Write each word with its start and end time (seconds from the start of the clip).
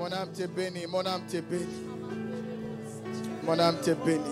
Mon 0.00 0.10
âme 0.12 0.30
t'est 0.32 0.46
bénie, 0.46 0.86
mon 0.86 1.04
âme 1.04 1.20
t'est 1.28 1.42
bénie. 1.42 1.66
Mon 3.44 3.58
âme 3.58 3.76
t'est 3.82 3.94
bénie. 4.02 4.24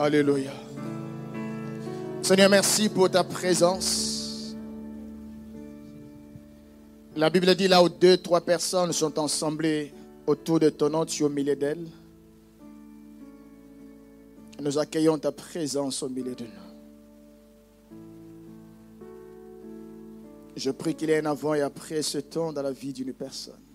Alléluia. 0.00 0.50
Seigneur, 2.20 2.50
merci 2.50 2.88
pour 2.88 3.08
ta 3.08 3.22
présence. 3.22 4.56
La 7.14 7.30
Bible 7.30 7.54
dit 7.54 7.68
là 7.68 7.84
où 7.84 7.88
deux, 7.88 8.16
trois 8.16 8.40
personnes 8.40 8.92
sont 8.92 9.16
ensemblées 9.16 9.94
autour 10.26 10.58
de 10.58 10.70
ton 10.70 10.90
nom, 10.90 11.06
tu 11.06 11.22
es 11.22 11.26
au 11.26 11.28
milieu 11.28 11.54
d'elles. 11.54 11.86
Nous 14.60 14.76
accueillons 14.76 15.18
ta 15.18 15.30
présence 15.30 16.02
au 16.02 16.08
milieu 16.08 16.34
de 16.34 16.46
nous. 16.46 16.50
Je 20.56 20.72
prie 20.72 20.96
qu'il 20.96 21.10
y 21.10 21.12
ait 21.12 21.24
un 21.24 21.26
avant 21.26 21.54
et 21.54 21.60
après 21.60 22.02
ce 22.02 22.18
temps 22.18 22.52
dans 22.52 22.62
la 22.62 22.72
vie 22.72 22.92
d'une 22.92 23.12
personne. 23.12 23.69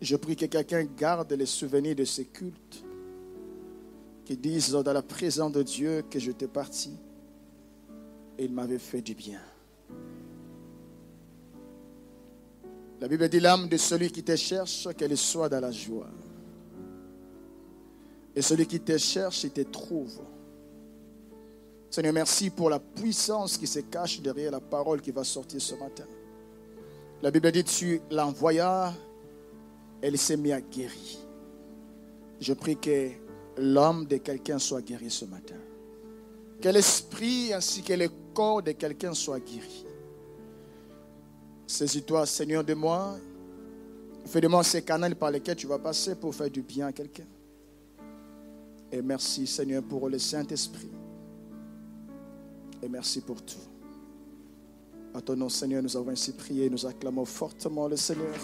Je 0.00 0.16
prie 0.16 0.36
que 0.36 0.46
quelqu'un 0.46 0.84
garde 0.84 1.32
les 1.32 1.46
souvenirs 1.46 1.94
de 1.94 2.04
ces 2.04 2.24
cultes, 2.24 2.84
qui 4.24 4.36
disent 4.36 4.70
dans 4.70 4.92
la 4.92 5.02
présence 5.02 5.52
de 5.52 5.62
Dieu 5.62 6.04
que 6.08 6.18
j'étais 6.18 6.46
parti 6.46 6.92
et 8.38 8.44
il 8.44 8.52
m'avait 8.52 8.78
fait 8.78 9.02
du 9.02 9.14
bien. 9.14 9.40
La 13.00 13.08
Bible 13.08 13.28
dit 13.28 13.40
l'âme 13.40 13.68
de 13.68 13.76
celui 13.76 14.10
qui 14.10 14.22
te 14.22 14.36
cherche, 14.36 14.88
qu'elle 14.96 15.16
soit 15.16 15.48
dans 15.48 15.60
la 15.60 15.72
joie. 15.72 16.10
Et 18.36 18.40
celui 18.40 18.66
qui 18.66 18.78
te 18.78 18.96
cherche, 18.96 19.44
il 19.44 19.50
te 19.50 19.62
trouve. 19.62 20.20
Seigneur, 21.90 22.12
merci 22.12 22.50
pour 22.50 22.70
la 22.70 22.78
puissance 22.78 23.58
qui 23.58 23.66
se 23.66 23.80
cache 23.80 24.20
derrière 24.20 24.52
la 24.52 24.60
parole 24.60 25.00
qui 25.00 25.10
va 25.10 25.24
sortir 25.24 25.60
ce 25.60 25.74
matin. 25.74 26.06
La 27.20 27.30
Bible 27.30 27.50
dit, 27.50 27.64
tu 27.64 28.00
l'envoyas, 28.10 28.94
elle 30.02 30.18
s'est 30.18 30.36
mise 30.36 30.52
à 30.52 30.60
guérir. 30.60 31.18
Je 32.40 32.52
prie 32.54 32.76
que 32.76 33.10
l'âme 33.58 34.06
de 34.06 34.16
quelqu'un 34.16 34.58
soit 34.58 34.82
guéri 34.82 35.10
ce 35.10 35.24
matin. 35.24 35.56
Que 36.60 36.68
l'esprit 36.68 37.52
ainsi 37.52 37.82
que 37.82 37.92
le 37.92 38.08
corps 38.34 38.62
de 38.62 38.72
quelqu'un 38.72 39.14
soit 39.14 39.40
guéri. 39.40 39.86
Saisis-toi, 41.66 42.26
Seigneur, 42.26 42.64
de 42.64 42.74
moi. 42.74 43.16
Fais 44.26 44.40
de 44.40 44.48
moi 44.48 44.62
ces 44.62 44.82
canaux 44.82 45.14
par 45.14 45.30
lesquels 45.30 45.56
tu 45.56 45.66
vas 45.66 45.78
passer 45.78 46.14
pour 46.14 46.34
faire 46.34 46.50
du 46.50 46.62
bien 46.62 46.88
à 46.88 46.92
quelqu'un. 46.92 47.26
Et 48.92 49.02
merci, 49.02 49.46
Seigneur, 49.46 49.82
pour 49.82 50.08
le 50.08 50.18
Saint-Esprit. 50.18 50.90
Et 52.82 52.88
merci 52.88 53.20
pour 53.20 53.42
tout. 53.42 53.56
À 55.14 55.20
ton 55.20 55.36
nom, 55.36 55.48
Seigneur, 55.48 55.82
nous 55.82 55.96
avons 55.96 56.10
ainsi 56.10 56.32
prié. 56.32 56.68
Nous 56.68 56.86
acclamons 56.86 57.24
fortement 57.24 57.86
le 57.86 57.96
Seigneur. 57.96 58.34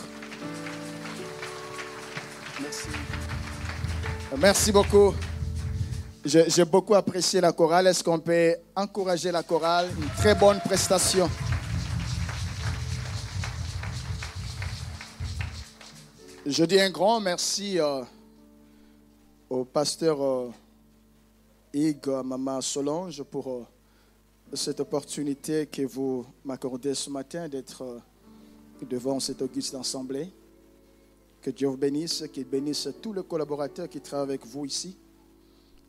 Merci. 4.38 4.72
Beaucoup. 4.72 5.14
J'ai 6.24 6.64
beaucoup 6.64 6.94
apprécié 6.94 7.40
la 7.40 7.52
chorale. 7.52 7.86
Est-ce 7.86 8.02
qu'on 8.02 8.18
peut 8.18 8.56
encourager 8.74 9.30
la 9.30 9.42
chorale? 9.42 9.88
Une 9.96 10.08
très 10.08 10.34
bonne 10.34 10.58
prestation. 10.60 11.30
Je 16.44 16.64
dis 16.64 16.80
un 16.80 16.90
grand 16.90 17.20
merci 17.20 17.78
euh, 17.78 18.02
au 19.50 19.64
pasteur 19.64 20.22
euh, 20.22 22.22
Maman 22.22 22.60
Solange, 22.60 23.22
pour 23.24 23.48
euh, 23.48 23.66
cette 24.54 24.80
opportunité 24.80 25.66
que 25.66 25.82
vous 25.82 26.24
m'accordez 26.44 26.94
ce 26.94 27.10
matin 27.10 27.48
d'être 27.48 27.82
euh, 27.82 27.98
devant 28.88 29.20
cette 29.20 29.42
auguste 29.42 29.74
assemblée. 29.74 30.32
Que 31.46 31.52
Dieu 31.52 31.68
vous 31.68 31.76
bénisse, 31.76 32.24
qu'il 32.32 32.44
bénisse 32.44 32.88
tous 33.00 33.12
les 33.12 33.22
collaborateurs 33.22 33.88
qui 33.88 34.00
travaillent 34.00 34.30
avec 34.30 34.44
vous 34.44 34.64
ici. 34.64 34.96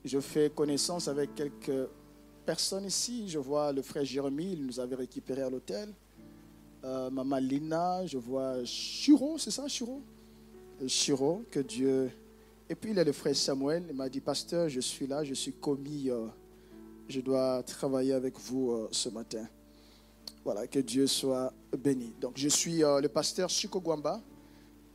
Je 0.05 0.19
fais 0.19 0.51
connaissance 0.51 1.07
avec 1.07 1.33
quelques 1.33 1.89
personnes 2.45 2.85
ici. 2.85 3.27
Je 3.27 3.39
vois 3.39 3.71
le 3.71 3.81
frère 3.81 4.05
Jérémy, 4.05 4.51
il 4.51 4.67
nous 4.67 4.79
avait 4.79 4.93
récupéré 4.93 5.41
à 5.41 5.49
l'hôtel. 5.49 5.91
Euh, 6.83 7.09
Maman 7.09 7.39
Lina, 7.39 8.05
je 8.05 8.19
vois 8.19 8.63
Chiro, 8.65 9.39
c'est 9.39 9.49
ça, 9.49 9.67
Chiro 9.67 10.03
Chiro, 10.85 11.41
que 11.49 11.61
Dieu. 11.61 12.11
Et 12.69 12.75
puis 12.75 12.91
il 12.91 12.97
y 12.97 12.99
a 12.99 13.03
le 13.03 13.11
frère 13.11 13.35
Samuel, 13.35 13.83
il 13.89 13.95
m'a 13.95 14.09
dit 14.09 14.21
Pasteur, 14.21 14.69
je 14.69 14.79
suis 14.79 15.07
là, 15.07 15.23
je 15.23 15.33
suis 15.33 15.53
commis, 15.53 16.11
euh, 16.11 16.27
je 17.09 17.19
dois 17.19 17.63
travailler 17.63 18.13
avec 18.13 18.39
vous 18.39 18.73
euh, 18.73 18.89
ce 18.91 19.09
matin. 19.09 19.47
Voilà, 20.45 20.67
que 20.67 20.77
Dieu 20.77 21.07
soit 21.07 21.51
béni. 21.75 22.13
Donc 22.21 22.33
je 22.35 22.47
suis 22.47 22.83
euh, 22.83 23.01
le 23.01 23.09
pasteur 23.09 23.49
Chico 23.49 23.81
Gwamba, 23.81 24.21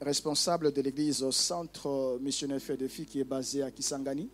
responsable 0.02 0.72
de 0.72 0.82
l'église 0.82 1.22
au 1.22 1.30
centre 1.30 2.18
missionnaire 2.20 2.60
filles 2.60 3.06
qui 3.06 3.20
est 3.20 3.24
basé 3.24 3.62
à 3.62 3.70
Kisangani. 3.70 4.28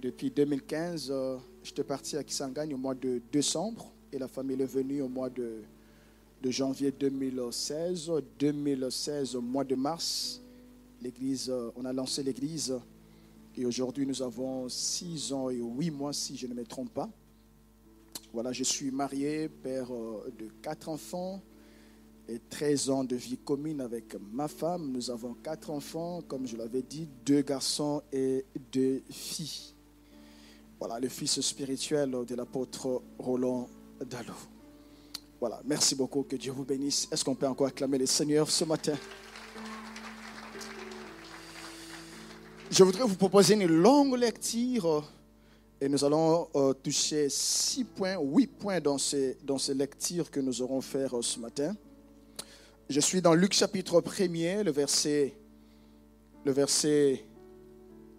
Depuis 0.00 0.30
2015, 0.30 1.08
euh, 1.10 1.36
j'étais 1.62 1.84
parti 1.84 2.16
à 2.16 2.24
Kisangani 2.24 2.74
au 2.74 2.78
mois 2.78 2.94
de 2.94 3.20
décembre 3.32 3.92
et 4.12 4.18
la 4.18 4.28
famille 4.28 4.60
est 4.62 4.66
venue 4.66 5.02
au 5.02 5.08
mois 5.08 5.28
de, 5.28 5.62
janvier 6.44 6.92
2016. 6.92 8.10
2016, 8.38 9.36
au 9.36 9.40
mois 9.40 9.64
de 9.64 9.74
mars, 9.74 10.40
l'église, 11.02 11.50
euh, 11.50 11.70
on 11.76 11.84
a 11.84 11.92
lancé 11.92 12.22
l'église 12.22 12.74
et 13.56 13.66
aujourd'hui 13.66 14.06
nous 14.06 14.22
avons 14.22 14.68
six 14.68 15.32
ans 15.32 15.50
et 15.50 15.56
huit 15.56 15.90
mois 15.90 16.12
si 16.12 16.36
je 16.36 16.46
ne 16.46 16.54
me 16.54 16.64
trompe 16.64 16.94
pas. 16.94 17.10
Voilà, 18.32 18.52
je 18.52 18.62
suis 18.62 18.92
marié, 18.92 19.48
père 19.48 19.92
euh, 19.92 20.32
de 20.38 20.48
quatre 20.62 20.88
enfants 20.88 21.42
et 22.30 22.38
13 22.48 22.90
ans 22.90 23.02
de 23.02 23.16
vie 23.16 23.38
commune 23.38 23.80
avec 23.80 24.16
ma 24.32 24.46
femme. 24.46 24.92
Nous 24.92 25.10
avons 25.10 25.34
quatre 25.34 25.68
enfants, 25.70 26.22
comme 26.28 26.46
je 26.46 26.56
l'avais 26.56 26.82
dit, 26.82 27.08
deux 27.26 27.42
garçons 27.42 28.02
et 28.12 28.46
deux 28.72 29.02
filles. 29.10 29.74
Voilà, 30.78 31.00
le 31.00 31.08
fils 31.08 31.40
spirituel 31.40 32.14
de 32.26 32.34
l'apôtre 32.36 33.02
Roland 33.18 33.68
Dallot. 34.08 34.32
Voilà, 35.40 35.60
merci 35.64 35.96
beaucoup, 35.96 36.22
que 36.22 36.36
Dieu 36.36 36.52
vous 36.52 36.64
bénisse. 36.64 37.08
Est-ce 37.10 37.24
qu'on 37.24 37.34
peut 37.34 37.48
encore 37.48 37.66
acclamer 37.66 37.98
le 37.98 38.06
Seigneur 38.06 38.48
ce 38.48 38.64
matin? 38.64 38.94
Je 42.70 42.84
voudrais 42.84 43.04
vous 43.04 43.16
proposer 43.16 43.54
une 43.54 43.66
longue 43.66 44.16
lecture 44.16 45.04
et 45.80 45.88
nous 45.88 46.04
allons 46.04 46.48
euh, 46.54 46.74
toucher 46.74 47.28
six 47.28 47.82
points, 47.82 48.18
huit 48.20 48.46
points 48.46 48.80
dans 48.80 48.98
ces, 48.98 49.36
dans 49.42 49.58
ces 49.58 49.74
lectures 49.74 50.30
que 50.30 50.38
nous 50.38 50.62
aurons 50.62 50.80
faire 50.80 51.18
euh, 51.18 51.22
ce 51.22 51.40
matin. 51.40 51.74
Je 52.90 52.98
suis 52.98 53.22
dans 53.22 53.34
Luc 53.34 53.52
chapitre 53.52 54.00
1er, 54.00 54.64
le 54.64 54.72
verset, 54.72 55.32
le 56.44 56.50
verset 56.50 57.24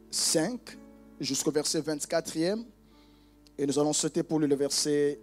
5 0.10 0.62
jusqu'au 1.20 1.52
verset 1.52 1.82
24e. 1.82 2.64
Et 3.58 3.68
nous 3.68 3.78
allons 3.80 3.92
sauter 3.92 4.24
pour 4.24 4.40
le 4.40 4.56
verset 4.56 5.20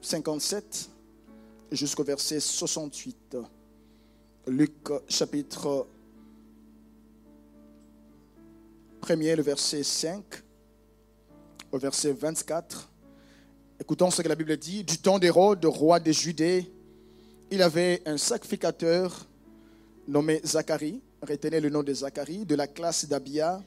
57 0.00 0.90
jusqu'au 1.70 2.02
verset 2.02 2.40
68. 2.40 3.36
Luc 4.48 4.72
chapitre 5.08 5.86
1er, 9.02 9.36
le 9.36 9.42
verset 9.44 9.84
5 9.84 10.24
au 11.70 11.78
verset 11.78 12.12
24. 12.12 12.90
Écoutons 13.78 14.10
ce 14.10 14.20
que 14.20 14.28
la 14.28 14.34
Bible 14.34 14.56
dit. 14.56 14.82
Du 14.82 14.98
temps 14.98 15.20
d'Hérode, 15.20 15.64
roi 15.64 16.00
des 16.00 16.12
Judées, 16.12 16.72
il 17.50 17.62
avait 17.62 18.02
un 18.06 18.16
sacrificateur 18.16 19.26
nommé 20.06 20.40
Zacharie. 20.44 21.00
Retenez 21.22 21.60
le 21.60 21.68
nom 21.68 21.82
de 21.82 21.92
Zacharie, 21.92 22.46
de 22.46 22.54
la 22.54 22.66
classe 22.66 23.06
d'Abia. 23.06 23.62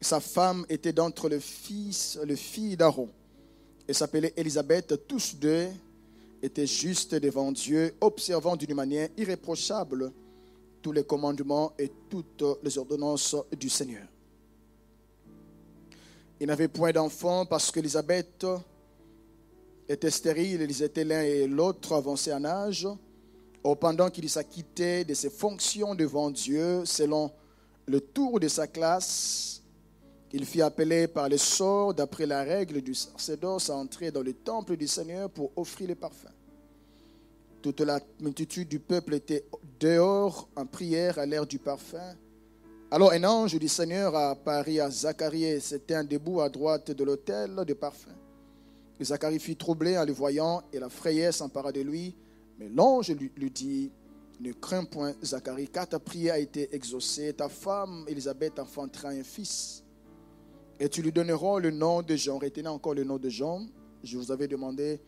Sa 0.00 0.20
femme 0.20 0.66
était 0.68 0.92
d'entre 0.92 1.28
le 1.28 1.38
fils, 1.38 2.18
le 2.24 2.36
fils 2.36 2.76
d'Aaron 2.76 3.08
et 3.88 3.92
s'appelait 3.92 4.32
Élisabeth. 4.36 5.06
Tous 5.06 5.36
deux 5.36 5.68
étaient 6.42 6.66
justes 6.66 7.14
devant 7.14 7.52
Dieu, 7.52 7.94
observant 8.00 8.56
d'une 8.56 8.74
manière 8.74 9.08
irréprochable 9.16 10.12
tous 10.82 10.92
les 10.92 11.04
commandements 11.04 11.72
et 11.78 11.90
toutes 12.10 12.44
les 12.62 12.76
ordonnances 12.76 13.34
du 13.58 13.70
Seigneur. 13.70 14.06
Il 16.40 16.48
n'avait 16.48 16.68
point 16.68 16.92
d'enfant 16.92 17.46
parce 17.46 17.70
qu'Élisabeth 17.70 18.44
étaient 19.88 20.10
stériles, 20.10 20.62
ils 20.62 20.82
étaient 20.82 21.04
l'un 21.04 21.22
et 21.22 21.46
l'autre 21.46 21.92
avancés 21.94 22.32
en 22.32 22.44
âge. 22.44 22.88
Or, 23.62 23.78
pendant 23.78 24.10
qu'il 24.10 24.28
s'acquittait 24.28 25.04
de 25.04 25.14
ses 25.14 25.30
fonctions 25.30 25.94
devant 25.94 26.30
Dieu, 26.30 26.84
selon 26.84 27.30
le 27.86 28.00
tour 28.00 28.40
de 28.40 28.48
sa 28.48 28.66
classe, 28.66 29.62
il 30.32 30.44
fit 30.44 30.62
appeler 30.62 31.06
par 31.06 31.28
le 31.28 31.38
sort, 31.38 31.94
d'après 31.94 32.26
la 32.26 32.42
règle 32.42 32.82
du 32.82 32.92
sacerdoce, 32.92 33.70
à 33.70 33.76
entrer 33.76 34.10
dans 34.10 34.22
le 34.22 34.32
temple 34.32 34.76
du 34.76 34.88
Seigneur 34.88 35.30
pour 35.30 35.52
offrir 35.56 35.88
les 35.88 35.94
parfums. 35.94 36.34
Toute 37.62 37.80
la 37.80 38.00
multitude 38.20 38.68
du 38.68 38.80
peuple 38.80 39.14
était 39.14 39.46
dehors 39.80 40.48
en 40.56 40.66
prière 40.66 41.18
à 41.18 41.24
l'ère 41.24 41.46
du 41.46 41.58
parfum. 41.58 42.14
Alors 42.90 43.12
un 43.12 43.24
ange 43.24 43.58
du 43.58 43.68
Seigneur 43.68 44.14
a 44.14 44.30
apparu 44.30 44.80
à 44.80 44.90
Zacharie 44.90 45.44
et 45.44 45.60
c'était 45.60 45.94
un 45.94 46.04
debout 46.04 46.40
à 46.40 46.48
droite 46.48 46.90
de 46.90 47.04
l'autel 47.04 47.54
de 47.66 47.72
parfum. 47.72 48.10
Zacharie 49.04 49.38
fut 49.38 49.56
troublé 49.56 49.96
en 49.98 50.04
le 50.04 50.12
voyant 50.12 50.62
et 50.72 50.78
la 50.78 50.88
frayesse 50.88 51.36
s'empara 51.36 51.72
de 51.72 51.80
lui. 51.80 52.14
Mais 52.58 52.68
l'ange 52.68 53.10
lui, 53.10 53.50
dit, 53.50 53.90
ne 54.40 54.52
crains 54.52 54.84
point 54.84 55.14
Zacharie, 55.22 55.68
car 55.68 55.88
ta 55.88 55.98
prière 55.98 56.34
a 56.34 56.38
été 56.38 56.74
exaucée. 56.74 57.32
Ta 57.32 57.48
femme 57.48 58.04
Élisabeth 58.08 58.58
enfantera 58.58 59.08
un 59.08 59.22
fils. 59.22 59.82
Et 60.78 60.88
tu 60.88 61.02
lui 61.02 61.12
donneras 61.12 61.60
le 61.60 61.70
nom 61.70 62.02
de 62.02 62.16
Jean. 62.16 62.38
Retenez 62.38 62.68
encore 62.68 62.94
le 62.94 63.04
nom 63.04 63.18
de 63.18 63.28
Jean. 63.28 63.66
Je 64.02 64.18
vous 64.18 64.30
avais 64.30 64.48
demandé 64.48 65.00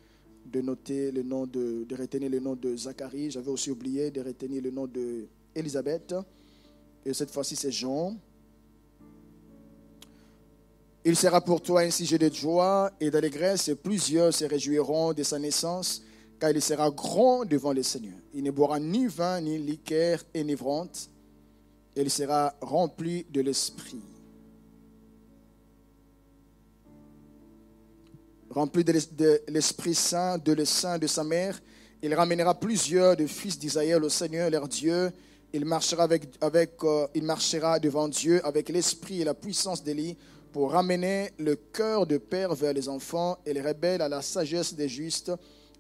de 0.45 0.61
noter 0.61 1.11
le 1.11 1.23
nom 1.23 1.47
de, 1.47 1.85
de 1.85 1.97
retenir 1.97 2.31
le 2.31 2.39
nom 2.39 2.55
de 2.55 2.77
Zacharie. 2.77 3.31
J'avais 3.31 3.51
aussi 3.51 3.71
oublié 3.71 4.11
de 4.11 4.21
retenir 4.21 4.63
le 4.63 4.71
nom 4.71 4.87
de 4.87 5.27
Élisabeth. 5.55 6.15
Et 7.05 7.13
cette 7.13 7.31
fois-ci, 7.31 7.57
c'est 7.57 7.73
Jean. 7.73 8.17
Il 11.09 11.15
sera 11.15 11.41
pour 11.41 11.63
toi 11.63 11.83
un 11.83 11.91
sujet 11.93 12.19
de 12.19 12.35
joie 12.35 12.91
et 12.99 13.13
d'allégresse, 13.13 13.69
et 13.69 13.77
plusieurs 13.77 14.35
se 14.35 14.45
réjouiront 14.45 15.13
de 15.13 15.23
sa 15.23 15.39
naissance, 15.39 16.03
car 16.41 16.51
il 16.51 16.61
sera 16.61 16.91
grand 16.91 17.45
devant 17.45 17.73
le 17.73 17.85
Seigneur. 17.85 18.19
Il 18.35 18.43
ne 18.43 18.51
boira 18.51 18.81
ni 18.81 19.07
vin, 19.07 19.41
ni 19.41 19.57
liqueur 19.57 20.25
enivrante, 20.37 21.09
et 21.95 22.03
il 22.03 22.11
sera 22.11 22.53
rempli 22.61 23.25
de 23.31 23.41
l'Esprit. 23.41 24.03
Rempli 28.51 28.83
de 28.83 29.41
l'Esprit 29.47 29.95
Saint, 29.95 30.39
de 30.39 30.55
le 30.55 30.65
sein 30.65 30.99
de 30.99 31.07
sa 31.07 31.23
mère, 31.23 31.63
il 32.03 32.13
ramènera 32.15 32.59
plusieurs 32.59 33.17
de 33.17 33.29
fils 33.29 33.61
d'Israël 33.61 34.03
au 34.03 34.09
Seigneur, 34.09 34.51
leur 34.51 34.67
Dieu. 34.67 35.13
Il 35.53 35.67
marchera, 35.67 36.03
avec, 36.03 36.25
avec, 36.41 36.73
euh, 36.83 37.07
il 37.15 37.23
marchera 37.23 37.79
devant 37.79 38.09
Dieu 38.09 38.45
avec 38.45 38.69
l'esprit 38.71 39.23
et 39.23 39.25
la 39.25 39.35
puissance 39.35 39.85
d'Élie 39.85 40.17
pour 40.57 40.73
ramener 40.73 41.33
le 41.39 41.55
cœur 41.55 42.07
de 42.07 42.17
père 42.17 42.55
vers 42.55 42.73
les 42.73 42.89
enfants 42.89 43.37
et 43.45 43.53
les 43.53 43.61
rebelles 43.61 44.01
à 44.01 44.09
la 44.09 44.23
sagesse 44.23 44.73
des 44.73 44.89
justes, 44.89 45.31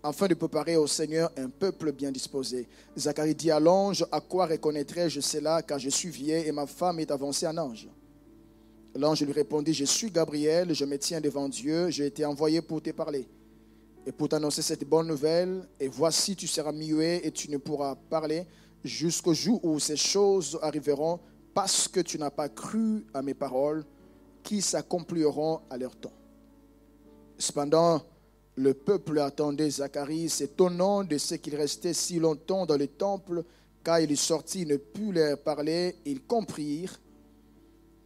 afin 0.02 0.28
de 0.28 0.34
préparer 0.34 0.76
au 0.76 0.87
Seigneur 0.87 1.32
un 1.38 1.49
peuple 1.49 1.93
bien 1.93 2.12
disposé. 2.12 2.69
Zacharie 2.94 3.34
dit 3.34 3.50
à 3.50 3.58
l'ange, 3.58 4.05
à 4.12 4.20
quoi 4.20 4.44
reconnaîtrai-je 4.44 5.23
cela, 5.23 5.62
car 5.62 5.78
je 5.78 5.88
suis 5.88 6.11
vieil 6.11 6.46
et 6.46 6.52
ma 6.52 6.67
femme 6.67 7.00
est 7.00 7.11
avancée 7.11 7.46
en 7.46 7.56
ange? 7.56 7.88
L'ange 8.94 9.23
lui 9.23 9.32
répondit, 9.32 9.73
je 9.73 9.87
suis 9.87 10.11
Gabriel, 10.11 10.75
je 10.75 10.84
me 10.84 10.99
tiens 10.99 11.23
devant 11.23 11.49
Dieu, 11.49 11.88
j'ai 11.88 12.05
été 12.05 12.26
envoyé 12.26 12.61
pour 12.61 12.82
te 12.82 12.90
parler 12.90 13.26
et 14.05 14.12
pour 14.12 14.28
t'annoncer 14.28 14.61
cette 14.61 14.87
bonne 14.87 15.06
nouvelle, 15.06 15.67
et 15.81 15.88
voici, 15.88 16.37
tu 16.37 16.46
seras 16.46 16.73
muet 16.73 17.23
et 17.25 17.31
tu 17.31 17.50
ne 17.50 17.56
pourras 17.56 17.94
parler 18.11 18.44
jusqu'au 18.84 19.32
jour 19.32 19.58
où 19.64 19.81
ces 19.81 19.96
choses 19.96 20.58
arriveront, 20.61 21.19
parce 21.55 21.88
que 21.88 22.00
tu 22.00 22.19
n'as 22.19 22.28
pas 22.28 22.50
cru 22.50 23.06
à 23.14 23.23
mes 23.23 23.32
paroles, 23.32 23.82
qui 24.46 24.62
s'accompliront 24.62 25.62
à 25.69 25.76
leur 25.76 25.96
temps. 25.96 26.12
Cependant, 27.37 28.00
le 28.54 28.75
peuple 28.75 29.19
attendait 29.19 29.69
Zacharie, 29.69 30.28
s'étonnant 30.28 31.02
de 31.02 31.19
ce 31.19 31.34
qu'il 31.34 31.56
restait 31.56 31.93
si 31.93 32.20
longtemps 32.20 32.64
dans 32.64 32.76
le 32.76 32.87
temple, 32.87 33.43
car 33.82 33.98
il 33.98 34.12
est 34.12 34.14
sorti, 34.14 34.62
il 34.62 34.69
ne 34.69 34.76
put 34.76 35.10
leur 35.10 35.43
parler, 35.43 35.96
ils 36.04 36.22
comprirent 36.22 36.96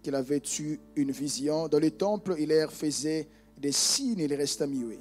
qu'il 0.03 0.15
avait 0.15 0.43
eu 0.61 0.81
une 0.97 1.11
vision. 1.11 1.69
Dans 1.69 1.79
le 1.79 1.91
temple, 1.91 2.35
il 2.39 2.49
leur 2.49 2.73
faisait 2.73 3.29
des 3.59 3.73
signes, 3.73 4.21
il 4.21 4.35
resta 4.35 4.67
muet. 4.67 4.99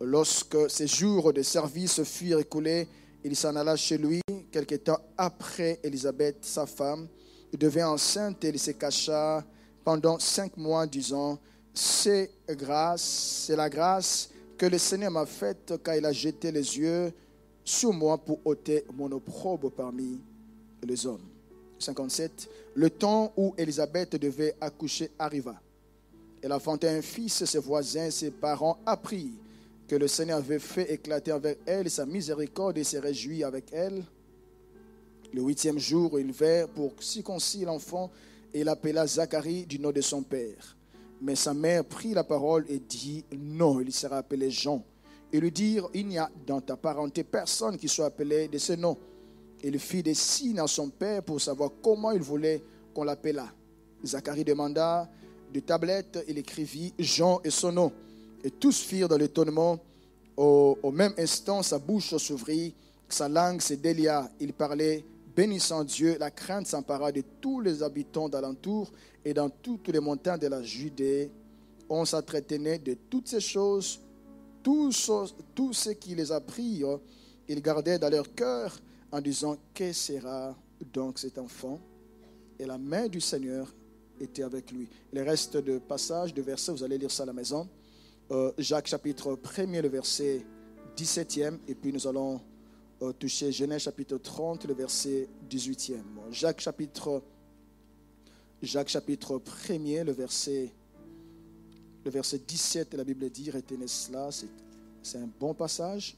Lorsque 0.00 0.70
ses 0.70 0.86
jours 0.86 1.34
de 1.34 1.42
service 1.42 2.02
furent 2.02 2.40
écoulés, 2.40 2.88
il 3.22 3.36
s'en 3.36 3.54
alla 3.56 3.76
chez 3.76 3.98
lui. 3.98 4.22
Quelque 4.50 4.76
temps 4.76 5.00
après, 5.18 5.80
Élisabeth, 5.82 6.38
sa 6.40 6.64
femme, 6.64 7.08
devint 7.52 7.90
enceinte 7.90 8.42
et 8.44 8.48
il 8.48 8.58
se 8.58 8.70
cacha 8.70 9.44
pendant 9.86 10.18
cinq 10.18 10.56
mois, 10.56 10.84
disant 10.84 11.38
C'est 11.72 12.32
grâce, 12.50 13.44
c'est 13.46 13.54
la 13.54 13.70
grâce 13.70 14.28
que 14.58 14.66
le 14.66 14.78
Seigneur 14.78 15.12
m'a 15.12 15.26
faite 15.26 15.74
car 15.84 15.94
il 15.94 16.04
a 16.04 16.10
jeté 16.10 16.50
les 16.50 16.76
yeux 16.76 17.12
sur 17.64 17.92
moi 17.92 18.18
pour 18.18 18.44
ôter 18.44 18.84
mon 18.92 19.12
opprobre 19.12 19.70
parmi 19.70 20.20
les 20.82 21.06
hommes. 21.06 21.22
57. 21.78 22.48
Le 22.74 22.90
temps 22.90 23.32
où 23.36 23.54
Élisabeth 23.56 24.16
devait 24.16 24.56
accoucher 24.60 25.12
arriva. 25.20 25.54
Elle 26.42 26.52
enfantait 26.52 26.88
un 26.88 27.02
fils, 27.02 27.44
ses 27.44 27.60
voisins, 27.60 28.10
ses 28.10 28.32
parents 28.32 28.78
apprirent 28.86 29.38
que 29.86 29.94
le 29.94 30.08
Seigneur 30.08 30.38
avait 30.38 30.58
fait 30.58 30.94
éclater 30.94 31.30
avec 31.30 31.58
elle 31.64 31.88
sa 31.88 32.04
miséricorde 32.06 32.76
et 32.76 32.82
s'est 32.82 32.98
réjoui 32.98 33.44
avec 33.44 33.72
elle. 33.72 34.02
Le 35.32 35.42
huitième 35.42 35.78
jour, 35.78 36.18
il 36.18 36.32
vint 36.32 36.66
pour 36.74 36.92
circoncire 36.98 37.68
l'enfant 37.68 38.10
et 38.52 38.64
l'appela 38.64 39.06
Zacharie 39.06 39.66
du 39.66 39.78
nom 39.78 39.92
de 39.92 40.00
son 40.00 40.22
père. 40.22 40.76
Mais 41.20 41.34
sa 41.34 41.54
mère 41.54 41.84
prit 41.84 42.14
la 42.14 42.24
parole 42.24 42.64
et 42.68 42.78
dit, 42.78 43.24
non, 43.36 43.80
il 43.80 43.92
sera 43.92 44.18
appelé 44.18 44.50
Jean. 44.50 44.84
Et 45.32 45.40
lui 45.40 45.50
dirent, 45.50 45.88
il 45.94 46.06
n'y 46.06 46.18
a 46.18 46.30
dans 46.46 46.60
ta 46.60 46.76
parenté 46.76 47.24
personne 47.24 47.76
qui 47.76 47.88
soit 47.88 48.06
appelé 48.06 48.48
de 48.48 48.58
ce 48.58 48.74
nom. 48.74 48.96
Il 49.62 49.78
fit 49.78 50.02
des 50.02 50.14
signes 50.14 50.60
à 50.60 50.66
son 50.66 50.90
père 50.90 51.22
pour 51.22 51.40
savoir 51.40 51.70
comment 51.82 52.12
il 52.12 52.22
voulait 52.22 52.62
qu'on 52.94 53.04
l'appelât. 53.04 53.52
Zacharie 54.04 54.44
demanda 54.44 55.08
de 55.52 55.60
tablette, 55.60 56.24
il 56.28 56.38
écrivit 56.38 56.92
Jean 56.98 57.40
et 57.42 57.50
son 57.50 57.72
nom. 57.72 57.92
Et 58.44 58.50
tous 58.50 58.80
firent 58.80 59.08
dans 59.08 59.16
l'étonnement. 59.16 59.78
Au, 60.36 60.78
au, 60.82 60.90
même 60.92 61.14
instant, 61.16 61.62
sa 61.62 61.78
bouche 61.78 62.14
s'ouvrit, 62.16 62.74
sa 63.08 63.28
langue 63.28 63.60
se 63.60 63.74
délia. 63.74 64.30
Il 64.38 64.52
parlait, 64.52 65.04
bénissant 65.36 65.84
Dieu. 65.84 66.16
La 66.18 66.30
crainte 66.30 66.66
s'empara 66.66 67.12
de 67.12 67.22
tous 67.40 67.60
les 67.60 67.82
habitants 67.82 68.28
d'alentour 68.28 68.90
et 69.24 69.34
dans 69.34 69.50
toutes 69.50 69.88
les 69.88 70.00
montagnes 70.00 70.40
de 70.40 70.46
la 70.46 70.62
Judée. 70.62 71.30
On 71.88 72.04
s'entretenait 72.06 72.78
de 72.78 72.94
toutes 73.10 73.28
ces 73.28 73.40
choses. 73.40 74.00
Tous 74.62 74.90
ceux 75.72 75.92
qui 75.92 76.14
les 76.16 76.32
apprirent, 76.32 76.98
ils 77.46 77.62
gardaient 77.62 77.98
dans 77.98 78.10
leur 78.10 78.34
cœur 78.34 78.80
en 79.12 79.20
disant 79.20 79.56
Que 79.72 79.92
sera 79.92 80.56
donc 80.92 81.18
cet 81.18 81.38
enfant? 81.38 81.78
Et 82.58 82.64
la 82.64 82.78
main 82.78 83.06
du 83.06 83.20
Seigneur 83.20 83.72
était 84.18 84.42
avec 84.42 84.72
lui. 84.72 84.88
Le 85.12 85.22
reste 85.22 85.58
de 85.58 85.78
passage, 85.78 86.34
de 86.34 86.42
versets, 86.42 86.72
vous 86.72 86.82
allez 86.82 86.98
lire 86.98 87.10
ça 87.10 87.22
à 87.22 87.26
la 87.26 87.32
maison. 87.32 87.68
Euh, 88.32 88.50
Jacques 88.58 88.88
chapitre 88.88 89.36
1er, 89.36 89.82
le 89.82 89.88
verset 89.88 90.44
17e, 90.96 91.58
et 91.68 91.74
puis 91.74 91.92
nous 91.92 92.08
allons 92.08 92.40
toucher 93.18 93.52
Genèse 93.52 93.82
chapitre 93.82 94.16
30, 94.16 94.64
le 94.66 94.74
verset 94.74 95.28
18e. 95.50 96.00
Jacques 96.30 96.60
chapitre, 96.60 97.22
Jacques 98.62 98.88
chapitre 98.88 99.38
1er, 99.38 100.04
le 100.04 100.12
verset, 100.12 100.72
le 102.04 102.10
verset 102.10 102.38
17, 102.38 102.94
la 102.94 103.04
Bible 103.04 103.28
dit, 103.30 103.50
retenez 103.50 103.88
cela, 103.88 104.30
c'est 105.02 105.18
un 105.18 105.28
bon 105.38 105.54
passage. 105.54 106.16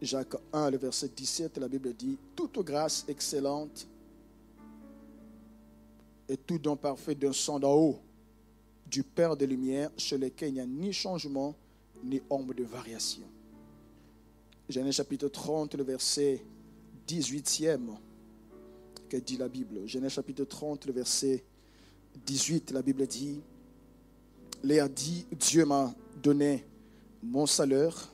Jacques 0.00 0.36
1, 0.52 0.70
le 0.70 0.78
verset 0.78 1.08
17, 1.08 1.58
la 1.58 1.68
Bible 1.68 1.94
dit, 1.94 2.18
toute 2.34 2.58
grâce 2.60 3.04
excellente 3.08 3.86
et 6.28 6.36
tout 6.36 6.58
don 6.58 6.76
parfait 6.76 7.14
d'un 7.14 7.32
son 7.32 7.58
d'en 7.58 7.74
haut 7.74 7.98
du 8.86 9.02
Père 9.02 9.36
de 9.36 9.44
lumière, 9.44 9.90
chez 9.96 10.16
lequel 10.18 10.50
il 10.50 10.54
n'y 10.54 10.60
a 10.60 10.66
ni 10.66 10.92
changement, 10.92 11.54
ni 12.02 12.22
ombre 12.30 12.54
de 12.54 12.64
variation. 12.64 13.26
Genèse 14.68 14.94
chapitre 14.94 15.28
30, 15.28 15.74
le 15.74 15.84
verset 15.84 16.42
18e, 17.06 17.80
que 19.08 19.18
dit 19.18 19.36
la 19.36 19.48
Bible. 19.48 19.86
Genèse 19.86 20.12
chapitre 20.12 20.44
30, 20.44 20.86
le 20.86 20.92
verset 20.94 21.44
18, 22.24 22.70
la 22.70 22.80
Bible 22.80 23.06
dit, 23.06 23.42
Léa 24.62 24.88
dit, 24.88 25.26
Dieu 25.32 25.66
m'a 25.66 25.94
donné 26.22 26.64
mon 27.22 27.44
salaire. 27.44 28.10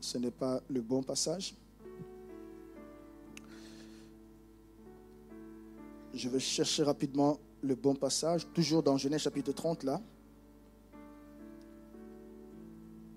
Ce 0.00 0.16
n'est 0.16 0.30
pas 0.30 0.62
le 0.70 0.80
bon 0.80 1.02
passage. 1.02 1.54
Je 6.14 6.28
vais 6.28 6.40
chercher 6.40 6.82
rapidement 6.82 7.38
le 7.62 7.74
bon 7.74 7.94
passage, 7.94 8.46
toujours 8.52 8.82
dans 8.82 8.96
Genèse 8.96 9.22
chapitre 9.22 9.52
30 9.52 9.84
là. 9.84 10.00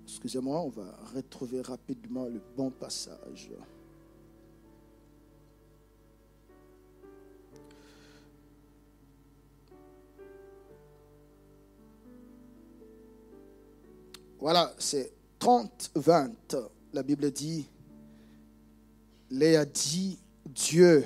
Excusez-moi, 0.07 0.61
on 0.61 0.69
va 0.69 0.97
retrouver 1.15 1.61
rapidement 1.61 2.25
le 2.25 2.39
bon 2.55 2.69
passage. 2.69 3.51
Voilà, 14.39 14.71
c'est 14.77 15.11
30, 15.39 15.91
20. 15.95 16.55
La 16.93 17.01
Bible 17.01 17.31
dit, 17.31 17.67
Léa 19.31 19.65
dit, 19.65 20.19
Dieu 20.45 21.03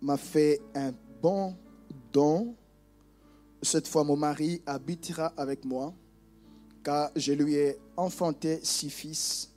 m'a 0.00 0.16
fait 0.16 0.60
un 0.74 0.92
bon 1.20 1.54
don. 2.12 2.54
Cette 3.62 3.86
fois, 3.86 4.04
mon 4.04 4.16
mari 4.16 4.62
habitera 4.66 5.32
avec 5.36 5.64
moi, 5.64 5.92
car 6.82 7.10
je 7.14 7.32
lui 7.32 7.54
ai 7.54 7.78
enfanté 7.96 8.60
six 8.62 8.90
fils 8.90 9.50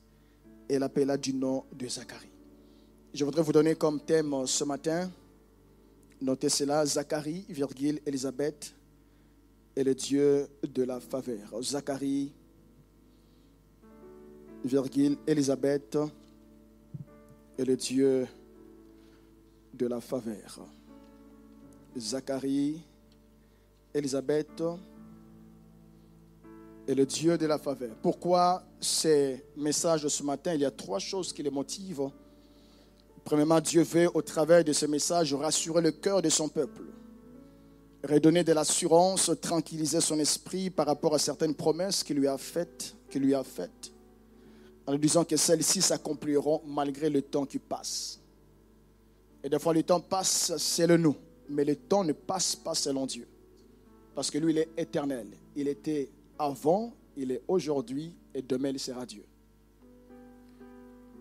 et 0.67 0.77
l'appela 0.77 1.17
du 1.17 1.33
nom 1.33 1.63
de 1.71 1.87
Zacharie. 1.87 2.29
Je 3.13 3.23
voudrais 3.23 3.43
vous 3.43 3.53
donner 3.53 3.75
comme 3.75 3.99
thème 3.99 4.45
ce 4.45 4.63
matin, 4.63 5.09
notez 6.19 6.49
cela, 6.49 6.85
Zacharie, 6.85 7.45
virgule, 7.47 7.99
Élisabeth 8.05 8.73
est 9.75 9.83
le 9.83 9.95
Dieu 9.95 10.47
de 10.63 10.83
la 10.83 10.99
faveur. 10.99 11.61
Zacharie, 11.61 12.33
virgule, 14.65 15.17
Élisabeth 15.27 15.97
est 17.57 17.65
le 17.65 17.75
Dieu 17.75 18.27
de 19.73 19.87
la 19.87 20.01
faveur. 20.01 20.59
Zacharie, 21.97 22.81
Élisabeth 23.93 24.63
est 26.87 26.95
le 26.95 27.05
Dieu 27.05 27.37
de 27.37 27.45
la 27.45 27.57
faveur. 27.57 27.95
Pourquoi 28.01 28.63
ces 28.79 29.43
messages 29.55 30.03
de 30.03 30.09
ce 30.09 30.23
matin? 30.23 30.53
Il 30.53 30.61
y 30.61 30.65
a 30.65 30.71
trois 30.71 30.99
choses 30.99 31.31
qui 31.31 31.43
les 31.43 31.49
motivent. 31.49 32.09
Premièrement, 33.23 33.61
Dieu 33.61 33.83
veut, 33.83 34.09
au 34.13 34.21
travers 34.21 34.63
de 34.63 34.73
ce 34.73 34.85
message, 34.85 35.33
rassurer 35.33 35.81
le 35.81 35.91
cœur 35.91 36.21
de 36.21 36.29
son 36.29 36.49
peuple, 36.49 36.83
redonner 38.03 38.43
de 38.43 38.51
l'assurance, 38.51 39.31
tranquilliser 39.39 40.01
son 40.01 40.19
esprit 40.19 40.69
par 40.69 40.87
rapport 40.87 41.15
à 41.15 41.19
certaines 41.19 41.55
promesses 41.55 42.03
qu'il 42.03 42.17
lui 42.17 42.27
a 42.27 42.37
faites, 42.37 42.95
qu'il 43.09 43.21
lui 43.21 43.33
a 43.33 43.43
faites, 43.43 43.93
en 44.85 44.91
lui 44.91 44.99
disant 44.99 45.23
que 45.23 45.37
celles-ci 45.37 45.81
s'accompliront 45.81 46.63
malgré 46.65 47.09
le 47.09 47.21
temps 47.21 47.45
qui 47.45 47.59
passe. 47.59 48.19
Et 49.41 49.49
des 49.49 49.59
fois, 49.59 49.73
le 49.73 49.83
temps 49.83 50.01
passe 50.01 50.57
selon 50.57 50.97
nous, 50.97 51.15
mais 51.49 51.65
le 51.65 51.75
temps 51.75 52.03
ne 52.03 52.13
passe 52.13 52.55
pas 52.55 52.75
selon 52.75 53.05
Dieu. 53.05 53.27
Parce 54.15 54.29
que 54.29 54.37
lui, 54.37 54.53
il 54.53 54.57
est 54.59 54.69
éternel. 54.77 55.27
Il 55.55 55.67
était 55.67 56.09
avant, 56.37 56.93
il 57.17 57.31
est 57.31 57.41
aujourd'hui, 57.47 58.13
et 58.33 58.41
demain, 58.41 58.69
il 58.69 58.79
sera 58.79 59.05
Dieu. 59.05 59.23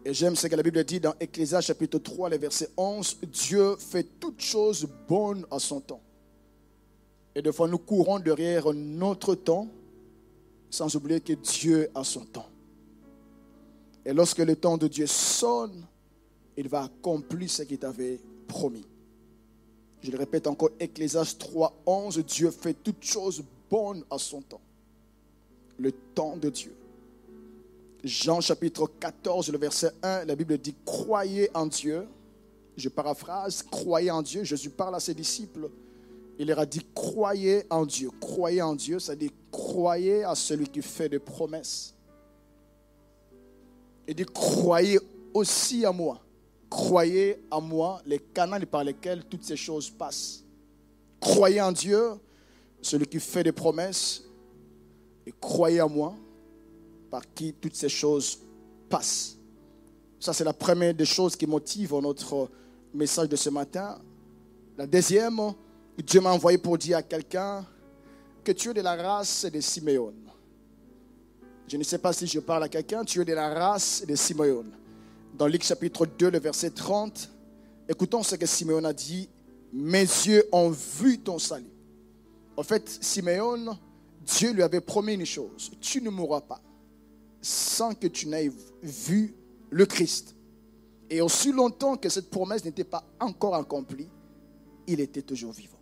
Et 0.05 0.13
j'aime 0.13 0.35
ce 0.35 0.49
que 0.49 0.57
la 0.57 0.63
Bible 0.63 0.83
dit 0.85 0.99
dans 0.99 1.15
Ecclésias 1.21 1.61
chapitre 1.61 1.99
3, 1.99 2.31
le 2.31 2.39
verset 2.39 2.71
11, 2.77 3.19
Dieu 3.31 3.77
fait 3.77 4.07
toutes 4.19 4.41
choses 4.41 4.87
bonnes 5.09 5.47
à 5.51 5.59
son 5.59 5.81
temps. 5.81 6.03
Et 7.35 7.41
des 7.41 7.53
fois, 7.53 7.69
nous 7.69 7.79
courons 7.79 8.19
derrière 8.19 8.73
notre 8.73 9.35
temps 9.35 9.69
sans 10.69 10.95
oublier 10.97 11.21
que 11.21 11.35
Dieu 11.35 11.89
a 11.95 12.03
son 12.03 12.25
temps. 12.25 12.49
Et 14.05 14.13
lorsque 14.13 14.39
le 14.39 14.57
temps 14.57 14.77
de 14.77 14.89
Dieu 14.89 15.07
sonne, 15.07 15.87
il 16.57 16.69
va 16.69 16.85
accomplir 16.85 17.49
ce 17.49 17.63
qu'il 17.63 17.79
t'avait 17.79 18.19
promis. 18.49 18.85
Je 20.03 20.11
le 20.11 20.19
répète 20.19 20.47
encore, 20.47 20.71
Ecclésias 20.81 21.37
3, 21.39 21.73
11, 21.87 22.19
Dieu 22.25 22.51
fait 22.51 22.75
toutes 22.75 23.05
choses 23.05 23.43
bonnes 23.71 24.05
à 24.11 24.19
son 24.19 24.43
temps. 24.43 24.61
Le 25.79 25.93
temps 25.93 26.37
de 26.37 26.51
Dieu. 26.51 26.75
Jean 28.03 28.41
chapitre 28.41 28.91
14, 28.99 29.51
le 29.51 29.59
verset 29.59 29.93
1, 30.03 30.25
la 30.25 30.35
Bible 30.35 30.59
dit, 30.59 30.75
croyez 30.85 31.49
en 31.55 31.67
Dieu. 31.67 32.07
Je 32.77 32.89
paraphrase, 32.89 33.63
croyez 33.63 34.11
en 34.11 34.23
Dieu. 34.23 34.43
Jésus 34.43 34.71
parle 34.71 34.97
à 34.97 35.01
ses 35.01 35.15
disciples. 35.15 35.71
Il 36.39 36.49
leur 36.49 36.59
a 36.59 36.67
dit, 36.67 36.85
croyez 36.95 37.65
en 37.71 37.87
Dieu. 37.87 38.11
Croyez 38.21 38.63
en 38.63 38.75
Dieu, 38.75 38.99
ça 38.99 39.15
dit, 39.15 39.31
croyez 39.53 40.25
à 40.25 40.35
celui 40.35 40.67
qui 40.67 40.83
fait 40.83 41.09
des 41.09 41.21
promesses. 41.21 41.95
Il 44.09 44.17
dit, 44.17 44.25
croyez 44.25 44.99
aussi 45.33 45.85
à 45.85 45.93
moi. 45.93 46.21
Croyez 46.73 47.45
en 47.51 47.61
moi, 47.61 48.01
les 48.07 48.19
canaux 48.19 48.65
par 48.65 48.83
lesquels 48.83 49.27
toutes 49.27 49.45
ces 49.45 49.57
choses 49.57 49.91
passent. 49.91 50.43
Croyez 51.21 51.61
en 51.61 51.71
Dieu, 51.71 52.13
celui 52.81 53.07
qui 53.07 53.21
fait 53.21 53.45
des 53.45 53.53
promesses, 53.53 54.23
et 55.27 55.35
croyez 55.39 55.83
en 55.83 55.91
moi, 55.91 56.15
par 57.11 57.31
qui 57.35 57.53
toutes 57.53 57.75
ces 57.75 57.91
choses 57.91 58.39
passent. 58.89 59.37
Ça, 60.19 60.33
c'est 60.33 60.45
la 60.45 60.55
première 60.55 60.95
des 60.95 61.05
choses 61.05 61.37
qui 61.37 61.47
motive 61.47 61.95
notre 62.01 62.49
message 62.95 63.29
de 63.29 63.37
ce 63.37 63.51
matin. 63.51 64.01
La 64.79 64.87
deuxième, 64.87 65.53
Dieu 65.99 66.23
m'a 66.23 66.33
envoyé 66.33 66.57
pour 66.57 66.79
dire 66.79 66.97
à 66.97 67.03
quelqu'un 67.03 67.67
que 68.43 68.53
tu 68.53 68.71
es 68.71 68.75
de 68.75 68.81
la 68.81 68.97
race 68.97 69.45
de 69.45 69.61
Simeon. 69.61 70.15
Je 71.69 71.77
ne 71.77 71.83
sais 71.83 71.99
pas 71.99 72.15
si 72.15 72.27
je 72.27 72.41
parle 72.41 72.63
à 72.63 72.69
quelqu'un, 72.71 73.05
tu 73.05 73.21
es 73.21 73.27
de 73.27 73.35
la 73.35 73.53
race 73.53 74.03
de 74.09 74.15
Simeon. 74.15 74.65
Dans 75.35 75.47
Luc 75.47 75.63
chapitre 75.65 76.07
2, 76.07 76.31
le 76.31 76.39
verset 76.39 76.71
30, 76.71 77.31
écoutons 77.89 78.23
ce 78.23 78.37
que 78.37 78.47
Simeon 78.47 78.85
a 78.85 78.93
dit. 78.93 79.29
Mes 79.73 80.01
yeux 80.01 80.45
ont 80.53 80.69
vu 80.69 81.19
ton 81.19 81.39
salut. 81.39 81.73
En 82.57 82.63
fait, 82.63 82.87
Simeon, 83.01 83.79
Dieu 84.21 84.53
lui 84.53 84.63
avait 84.63 84.83
promis 84.83 85.15
une 85.15 85.25
chose, 85.25 85.71
tu 85.81 86.03
ne 86.03 86.11
mourras 86.11 86.43
pas 86.43 86.61
sans 87.41 87.93
que 87.95 88.07
tu 88.07 88.29
n'aies 88.29 88.53
vu 88.83 89.35
le 89.71 89.85
Christ. 89.85 90.37
Et 91.11 91.21
aussi 91.21 91.51
longtemps 91.51 91.97
que 91.97 92.09
cette 92.09 92.31
promesse 92.31 92.65
n'était 92.65 92.85
pas 92.85 93.05
encore 93.19 93.57
accomplie, 93.57 94.09
il 94.87 95.01
était 95.01 95.23
toujours 95.23 95.53
vivant. 95.53 95.81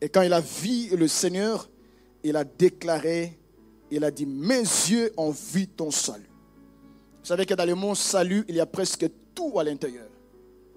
Et 0.00 0.08
quand 0.08 0.22
il 0.22 0.32
a 0.32 0.40
vu 0.40 0.96
le 0.96 1.06
Seigneur, 1.06 1.68
il 2.24 2.36
a 2.36 2.44
déclaré, 2.44 3.38
il 3.90 4.02
a 4.04 4.10
dit, 4.10 4.26
mes 4.26 4.60
yeux 4.60 5.12
ont 5.16 5.30
vu 5.30 5.68
ton 5.68 5.90
salut. 5.90 6.27
Vous 7.20 7.26
savez 7.26 7.46
que 7.46 7.54
dans 7.54 7.66
le 7.66 7.74
mot 7.74 7.94
salut, 7.94 8.44
il 8.48 8.56
y 8.56 8.60
a 8.60 8.66
presque 8.66 9.06
tout 9.34 9.58
à 9.58 9.64
l'intérieur. 9.64 10.08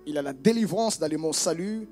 Il 0.05 0.15
y 0.15 0.17
a 0.17 0.21
la 0.21 0.33
délivrance 0.33 0.99
dans 0.99 1.07
le 1.07 1.17
mot 1.17 1.33
salut, 1.33 1.87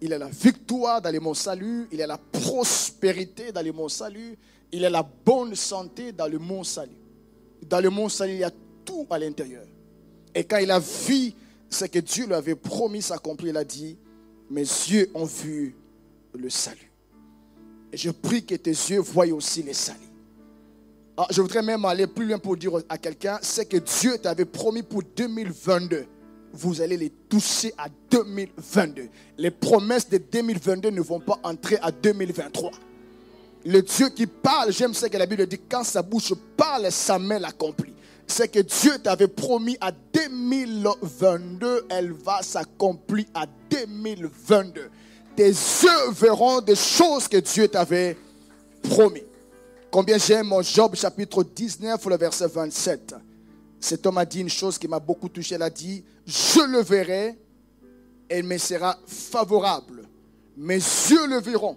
il 0.00 0.10
y 0.10 0.14
a 0.14 0.18
la 0.18 0.28
victoire 0.28 1.00
dans 1.00 1.12
le 1.12 1.20
mot 1.20 1.34
salut, 1.34 1.86
il 1.92 1.98
y 1.98 2.02
a 2.02 2.06
la 2.06 2.18
prospérité 2.18 3.52
dans 3.52 3.64
le 3.64 3.72
mot 3.72 3.88
salut, 3.88 4.36
il 4.72 4.80
y 4.80 4.86
a 4.86 4.90
la 4.90 5.02
bonne 5.02 5.54
santé 5.54 6.12
dans 6.12 6.26
le 6.26 6.38
mot 6.38 6.64
salut 6.64 7.02
dans 7.68 7.80
le 7.80 7.90
monde 7.90 8.10
salut, 8.10 8.34
il 8.34 8.38
y 8.40 8.44
a 8.44 8.50
tout 8.84 9.06
à 9.10 9.18
l'intérieur. 9.18 9.64
Et 10.34 10.44
quand 10.44 10.58
il 10.58 10.70
a 10.70 10.78
vu 10.78 11.32
ce 11.68 11.84
que 11.84 11.98
Dieu 11.98 12.26
lui 12.26 12.34
avait 12.34 12.54
promis 12.54 13.02
s'accomplir, 13.02 13.50
il 13.50 13.56
a 13.56 13.64
dit, 13.64 13.96
mes 14.50 14.60
yeux 14.60 15.10
ont 15.14 15.24
vu 15.24 15.74
le 16.34 16.50
salut. 16.50 16.90
Et 17.92 17.96
je 17.96 18.10
prie 18.10 18.44
que 18.44 18.54
tes 18.54 18.70
yeux 18.70 19.00
voient 19.00 19.26
aussi 19.26 19.62
le 19.62 19.72
salut. 19.72 19.98
Ah, 21.16 21.26
je 21.30 21.40
voudrais 21.42 21.62
même 21.62 21.84
aller 21.84 22.06
plus 22.06 22.26
loin 22.26 22.38
pour 22.38 22.56
dire 22.56 22.72
à 22.88 22.98
quelqu'un, 22.98 23.38
c'est 23.42 23.66
que 23.66 23.76
Dieu 23.76 24.18
t'avait 24.18 24.44
promis 24.44 24.82
pour 24.82 25.02
2022. 25.16 26.06
Vous 26.54 26.80
allez 26.80 26.96
les 26.96 27.10
toucher 27.10 27.72
à 27.78 27.88
2022. 28.10 29.08
Les 29.38 29.50
promesses 29.50 30.08
de 30.08 30.18
2022 30.18 30.90
ne 30.90 31.00
vont 31.00 31.20
pas 31.20 31.38
entrer 31.42 31.78
à 31.82 31.90
2023 31.90 32.70
le 33.64 33.82
Dieu 33.82 34.08
qui 34.08 34.26
parle, 34.26 34.72
j'aime 34.72 34.94
ce 34.94 35.06
que 35.06 35.16
la 35.16 35.26
Bible 35.26 35.46
dit, 35.46 35.60
quand 35.70 35.84
sa 35.84 36.02
bouche 36.02 36.34
parle, 36.56 36.90
sa 36.90 37.18
main 37.18 37.38
l'accomplit. 37.38 37.94
C'est 38.26 38.48
que 38.48 38.60
Dieu 38.60 38.98
t'avait 39.02 39.28
promis 39.28 39.76
à 39.80 39.92
2022, 39.92 41.86
elle 41.90 42.12
va 42.12 42.42
s'accomplir 42.42 43.26
à 43.34 43.46
2022. 43.70 44.90
Tes 45.36 45.48
yeux 45.48 46.10
verront 46.12 46.60
des 46.60 46.74
choses 46.74 47.28
que 47.28 47.38
Dieu 47.38 47.68
t'avait 47.68 48.16
promis. 48.82 49.22
Combien 49.92 50.16
j'aime 50.16 50.54
Job 50.62 50.94
chapitre 50.94 51.44
19, 51.44 52.02
le 52.06 52.16
verset 52.16 52.46
27. 52.46 53.14
Cet 53.78 54.06
homme 54.06 54.16
a 54.16 54.24
dit 54.24 54.40
une 54.40 54.48
chose 54.48 54.78
qui 54.78 54.88
m'a 54.88 54.98
beaucoup 54.98 55.28
touché. 55.28 55.56
Il 55.56 55.62
a 55.62 55.68
dit, 55.68 56.02
je 56.24 56.60
le 56.66 56.80
verrai 56.80 57.38
et 58.30 58.38
il 58.38 58.44
me 58.44 58.56
sera 58.56 58.98
favorable. 59.06 60.08
Mes 60.56 60.76
yeux 60.76 61.26
le 61.26 61.40
verront 61.40 61.76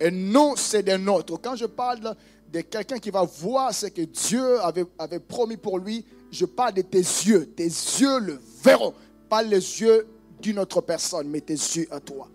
et 0.00 0.10
non, 0.10 0.54
c'est 0.56 0.82
des 0.82 0.96
nôtres. 0.96 1.38
Quand 1.42 1.54
je 1.54 1.66
parle 1.66 2.16
de 2.50 2.62
quelqu'un 2.62 2.98
qui 2.98 3.10
va 3.10 3.24
voir 3.24 3.74
ce 3.74 3.88
que 3.88 4.00
Dieu 4.00 4.58
avait, 4.62 4.86
avait 4.98 5.20
promis 5.20 5.58
pour 5.58 5.78
lui, 5.78 6.06
je 6.30 6.46
parle 6.46 6.72
de 6.72 6.82
tes 6.82 6.96
yeux. 6.96 7.44
Tes 7.54 7.64
yeux 7.64 8.20
le 8.20 8.40
verront. 8.64 8.94
Pas 9.28 9.42
les 9.42 9.82
yeux 9.82 10.06
d'une 10.40 10.60
autre 10.60 10.80
personne, 10.80 11.28
mais 11.28 11.42
tes 11.42 11.52
yeux 11.52 11.88
à 11.90 12.00
toi. 12.00 12.26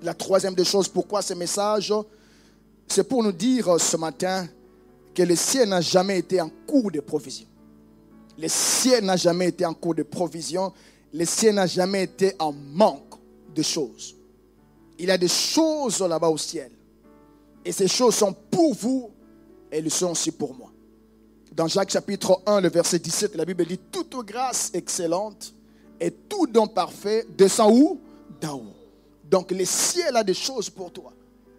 La 0.00 0.14
troisième 0.14 0.54
des 0.54 0.64
choses, 0.64 0.86
pourquoi 0.86 1.22
ce 1.22 1.34
message? 1.34 1.92
C'est 2.88 3.04
pour 3.04 3.22
nous 3.22 3.32
dire 3.32 3.78
ce 3.78 3.96
matin 3.96 4.48
que 5.14 5.22
le 5.22 5.36
ciel 5.36 5.68
n'a 5.68 5.80
jamais 5.80 6.18
été 6.18 6.40
en 6.40 6.48
cours 6.66 6.90
de 6.90 7.00
provision. 7.00 7.46
Le 8.38 8.48
ciel 8.48 9.04
n'a 9.04 9.16
jamais 9.16 9.48
été 9.48 9.66
en 9.66 9.74
cours 9.74 9.94
de 9.94 10.02
provision. 10.02 10.72
Le 11.12 11.24
ciel 11.24 11.56
n'a 11.56 11.66
jamais 11.66 12.04
été 12.04 12.34
en 12.38 12.52
manque 12.52 13.14
de 13.54 13.62
choses. 13.62 14.16
Il 14.98 15.06
y 15.06 15.10
a 15.10 15.18
des 15.18 15.28
choses 15.28 16.00
là-bas 16.00 16.28
au 16.28 16.38
ciel. 16.38 16.70
Et 17.64 17.72
ces 17.72 17.88
choses 17.88 18.14
sont 18.14 18.32
pour 18.32 18.74
vous 18.74 19.10
et 19.70 19.78
elles 19.78 19.90
sont 19.90 20.12
aussi 20.12 20.30
pour 20.30 20.54
moi. 20.54 20.72
Dans 21.52 21.66
Jacques 21.66 21.90
chapitre 21.90 22.40
1, 22.46 22.60
le 22.60 22.68
verset 22.68 22.98
17, 22.98 23.34
la 23.34 23.44
Bible 23.44 23.66
dit, 23.66 23.78
toute 23.90 24.14
grâce 24.24 24.70
excellente 24.72 25.52
et 26.00 26.10
tout 26.10 26.46
don 26.46 26.66
parfait 26.66 27.26
descend 27.36 27.76
où? 27.76 28.00
D'en 28.40 28.56
haut. 28.56 28.74
Donc 29.28 29.50
le 29.50 29.64
ciel 29.64 30.16
a 30.16 30.24
des 30.24 30.34
choses 30.34 30.70
pour 30.70 30.92
toi. 30.92 31.12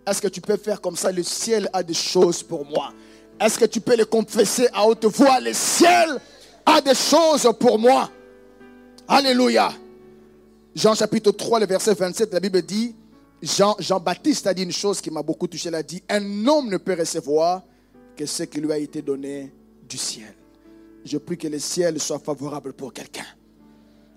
Est-ce 0.09 0.21
que 0.21 0.27
tu 0.27 0.41
peux 0.41 0.57
faire 0.57 0.81
comme 0.81 0.95
ça? 0.95 1.11
Le 1.11 1.21
ciel 1.21 1.69
a 1.71 1.83
des 1.83 1.93
choses 1.93 2.41
pour 2.41 2.65
moi. 2.65 2.91
Est-ce 3.39 3.59
que 3.59 3.65
tu 3.65 3.79
peux 3.79 3.95
le 3.95 4.05
confesser 4.05 4.67
à 4.73 4.85
haute 4.85 5.05
voix? 5.05 5.39
Le 5.39 5.53
ciel 5.53 6.19
a 6.65 6.81
des 6.81 6.95
choses 6.95 7.47
pour 7.59 7.77
moi. 7.77 8.09
Alléluia. 9.07 9.71
Jean 10.73 10.95
chapitre 10.95 11.31
3, 11.31 11.59
le 11.59 11.65
verset 11.67 11.93
27, 11.93 12.33
la 12.33 12.39
Bible 12.39 12.61
dit, 12.63 12.95
Jean, 13.41 13.75
Jean-Baptiste 13.79 14.47
a 14.47 14.53
dit 14.53 14.63
une 14.63 14.71
chose 14.71 14.99
qui 14.99 15.11
m'a 15.11 15.21
beaucoup 15.21 15.47
touché. 15.47 15.69
Il 15.69 15.75
a 15.75 15.83
dit, 15.83 16.01
un 16.09 16.47
homme 16.47 16.69
ne 16.69 16.77
peut 16.77 16.95
recevoir 16.97 17.61
que 18.15 18.25
ce 18.25 18.43
qui 18.43 18.61
lui 18.61 18.71
a 18.71 18.77
été 18.77 19.01
donné 19.01 19.53
du 19.87 19.97
ciel. 19.97 20.33
Je 21.05 21.17
prie 21.17 21.37
que 21.37 21.47
le 21.47 21.59
ciel 21.59 21.99
soit 21.99 22.19
favorable 22.19 22.73
pour 22.73 22.93
quelqu'un. 22.93 23.25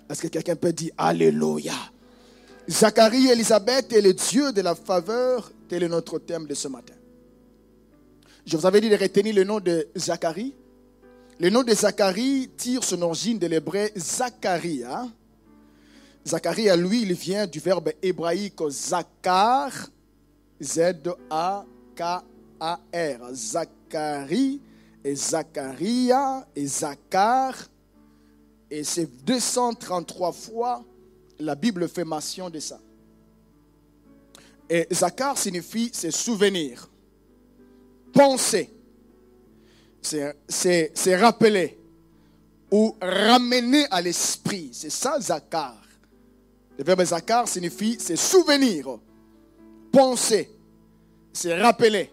Est-ce 0.08 0.22
que 0.22 0.28
quelqu'un 0.28 0.56
peut 0.56 0.72
dire 0.72 0.92
Alléluia? 0.96 1.74
Zacharie 2.68 3.28
et 3.28 3.32
Elisabeth 3.32 3.92
est 3.92 4.00
le 4.00 4.14
Dieu 4.14 4.52
de 4.52 4.60
la 4.60 4.74
faveur. 4.74 5.50
Tel 5.72 5.84
est 5.84 5.88
notre 5.88 6.18
thème 6.18 6.46
de 6.46 6.52
ce 6.52 6.68
matin. 6.68 6.92
Je 8.44 8.58
vous 8.58 8.66
avais 8.66 8.82
dit 8.82 8.90
de 8.90 8.94
retenir 8.94 9.34
le 9.34 9.42
nom 9.42 9.58
de 9.58 9.88
Zacharie. 9.96 10.54
Le 11.40 11.48
nom 11.48 11.62
de 11.62 11.72
Zacharie 11.72 12.50
tire 12.58 12.84
son 12.84 13.00
origine 13.00 13.38
de 13.38 13.46
l'hébreu 13.46 13.88
Zacharie. 13.96 14.82
Zacharie, 16.26 16.68
à 16.68 16.76
lui, 16.76 17.00
il 17.00 17.14
vient 17.14 17.46
du 17.46 17.58
verbe 17.58 17.90
hébraïque 18.02 18.60
Zachar, 18.68 19.72
Z-A-K-A-R. 20.60 21.64
Zacharie 23.32 24.60
et 25.02 25.14
Zacharia 25.14 26.46
et 26.54 26.66
Zachar. 26.66 27.54
Et 28.70 28.84
c'est 28.84 29.08
233 29.24 30.32
fois 30.32 30.84
la 31.40 31.54
Bible 31.54 31.88
fait 31.88 32.04
mention 32.04 32.50
de 32.50 32.58
ça. 32.58 32.78
Et 34.68 34.86
Zachar 34.92 35.36
signifie 35.36 35.90
se 35.92 36.10
souvenir, 36.10 36.88
penser, 38.12 38.70
c'est 40.00 41.16
rappeler 41.16 41.78
ou 42.70 42.96
ramener 43.00 43.86
à 43.90 44.00
l'esprit. 44.00 44.70
C'est 44.72 44.90
ça 44.90 45.20
Zachar. 45.20 45.76
Le 46.78 46.84
verbe 46.84 47.04
Zachar 47.04 47.46
signifie 47.46 48.00
se 48.00 48.16
souvenir, 48.16 48.98
penser, 49.92 50.50
se 51.32 51.48
rappeler 51.48 52.10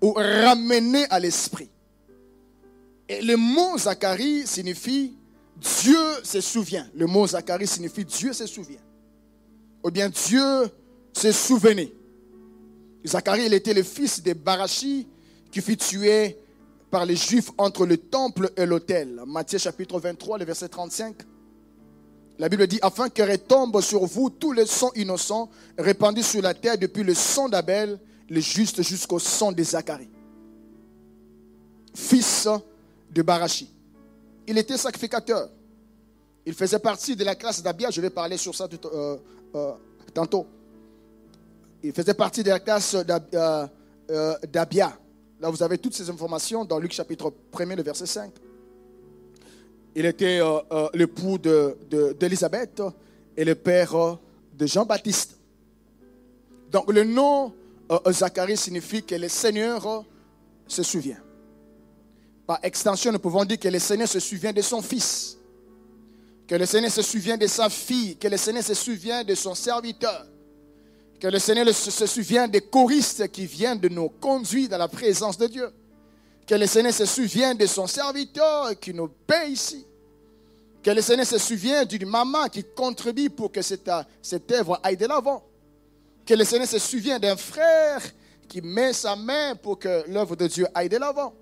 ou 0.00 0.12
ramener 0.12 1.06
à 1.10 1.18
l'esprit. 1.18 1.70
Et 3.08 3.20
le 3.22 3.36
mot 3.36 3.76
Zacharie 3.76 4.46
signifie 4.46 5.14
Dieu 5.56 6.22
se 6.22 6.40
souvient. 6.40 6.88
Le 6.94 7.06
mot 7.06 7.26
Zacharie 7.26 7.66
signifie 7.66 8.04
Dieu 8.04 8.32
se 8.32 8.46
souvient. 8.46 8.80
Ou 9.82 9.90
bien 9.90 10.08
Dieu 10.08 10.70
se 11.14 11.32
souvenait. 11.32 11.92
Zacharie, 13.06 13.46
il 13.46 13.54
était 13.54 13.74
le 13.74 13.82
fils 13.82 14.22
de 14.22 14.32
Barachi 14.32 15.06
qui 15.50 15.60
fut 15.60 15.76
tué 15.76 16.38
par 16.90 17.04
les 17.06 17.16
Juifs 17.16 17.50
entre 17.58 17.86
le 17.86 17.96
temple 17.96 18.50
et 18.56 18.66
l'autel. 18.66 19.20
Matthieu 19.26 19.58
chapitre 19.58 19.98
23, 19.98 20.38
le 20.38 20.44
verset 20.44 20.68
35. 20.68 21.16
La 22.38 22.48
Bible 22.48 22.66
dit, 22.66 22.78
afin 22.82 23.08
que 23.08 23.22
retombe 23.22 23.80
sur 23.80 24.04
vous 24.04 24.30
tous 24.30 24.52
les 24.52 24.66
sons 24.66 24.90
innocents 24.96 25.50
répandus 25.78 26.24
sur 26.24 26.42
la 26.42 26.54
terre 26.54 26.78
depuis 26.78 27.04
le 27.04 27.14
sang 27.14 27.48
d'Abel, 27.48 27.98
le 28.28 28.40
juste 28.40 28.82
jusqu'au 28.82 29.18
sang 29.18 29.52
de 29.52 29.62
Zacharie. 29.62 30.08
Fils 31.94 32.48
de 33.12 33.22
Barachi. 33.22 33.70
Il 34.46 34.58
était 34.58 34.76
sacrificateur. 34.76 35.48
Il 36.44 36.54
faisait 36.54 36.78
partie 36.78 37.14
de 37.16 37.24
la 37.24 37.34
classe 37.34 37.62
d'Abia. 37.62 37.90
Je 37.90 38.00
vais 38.00 38.10
parler 38.10 38.36
sur 38.36 38.54
ça 38.54 38.68
euh, 38.92 39.16
euh, 39.54 39.72
tantôt. 40.12 40.46
Il 41.86 41.92
faisait 41.92 42.14
partie 42.14 42.42
de 42.42 42.48
la 42.48 42.60
classe 42.60 42.96
euh, 42.96 44.34
d'Abia. 44.50 44.98
Là, 45.38 45.50
vous 45.50 45.62
avez 45.62 45.76
toutes 45.76 45.92
ces 45.92 46.08
informations 46.08 46.64
dans 46.64 46.78
Luc 46.78 46.92
chapitre 46.92 47.30
1, 47.52 47.64
le 47.76 47.82
verset 47.82 48.06
5. 48.06 48.32
Il 49.94 50.06
était 50.06 50.40
l'époux 50.94 51.38
d'Élisabeth 51.38 52.82
et 53.36 53.44
le 53.44 53.54
père 53.54 54.16
de 54.54 54.66
Jean-Baptiste. 54.66 55.36
Donc, 56.72 56.90
le 56.90 57.04
nom 57.04 57.52
Zacharie 58.10 58.56
signifie 58.56 59.02
que 59.02 59.14
le 59.16 59.28
Seigneur 59.28 60.04
se 60.66 60.82
souvient. 60.82 61.20
Par 62.46 62.60
extension, 62.62 63.12
nous 63.12 63.18
pouvons 63.18 63.44
dire 63.44 63.58
que 63.58 63.68
le 63.68 63.78
Seigneur 63.78 64.08
se 64.08 64.20
souvient 64.20 64.54
de 64.54 64.62
son 64.62 64.80
fils, 64.80 65.36
que 66.48 66.54
le 66.54 66.64
Seigneur 66.64 66.90
se 66.90 67.02
souvient 67.02 67.36
de 67.36 67.46
sa 67.46 67.68
fille, 67.68 68.16
que 68.16 68.28
le 68.28 68.38
Seigneur 68.38 68.64
se 68.64 68.74
souvient 68.74 69.22
de 69.22 69.34
son 69.34 69.54
serviteur, 69.54 70.26
que 71.20 71.28
le 71.28 71.38
Seigneur 71.38 71.72
se 71.74 72.06
souvient 72.06 72.48
des 72.48 72.60
choristes 72.60 73.28
qui 73.30 73.46
viennent 73.46 73.78
de 73.78 73.88
nous 73.88 74.08
conduire 74.08 74.68
dans 74.68 74.78
la 74.78 74.88
présence 74.88 75.38
de 75.38 75.46
Dieu, 75.46 75.70
que 76.46 76.54
le 76.54 76.66
Seigneur 76.66 76.92
se 76.92 77.06
souvient 77.06 77.54
de 77.54 77.66
son 77.66 77.86
serviteur 77.86 78.78
qui 78.78 78.92
nous 78.92 79.08
paie 79.08 79.50
ici, 79.50 79.86
que 80.82 80.90
le 80.90 81.00
Seigneur 81.00 81.26
se 81.26 81.38
souvient 81.38 81.84
d'une 81.84 82.06
maman 82.06 82.48
qui 82.48 82.62
contribue 82.62 83.30
pour 83.30 83.50
que 83.50 83.62
cette, 83.62 83.90
cette 84.20 84.50
œuvre 84.52 84.78
aille 84.82 84.96
de 84.96 85.06
l'avant, 85.06 85.42
que 86.26 86.34
le 86.34 86.44
Seigneur 86.44 86.68
se 86.68 86.78
souvient 86.78 87.18
d'un 87.18 87.36
frère 87.36 88.02
qui 88.48 88.60
met 88.60 88.92
sa 88.92 89.16
main 89.16 89.54
pour 89.54 89.78
que 89.78 90.04
l'œuvre 90.08 90.36
de 90.36 90.46
Dieu 90.46 90.66
aille 90.74 90.88
de 90.88 90.98
l'avant 90.98 91.34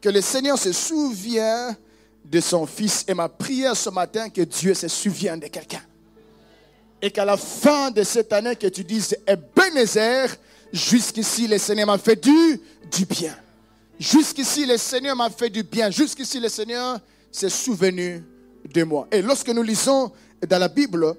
que 0.00 0.08
le 0.08 0.20
Seigneur 0.20 0.56
se 0.56 0.72
souvient 0.72 1.76
de 2.24 2.40
son 2.40 2.66
Fils. 2.66 3.04
Et 3.08 3.14
ma 3.14 3.28
prière 3.28 3.76
ce 3.76 3.90
matin, 3.90 4.28
que 4.30 4.42
Dieu 4.42 4.74
se 4.74 4.88
souvienne 4.88 5.40
de 5.40 5.48
quelqu'un. 5.48 5.82
Et 7.06 7.12
qu'à 7.12 7.24
la 7.24 7.36
fin 7.36 7.92
de 7.92 8.02
cette 8.02 8.32
année, 8.32 8.56
que 8.56 8.66
tu 8.66 8.82
dises, 8.82 9.16
Ebenezer, 9.28 10.28
jusqu'ici 10.72 11.46
le 11.46 11.56
Seigneur 11.56 11.86
m'a 11.86 11.98
fait 11.98 12.16
du, 12.16 12.60
du 12.90 13.04
bien. 13.06 13.32
Jusqu'ici 13.96 14.66
le 14.66 14.76
Seigneur 14.76 15.14
m'a 15.14 15.30
fait 15.30 15.48
du 15.48 15.62
bien. 15.62 15.88
Jusqu'ici 15.88 16.40
le 16.40 16.48
Seigneur 16.48 16.98
s'est 17.30 17.48
souvenu 17.48 18.24
de 18.74 18.82
moi. 18.82 19.06
Et 19.12 19.22
lorsque 19.22 19.50
nous 19.50 19.62
lisons 19.62 20.10
dans 20.48 20.58
la 20.58 20.66
Bible, 20.66 21.14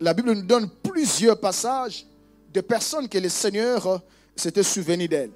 la 0.00 0.14
Bible 0.14 0.32
nous 0.32 0.40
donne 0.40 0.70
plusieurs 0.70 1.38
passages 1.38 2.06
de 2.54 2.62
personnes 2.62 3.06
que 3.06 3.18
le 3.18 3.28
Seigneur 3.28 4.00
s'était 4.34 4.62
souvenu 4.62 5.06
d'elles. 5.06 5.32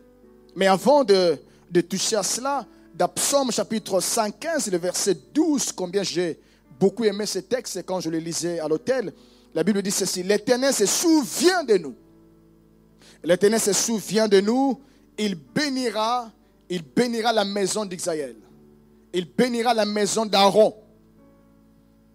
Mais 0.57 0.67
avant 0.67 1.05
de, 1.05 1.37
de 1.71 1.81
toucher 1.83 2.17
à 2.17 2.23
cela, 2.23 2.65
dans 2.95 3.09
Psaume 3.09 3.53
chapitre 3.53 4.01
115, 4.01 4.71
le 4.73 4.79
verset 4.79 5.15
12, 5.35 5.73
combien 5.73 6.03
j'ai 6.03 6.41
beaucoup 6.79 7.05
aimé 7.05 7.27
ce 7.27 7.41
texte 7.41 7.83
quand 7.85 8.01
je 8.01 8.09
le 8.09 8.17
lisais 8.17 8.61
à 8.61 8.67
l'hôtel. 8.67 9.13
La 9.55 9.65
Bible 9.65 9.83
dit 9.83 9.91
ceci, 9.91 10.23
l'Éternel 10.23 10.73
se 10.73 10.87
souvient 10.87 11.65
de 11.65 11.77
nous. 11.77 11.95
L'Éternel 13.25 13.61
se 13.61 13.73
souvient 13.73 14.29
de 14.29 14.41
nous, 14.41 14.81
il 15.19 15.35
bénira, 15.35 16.31
il 16.69 16.83
bénira 16.83 17.33
la 17.33 17.45
maison 17.45 17.85
d'Israël. 17.85 18.37
Il 19.13 19.27
bénira 19.27 19.75
la 19.75 19.85
maison 19.85 20.25
d'Aaron. 20.25 20.75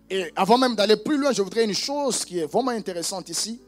Et 0.09 0.31
avant 0.35 0.57
même 0.57 0.75
d'aller 0.75 0.97
plus 0.97 1.17
loin, 1.17 1.31
je 1.31 1.41
voudrais 1.41 1.65
une 1.65 1.73
chose 1.73 2.23
qui 2.23 2.39
est 2.39 2.45
vraiment 2.45 2.71
intéressante 2.71 3.29
ici. 3.29 3.59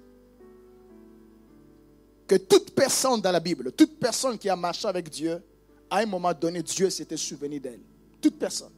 Que 2.25 2.35
toute 2.35 2.71
personne 2.71 3.21
dans 3.21 3.31
la 3.31 3.39
Bible, 3.39 3.71
toute 3.73 3.99
personne 3.99 4.37
qui 4.37 4.49
a 4.49 4.55
marché 4.55 4.87
avec 4.87 5.09
Dieu, 5.09 5.41
à 5.89 5.97
un 5.97 6.05
moment 6.05 6.33
donné, 6.33 6.63
Dieu 6.63 6.89
s'était 6.89 7.17
souvenu 7.17 7.59
d'elle. 7.59 7.79
Toute 8.21 8.37
personne. 8.37 8.71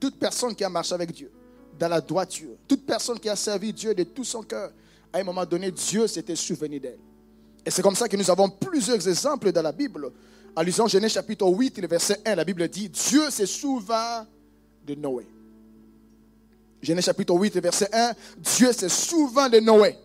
Toute 0.00 0.18
personne 0.18 0.54
qui 0.54 0.64
a 0.64 0.68
marché 0.68 0.94
avec 0.94 1.12
Dieu 1.12 1.30
dans 1.78 1.88
la 1.88 2.00
droiture. 2.00 2.56
Toute 2.66 2.84
personne 2.84 3.18
qui 3.18 3.28
a 3.28 3.36
servi 3.36 3.72
Dieu 3.72 3.94
de 3.94 4.04
tout 4.04 4.24
son 4.24 4.42
cœur. 4.42 4.70
À 5.12 5.18
un 5.18 5.24
moment 5.24 5.44
donné, 5.44 5.70
Dieu 5.70 6.06
s'était 6.06 6.36
souvenu 6.36 6.80
d'elle. 6.80 6.98
Et 7.64 7.70
c'est 7.70 7.82
comme 7.82 7.96
ça 7.96 8.08
que 8.08 8.16
nous 8.16 8.30
avons 8.30 8.48
plusieurs 8.48 9.06
exemples 9.08 9.50
dans 9.52 9.62
la 9.62 9.72
Bible. 9.72 10.10
En 10.54 10.62
lisant 10.62 10.86
Genèse 10.86 11.12
chapitre 11.12 11.46
8, 11.46 11.78
le 11.78 11.88
verset 11.88 12.20
1, 12.24 12.34
la 12.34 12.44
Bible 12.44 12.68
dit 12.68 12.88
Dieu 12.88 13.30
se 13.30 13.44
souvint 13.44 14.26
de 14.86 14.94
Noé. 14.94 15.26
Genèse 16.80 17.04
chapitre 17.04 17.34
8, 17.34 17.56
le 17.56 17.60
verset 17.60 17.88
1, 17.92 18.12
Dieu 18.38 18.72
se 18.72 18.88
souvint 18.88 19.48
de 19.48 19.58
Noé. 19.58 19.96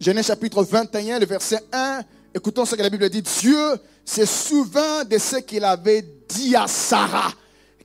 Genèse 0.00 0.26
chapitre 0.26 0.64
21, 0.64 1.20
le 1.20 1.26
verset 1.26 1.60
1, 1.70 2.02
écoutons 2.34 2.64
ce 2.64 2.74
que 2.74 2.82
la 2.82 2.90
Bible 2.90 3.08
dit 3.08 3.22
Dieu 3.22 3.76
se 4.04 4.26
souvient 4.26 5.04
de 5.04 5.16
ce 5.16 5.36
qu'il 5.36 5.64
avait 5.64 6.04
dit 6.28 6.56
à 6.56 6.66
Sarah. 6.66 7.32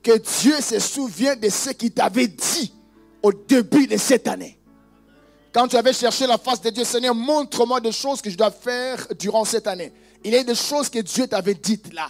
Que 0.02 0.18
Dieu 0.40 0.60
se 0.60 0.78
souvient 0.78 1.36
de 1.36 1.48
ce 1.48 1.70
qu'il 1.70 1.92
t'avait 1.92 2.28
dit 2.28 2.72
au 3.22 3.32
début 3.32 3.86
de 3.86 3.96
cette 3.96 4.28
année. 4.28 4.58
Quand 5.52 5.66
tu 5.66 5.76
avais 5.76 5.92
cherché 5.92 6.26
la 6.26 6.38
face 6.38 6.60
de 6.60 6.70
Dieu, 6.70 6.84
Seigneur, 6.84 7.14
montre-moi 7.14 7.80
des 7.80 7.92
choses 7.92 8.20
que 8.20 8.30
je 8.30 8.36
dois 8.36 8.50
faire 8.50 9.06
durant 9.18 9.44
cette 9.44 9.66
année. 9.66 9.92
Il 10.24 10.32
y 10.32 10.36
a 10.36 10.44
des 10.44 10.54
choses 10.54 10.88
que 10.88 10.98
Dieu 11.00 11.26
t'avait 11.26 11.54
dites 11.54 11.92
là. 11.92 12.08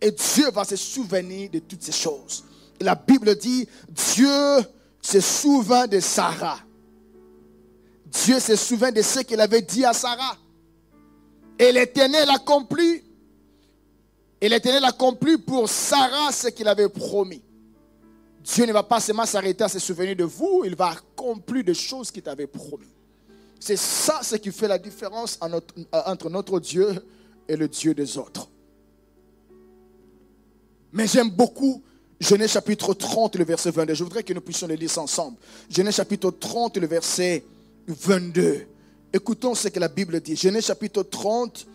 Et 0.00 0.10
Dieu 0.10 0.50
va 0.50 0.64
se 0.64 0.76
souvenir 0.76 1.50
de 1.50 1.58
toutes 1.60 1.82
ces 1.82 1.92
choses. 1.92 2.44
La 2.80 2.94
Bible 2.94 3.36
dit, 3.36 3.68
Dieu 3.88 4.58
se 5.02 5.20
souvient 5.20 5.86
de 5.86 6.00
Sarah. 6.00 6.58
Dieu 8.06 8.40
se 8.40 8.56
souvient 8.56 8.90
de 8.90 9.02
ce 9.02 9.20
qu'il 9.20 9.40
avait 9.40 9.62
dit 9.62 9.84
à 9.84 9.92
Sarah. 9.92 10.36
Et 11.58 11.72
l'Éternel 11.72 12.28
accomplit 12.30 13.02
et 14.40 14.48
l'Éternel 14.48 14.84
accomplit 14.84 15.36
pour 15.36 15.68
Sarah 15.68 16.32
ce 16.32 16.48
qu'il 16.48 16.66
avait 16.68 16.88
promis. 16.88 17.42
Dieu 18.42 18.64
ne 18.64 18.72
va 18.72 18.82
pas 18.82 19.00
seulement 19.00 19.26
s'arrêter 19.26 19.64
à 19.64 19.68
se 19.68 19.78
souvenir 19.78 20.16
de 20.16 20.24
vous, 20.24 20.62
il 20.64 20.74
va 20.74 20.90
accomplir 20.90 21.62
des 21.62 21.74
choses 21.74 22.10
qu'il 22.10 22.22
t'avait 22.22 22.46
promis. 22.46 22.88
C'est 23.58 23.76
ça 23.76 24.20
ce 24.22 24.36
qui 24.36 24.50
fait 24.50 24.68
la 24.68 24.78
différence 24.78 25.38
entre 25.92 26.30
notre 26.30 26.58
Dieu 26.58 26.94
et 27.46 27.56
le 27.56 27.68
Dieu 27.68 27.92
des 27.92 28.16
autres. 28.16 28.48
Mais 30.92 31.06
j'aime 31.06 31.30
beaucoup 31.30 31.82
Genèse 32.20 32.50
chapitre 32.50 32.92
30, 32.92 33.36
le 33.36 33.44
verset 33.44 33.70
22. 33.70 33.94
Je 33.94 34.04
voudrais 34.04 34.22
que 34.22 34.34
nous 34.34 34.42
puissions 34.42 34.66
le 34.66 34.74
lire 34.74 34.90
ensemble. 34.98 35.38
Genèse 35.70 35.96
chapitre 35.96 36.30
30, 36.30 36.76
le 36.76 36.86
verset 36.86 37.44
22. 37.86 38.66
Écoutons 39.12 39.54
ce 39.54 39.68
que 39.68 39.80
la 39.80 39.88
Bible 39.88 40.20
dit. 40.20 40.36
Genèse 40.36 40.66
chapitre 40.66 41.02
30, 41.02 41.66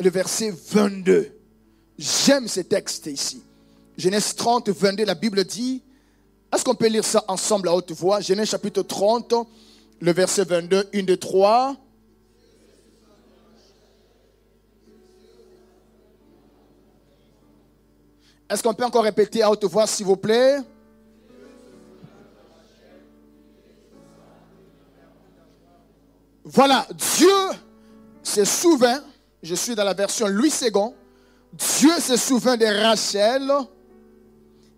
le 0.00 0.08
verset 0.08 0.54
22. 0.70 1.32
J'aime 2.02 2.48
ce 2.48 2.58
texte 2.58 3.06
ici. 3.06 3.44
Genèse 3.96 4.34
30, 4.34 4.70
22, 4.70 5.04
la 5.04 5.14
Bible 5.14 5.44
dit, 5.44 5.84
est-ce 6.52 6.64
qu'on 6.64 6.74
peut 6.74 6.88
lire 6.88 7.04
ça 7.04 7.24
ensemble 7.28 7.68
à 7.68 7.74
haute 7.76 7.92
voix? 7.92 8.20
Genèse 8.20 8.48
chapitre 8.48 8.82
30, 8.82 9.34
le 10.00 10.12
verset 10.12 10.44
22, 10.44 10.88
une 10.94 11.06
de 11.06 11.14
trois. 11.14 11.76
Est-ce 18.50 18.64
qu'on 18.64 18.74
peut 18.74 18.84
encore 18.84 19.04
répéter 19.04 19.44
à 19.44 19.50
haute 19.52 19.64
voix, 19.64 19.86
s'il 19.86 20.06
vous 20.06 20.16
plaît? 20.16 20.58
Voilà, 26.42 26.84
Dieu 27.16 27.28
se 28.24 28.44
souvint, 28.44 29.04
je 29.40 29.54
suis 29.54 29.76
dans 29.76 29.84
la 29.84 29.94
version 29.94 30.26
Louis 30.26 30.52
II, 30.60 30.72
Dieu 31.52 32.00
se 32.00 32.16
souvint 32.16 32.56
de 32.56 32.64
Rachel, 32.64 33.50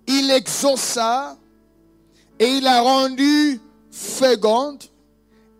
il 0.06 0.30
exauça 0.30 1.36
et 2.38 2.46
il 2.46 2.66
a 2.66 2.80
rendu 2.80 3.60
féconde, 3.90 4.82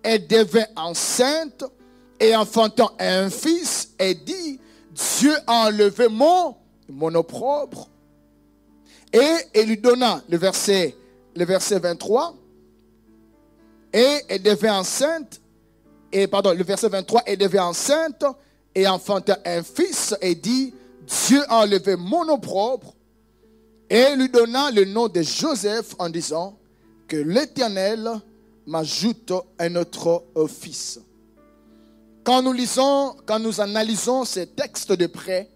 elle 0.02 0.26
devint 0.26 0.66
enceinte 0.76 1.64
et 2.18 2.34
enfantant 2.34 2.90
un 2.98 3.30
fils 3.30 3.90
et 3.98 4.14
dit, 4.14 4.60
Dieu 4.90 5.34
a 5.46 5.66
enlevé 5.66 6.08
mon, 6.08 6.56
opprobre 7.14 7.88
et 9.12 9.36
elle 9.54 9.68
lui 9.68 9.78
donna 9.78 10.22
le 10.28 10.36
verset, 10.36 10.96
le 11.36 11.44
verset 11.44 11.78
23. 11.78 12.34
Et 13.92 14.20
elle 14.28 14.42
devint 14.42 14.80
enceinte. 14.80 15.40
Et 16.10 16.26
pardon, 16.26 16.52
le 16.52 16.64
verset 16.64 16.88
23, 16.88 17.22
elle 17.26 17.38
devint 17.38 17.66
enceinte 17.66 18.24
et 18.74 18.88
enfanta 18.88 19.38
un 19.44 19.62
fils 19.62 20.16
et 20.20 20.34
dit, 20.34 20.74
Dieu 21.06 21.42
a 21.48 21.62
enlevé 21.62 21.96
mon 21.96 22.28
opprobre. 22.28 22.94
Et 23.90 23.96
elle 23.96 24.18
lui 24.18 24.28
donna 24.28 24.70
le 24.70 24.84
nom 24.84 25.08
de 25.08 25.22
Joseph 25.22 25.94
en 25.98 26.08
disant 26.08 26.58
que 27.06 27.16
l'Éternel 27.16 28.10
m'ajoute 28.66 29.32
un 29.58 29.76
autre 29.76 30.24
fils. 30.48 31.00
Quand 32.24 32.42
nous 32.42 32.54
lisons, 32.54 33.14
quand 33.26 33.38
nous 33.38 33.60
analysons 33.60 34.24
ces 34.24 34.46
textes 34.46 34.92
de 34.92 35.06
près, 35.06 35.50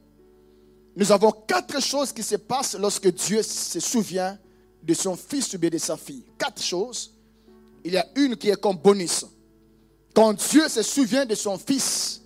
nous 0.94 1.10
avons 1.10 1.32
quatre 1.32 1.80
choses 1.80 2.12
qui 2.12 2.22
se 2.22 2.36
passent 2.36 2.76
lorsque 2.78 3.08
Dieu 3.08 3.42
se 3.42 3.80
souvient 3.80 4.38
de 4.82 4.94
son 4.94 5.16
fils 5.16 5.54
ou 5.54 5.58
bien 5.58 5.70
de 5.70 5.78
sa 5.78 5.96
fille. 5.96 6.24
Quatre 6.36 6.62
choses. 6.62 7.14
Il 7.84 7.92
y 7.92 7.96
a 7.96 8.06
une 8.16 8.36
qui 8.36 8.50
est 8.50 8.60
comme 8.60 8.76
bonus. 8.76 9.24
Quand 10.14 10.34
Dieu 10.34 10.68
se 10.68 10.82
souvient 10.82 11.24
de 11.24 11.34
son 11.34 11.56
fils, 11.56 12.20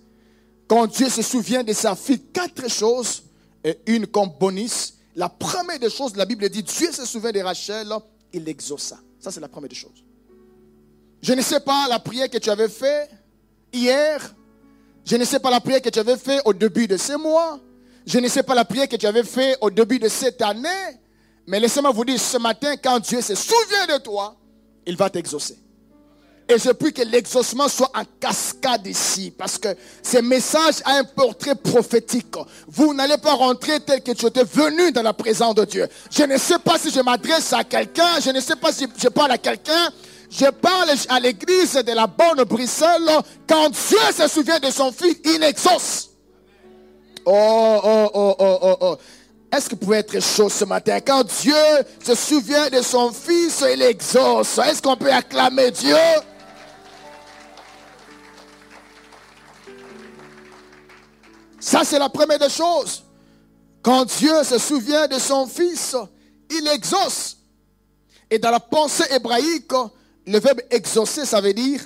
quand 0.67 0.87
Dieu 0.87 1.09
se 1.09 1.21
souvient 1.21 1.63
de 1.63 1.73
sa 1.73 1.95
fille, 1.95 2.21
quatre 2.33 2.69
choses 2.69 3.23
et 3.63 3.77
une 3.87 4.07
comme 4.07 4.31
bonus. 4.39 4.95
La 5.15 5.29
première 5.29 5.79
des 5.79 5.89
choses, 5.89 6.15
la 6.15 6.25
Bible 6.25 6.49
dit, 6.49 6.63
Dieu 6.63 6.91
se 6.91 7.05
souvient 7.05 7.31
de 7.31 7.39
Rachel, 7.39 7.87
il 8.31 8.43
l'exauça. 8.43 8.97
Ça, 9.19 9.31
c'est 9.31 9.39
la 9.39 9.47
première 9.47 9.69
des 9.69 9.75
choses. 9.75 10.03
Je 11.21 11.33
ne 11.33 11.41
sais 11.41 11.59
pas 11.59 11.87
la 11.87 11.99
prière 11.99 12.29
que 12.29 12.37
tu 12.37 12.49
avais 12.49 12.69
fait 12.69 13.09
hier. 13.71 14.35
Je 15.05 15.15
ne 15.15 15.23
sais 15.25 15.39
pas 15.39 15.51
la 15.51 15.61
prière 15.61 15.81
que 15.81 15.89
tu 15.89 15.99
avais 15.99 16.17
fait 16.17 16.41
au 16.45 16.53
début 16.53 16.87
de 16.87 16.97
ce 16.97 17.13
mois. 17.17 17.59
Je 18.05 18.19
ne 18.19 18.27
sais 18.27 18.43
pas 18.43 18.55
la 18.55 18.65
prière 18.65 18.87
que 18.87 18.95
tu 18.95 19.05
avais 19.05 19.23
fait 19.23 19.57
au 19.61 19.69
début 19.69 19.99
de 19.99 20.09
cette 20.09 20.41
année, 20.41 20.99
mais 21.47 21.59
laissez-moi 21.59 21.91
vous 21.91 22.03
dire, 22.03 22.19
ce 22.19 22.37
matin, 22.37 22.75
quand 22.75 22.99
Dieu 22.99 23.21
se 23.21 23.35
souvient 23.35 23.87
de 23.87 24.01
toi, 24.01 24.35
il 24.85 24.97
va 24.97 25.09
t'exaucer. 25.09 25.57
Et 26.49 26.57
je 26.59 26.71
prie 26.71 26.91
que 26.91 27.01
l'exaucement 27.03 27.69
soit 27.69 27.91
en 27.95 28.03
cascade 28.19 28.85
ici, 28.85 29.33
parce 29.35 29.57
que 29.57 29.69
ce 30.01 30.17
message 30.17 30.75
a 30.83 30.97
un 30.97 31.03
portrait 31.03 31.55
prophétique. 31.55 32.35
Vous 32.67 32.93
n'allez 32.93 33.17
pas 33.17 33.33
rentrer 33.33 33.79
tel 33.79 34.01
que 34.01 34.11
tu 34.11 34.25
étais 34.25 34.43
venu 34.43 34.91
dans 34.91 35.03
la 35.03 35.13
présence 35.13 35.55
de 35.55 35.63
Dieu. 35.63 35.87
Je 36.11 36.23
ne 36.23 36.37
sais 36.37 36.59
pas 36.59 36.77
si 36.77 36.91
je 36.91 36.99
m'adresse 36.99 37.53
à 37.53 37.63
quelqu'un, 37.63 38.19
je 38.23 38.29
ne 38.31 38.41
sais 38.41 38.57
pas 38.57 38.73
si 38.73 38.87
je 39.01 39.07
parle 39.07 39.31
à 39.31 39.37
quelqu'un. 39.37 39.89
Je 40.29 40.47
parle 40.49 40.89
à 41.09 41.19
l'église 41.19 41.73
de 41.75 41.91
la 41.91 42.07
bonne 42.07 42.43
Bruxelles. 42.43 43.09
Quand 43.47 43.69
Dieu 43.69 43.99
se 44.17 44.27
souvient 44.27 44.59
de 44.59 44.71
son 44.71 44.91
fils, 44.91 45.17
il 45.25 45.43
exauce. 45.43 46.09
Oh, 47.25 47.79
oh, 47.83 48.09
oh, 48.13 48.35
oh, 48.39 48.57
oh, 48.61 48.77
oh. 48.81 48.97
Est-ce 49.51 49.69
que 49.69 49.75
vous 49.75 49.81
pouvez 49.81 49.97
être 49.97 50.19
chaud 50.19 50.49
ce 50.49 50.65
matin? 50.65 50.99
Quand 50.99 51.23
Dieu 51.23 51.53
se 52.03 52.15
souvient 52.15 52.69
de 52.69 52.81
son 52.81 53.11
fils, 53.13 53.63
il 53.71 53.83
exauce. 53.83 54.57
Est-ce 54.57 54.81
qu'on 54.81 54.97
peut 54.97 55.11
acclamer 55.11 55.69
Dieu? 55.69 55.95
Ça, 61.63 61.83
c'est 61.83 61.99
la 61.99 62.09
première 62.09 62.39
des 62.39 62.49
choses. 62.49 63.03
Quand 63.81 64.05
Dieu 64.05 64.43
se 64.43 64.57
souvient 64.57 65.07
de 65.07 65.17
son 65.17 65.47
fils, 65.47 65.95
il 66.49 66.67
exauce. 66.67 67.37
Et 68.29 68.37
dans 68.37 68.51
la 68.51 68.59
pensée 68.59 69.05
hébraïque, 69.11 69.71
le 70.25 70.39
verbe 70.39 70.61
exaucer, 70.69 71.25
ça 71.25 71.39
veut 71.39 71.53
dire 71.53 71.81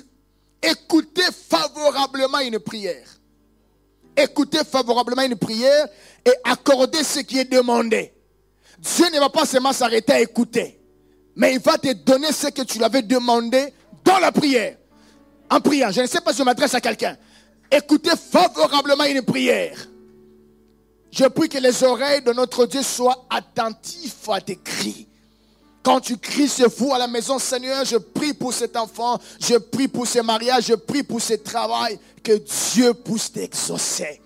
écouter 0.62 1.22
favorablement 1.48 2.40
une 2.40 2.58
prière 2.58 3.06
écouter 4.18 4.58
favorablement 4.64 5.22
une 5.22 5.36
prière 5.36 5.86
et 6.24 6.32
accorder 6.44 7.04
ce 7.04 7.20
qui 7.20 7.38
est 7.38 7.50
demandé. 7.50 8.12
Dieu 8.78 9.06
ne 9.12 9.20
va 9.20 9.28
pas 9.28 9.46
seulement 9.46 9.72
s'arrêter 9.72 10.12
à 10.12 10.20
écouter, 10.20 10.80
mais 11.36 11.54
il 11.54 11.60
va 11.60 11.78
te 11.78 11.92
donner 11.92 12.32
ce 12.32 12.48
que 12.48 12.62
tu 12.62 12.78
lui 12.78 12.84
avais 12.84 13.02
demandé 13.02 13.72
dans 14.04 14.18
la 14.18 14.32
prière. 14.32 14.76
En 15.50 15.60
priant, 15.60 15.90
je 15.90 16.00
ne 16.00 16.06
sais 16.06 16.20
pas 16.20 16.32
si 16.32 16.38
je 16.38 16.42
m'adresse 16.42 16.74
à 16.74 16.80
quelqu'un. 16.80 17.16
Écoutez 17.70 18.16
favorablement 18.16 19.04
une 19.04 19.22
prière. 19.22 19.88
Je 21.10 21.24
prie 21.24 21.48
que 21.48 21.58
les 21.58 21.82
oreilles 21.84 22.22
de 22.22 22.32
notre 22.32 22.66
Dieu 22.66 22.82
soient 22.82 23.26
attentives 23.30 24.14
à 24.28 24.40
tes 24.40 24.56
cris. 24.56 25.06
Quand 25.82 26.00
tu 26.00 26.18
cries 26.18 26.48
chez 26.48 26.66
vous 26.66 26.92
à 26.92 26.98
la 26.98 27.06
maison, 27.06 27.38
Seigneur, 27.38 27.84
je 27.84 27.96
prie 27.96 28.34
pour 28.34 28.52
cet 28.52 28.76
enfant, 28.76 29.18
je 29.40 29.54
prie 29.54 29.88
pour 29.88 30.06
ce 30.06 30.18
mariage, 30.20 30.66
je 30.66 30.74
prie 30.74 31.02
pour 31.02 31.20
ce 31.20 31.34
travail, 31.34 31.98
que 32.22 32.32
Dieu 32.74 32.92
puisse 32.92 33.32
t'exaucer. 33.32 34.20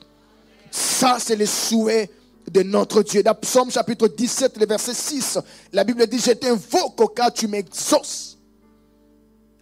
Ça, 0.70 1.18
c'est 1.20 1.36
le 1.36 1.46
souhait 1.46 2.10
de 2.50 2.62
notre 2.62 3.02
Dieu. 3.02 3.22
Dans 3.22 3.34
Psaume 3.34 3.70
chapitre 3.70 4.08
17, 4.08 4.56
le 4.58 4.66
verset 4.66 4.94
6, 4.94 5.38
la 5.72 5.84
Bible 5.84 6.06
dit, 6.06 6.18
je 6.18 6.32
t'invoque 6.32 7.14
car 7.14 7.32
tu 7.32 7.46
m'exauces. 7.46 8.38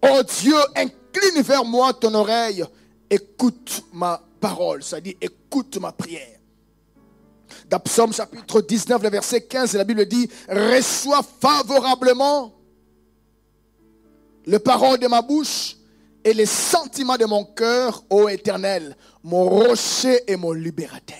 Oh 0.03 0.23
Dieu, 0.41 0.57
incline 0.77 1.43
vers 1.43 1.65
moi 1.65 1.93
ton 1.93 2.15
oreille, 2.15 2.65
écoute 3.11 3.83
ma 3.93 4.23
parole, 4.41 4.81
dit 5.03 5.17
écoute 5.21 5.77
ma 5.79 5.93
prière. 5.93 6.39
Dans 7.69 7.81
Psaume 7.81 8.13
chapitre 8.13 8.61
19, 8.61 9.03
le 9.03 9.11
verset 9.11 9.43
15, 9.43 9.75
la 9.75 9.85
Bible 9.85 10.07
dit, 10.07 10.29
reçois 10.49 11.23
favorablement 11.41 12.55
les 14.47 14.59
paroles 14.59 14.99
de 14.99 15.09
ma 15.09 15.21
bouche 15.21 15.77
et 16.25 16.33
les 16.33 16.47
sentiments 16.47 17.17
de 17.17 17.25
mon 17.25 17.45
cœur, 17.45 18.05
ô 18.11 18.29
Éternel, 18.29 18.97
mon 19.23 19.45
rocher 19.49 20.23
et 20.31 20.37
mon 20.37 20.53
libérateur. 20.53 21.17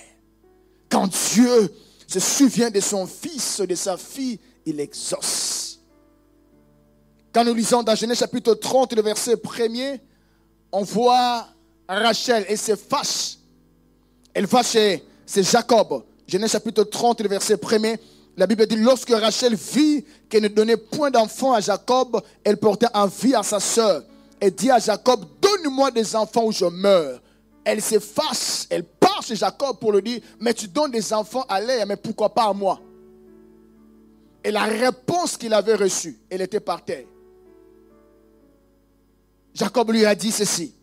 Quand 0.89 1.07
Dieu 1.33 1.73
se 2.07 2.19
souvient 2.19 2.69
de 2.69 2.79
son 2.79 3.07
fils, 3.07 3.61
de 3.61 3.75
sa 3.75 3.97
fille, 3.97 4.39
il 4.65 4.79
exauce. 4.79 5.79
Quand 7.33 7.45
nous 7.45 7.53
lisons 7.53 7.81
dans 7.81 7.95
Genèse 7.95 8.19
chapitre 8.19 8.53
30, 8.53 8.93
le 8.93 9.01
verset 9.01 9.35
1 9.35 9.97
on 10.73 10.83
voit 10.83 11.47
Rachel 11.99 12.45
et 12.47 12.55
se 12.55 12.75
fâche. 12.75 13.37
Elle 14.33 14.45
va 14.45 14.63
chez, 14.63 15.03
Jacob. 15.27 16.03
Genèse 16.27 16.51
chapitre 16.51 16.83
30, 16.83 17.21
le 17.21 17.29
verset 17.29 17.59
1 17.61 17.95
la 18.37 18.47
Bible 18.47 18.65
dit, 18.65 18.77
lorsque 18.77 19.09
Rachel 19.09 19.55
vit 19.55 20.05
qu'elle 20.29 20.43
ne 20.43 20.47
donnait 20.47 20.77
point 20.77 21.11
d'enfant 21.11 21.51
à 21.51 21.59
Jacob, 21.59 22.21
elle 22.45 22.55
portait 22.55 22.87
envie 22.93 23.35
à 23.35 23.43
sa 23.43 23.59
sœur 23.59 24.03
et 24.39 24.49
dit 24.49 24.71
à 24.71 24.79
Jacob, 24.79 25.25
donne-moi 25.41 25.91
des 25.91 26.15
enfants 26.15 26.45
ou 26.45 26.51
je 26.53 26.65
meurs. 26.65 27.21
Elle 27.65 27.81
s'efface, 27.81 28.67
elle 28.69 28.85
part 28.85 29.21
chez 29.21 29.35
Jacob 29.35 29.77
pour 29.79 29.91
lui 29.91 30.01
dire, 30.01 30.21
mais 30.39 30.53
tu 30.53 30.69
donnes 30.69 30.91
des 30.91 31.11
enfants 31.13 31.45
à 31.49 31.59
l'air, 31.59 31.85
mais 31.85 31.97
pourquoi 31.97 32.33
pas 32.33 32.45
à 32.45 32.53
moi? 32.53 32.79
Et 34.43 34.49
la 34.49 34.63
réponse 34.63 35.35
qu'il 35.35 35.53
avait 35.53 35.75
reçue, 35.75 36.17
elle 36.29 36.41
était 36.41 36.61
par 36.61 36.83
terre. 36.83 37.05
Jacob 39.53 39.91
lui 39.91 40.05
a 40.05 40.15
dit 40.15 40.31
ceci. 40.31 40.73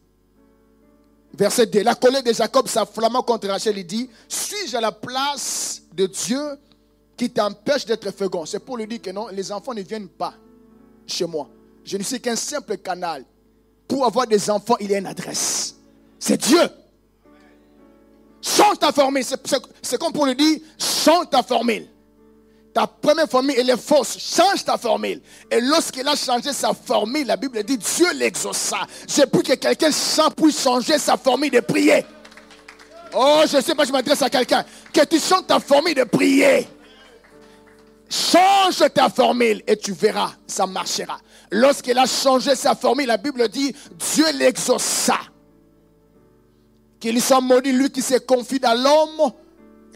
Verset 1.39 1.67
2. 1.67 1.83
La 1.85 1.95
colère 1.95 2.25
de 2.25 2.33
Jacob 2.33 2.67
s'afflamant 2.67 3.23
contre 3.23 3.47
Rachel, 3.47 3.79
il 3.79 3.87
dit, 3.87 4.11
suis-je 4.29 4.77
à 4.77 4.81
la 4.81 4.91
place 4.91 5.83
de 5.95 6.07
Dieu 6.07 6.59
qui 7.17 7.31
t'empêche 7.31 7.87
d'être 7.87 8.11
fécond? 8.11 8.45
C'est 8.45 8.59
pour 8.59 8.77
lui 8.77 8.89
dire 8.89 9.01
que 9.01 9.11
non, 9.11 9.29
les 9.29 9.53
enfants 9.53 9.73
ne 9.73 9.83
viennent 9.83 10.09
pas 10.09 10.35
chez 11.07 11.27
moi. 11.27 11.49
Je 11.85 11.97
ne 11.97 12.03
suis 12.03 12.21
qu'un 12.21 12.35
simple 12.35 12.77
canal 12.79 13.25
pour 13.87 14.05
avoir 14.05 14.27
des 14.27 14.51
enfants, 14.51 14.77
il 14.81 14.91
y 14.91 14.95
a 14.97 14.99
une 14.99 15.07
adresse. 15.07 15.77
C'est 16.19 16.37
Dieu. 16.37 16.69
Change 18.43 18.81
ta 18.81 18.91
formule. 18.91 19.25
C'est 19.81 19.99
comme 19.99 20.13
pour 20.13 20.27
le 20.27 20.35
dire, 20.35 20.59
change 20.77 21.31
ta 21.31 21.45
formule. 21.45 21.87
Ta 22.75 22.87
première 22.87 23.29
formule, 23.29 23.55
elle 23.59 23.71
est 23.71 23.77
fausse. 23.77 24.19
Change 24.19 24.65
ta 24.65 24.77
formule. 24.77 25.21
Et 25.51 25.61
lorsqu'il 25.61 26.07
a 26.07 26.15
changé 26.15 26.53
sa 26.53 26.73
formule, 26.75 27.27
la 27.27 27.37
Bible 27.37 27.63
dit 27.65 27.79
Dieu 27.79 28.07
l'exauça. 28.15 28.79
J'ai 29.09 29.27
pu 29.27 29.43
que 29.43 29.55
quelqu'un 29.55 29.91
puisse 30.37 30.63
changer 30.63 30.99
sa 30.99 31.17
formule 31.17 31.51
de 31.51 31.61
prier. 31.61 32.05
Oh, 33.15 33.43
je 33.51 33.57
ne 33.57 33.63
sais 33.63 33.75
pas, 33.75 33.85
je 33.85 33.93
m'adresse 33.93 34.23
à 34.23 34.29
quelqu'un. 34.29 34.65
Que 34.93 35.05
tu 35.05 35.19
changes 35.19 35.47
ta 35.47 35.59
formule 35.61 35.95
de 35.95 36.05
prier. 36.05 36.69
Change 38.11 38.85
ta 38.95 39.09
formule 39.09 39.63
et 39.67 39.77
tu 39.77 39.93
verras, 39.93 40.33
ça 40.47 40.67
marchera. 40.67 41.19
Lorsqu'il 41.51 41.99
a 41.99 42.07
changé 42.07 42.55
sa 42.55 42.75
formule, 42.75 43.07
la 43.07 43.17
Bible 43.17 43.49
dit 43.49 43.75
Dieu 44.15 44.27
l'exauça. 44.35 45.19
Qu'il 47.01 47.21
soit 47.23 47.41
maudit, 47.41 47.73
lui 47.73 47.91
qui 47.91 48.03
se 48.03 48.19
confie 48.19 48.59
dans 48.59 48.75
l'homme 48.75 49.33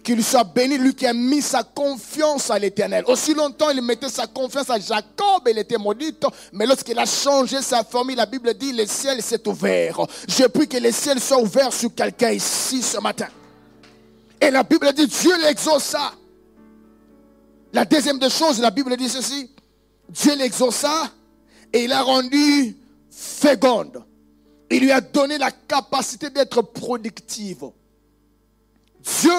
qu'il 0.03 0.23
soit 0.25 0.45
béni, 0.45 0.79
lui 0.79 0.95
qui 0.95 1.07
a 1.07 1.12
mis 1.12 1.43
sa 1.43 1.62
confiance 1.62 2.51
à 2.51 2.59
l'éternel. 2.59 3.05
Aussi 3.07 3.35
longtemps, 3.35 3.71
il 3.71 3.81
mettait 3.83 4.09
sa 4.09 4.27
confiance 4.27 4.69
à 4.69 4.79
Jacob, 4.79 5.47
il 5.49 5.59
était 5.59 5.79
maudit. 5.79 6.15
Mais 6.53 6.67
lorsqu'il 6.67 6.99
a 6.99 7.07
changé 7.07 7.62
sa 7.62 7.85
famille, 7.85 8.17
la 8.17 8.27
Bible 8.27 8.53
dit, 8.55 8.73
le 8.73 8.87
ciel 8.87 9.23
s'est 9.23 9.47
ouvert. 9.47 10.01
Je 10.29 10.45
prie 10.45 10.67
que 10.67 10.79
le 10.79 10.91
ciel 10.91 11.21
soit 11.21 11.41
ouvert 11.41 11.73
sur 11.73 11.95
quelqu'un 11.95 12.31
ici 12.31 12.83
ce 12.83 12.99
matin. 12.99 13.29
Et 14.41 14.51
la 14.51 14.65
Bible 14.65 14.93
dit, 14.93 15.07
Dieu 15.07 15.33
l'exauça. 15.41 16.12
La 17.73 17.85
deuxième 17.85 18.19
des 18.19 18.31
choses, 18.31 18.61
la 18.61 18.71
Bible 18.71 18.97
dit 18.97 19.09
ceci. 19.09 19.51
Dieu 20.09 20.35
l'exauça 20.37 21.11
et 21.73 21.85
il 21.85 21.93
a 21.93 22.03
rendu 22.03 22.77
féconde. 23.11 24.05
Il 24.71 24.81
lui 24.81 24.93
a 24.93 25.01
donné 25.01 25.38
la 25.38 25.51
capacité 25.51 26.29
d'être 26.31 26.61
productive. 26.62 27.65
Dieu 29.01 29.33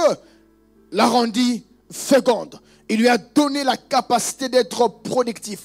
l'a 0.94 1.08
rendu 1.08 1.64
féconde. 1.92 2.60
Il 2.88 3.00
lui 3.00 3.10
a 3.10 3.18
donné 3.18 3.64
la 3.64 3.76
capacité 3.76 4.48
d'être 4.48 4.88
productif. 5.04 5.60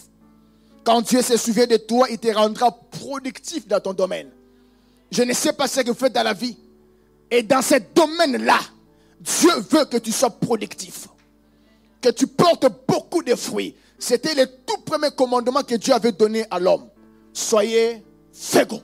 Quand 0.85 1.03
Dieu 1.03 1.23
se 1.23 1.37
souvient 1.37 1.67
de 1.67 1.77
toi, 1.77 2.07
il 2.11 2.19
te 2.19 2.29
rendra 2.29 2.73
productif 2.73 3.69
dans 3.69 3.81
ton 3.81 3.93
domaine. 3.93 4.31
Je 5.11 5.23
ne 5.23 5.33
sais 5.33 5.53
pas 5.53 5.69
ce 5.69 5.81
que 5.81 5.91
vous 5.91 5.97
faites 5.97 6.15
dans 6.15 6.23
la 6.23 6.33
vie. 6.33 6.57
Et 7.31 7.43
dans 7.43 7.63
ce 7.63 7.75
domaine-là, 7.95 8.59
Dieu 9.21 9.51
veut 9.71 9.85
que 9.85 9.99
tu 9.99 10.13
sois 10.13 10.31
productif. 10.31 11.09
Que 12.01 12.09
tu 12.11 12.27
portes 12.27 12.67
beaucoup 12.87 13.23
de 13.23 13.35
fruits. 13.35 13.75
C'était 13.99 14.35
le 14.35 14.47
tout 14.47 14.81
premier 14.85 15.11
commandement 15.11 15.63
que 15.63 15.75
Dieu 15.75 15.93
avait 15.93 16.13
donné 16.13 16.47
à 16.51 16.59
l'homme. 16.59 16.89
Soyez 17.33 18.03
fécond. 18.33 18.83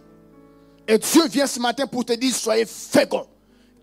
Et 0.87 0.99
Dieu 0.99 1.27
vient 1.29 1.47
ce 1.47 1.61
matin 1.61 1.87
pour 1.87 2.05
te 2.05 2.13
dire, 2.13 2.35
soyez 2.35 2.67
fécond 2.67 3.27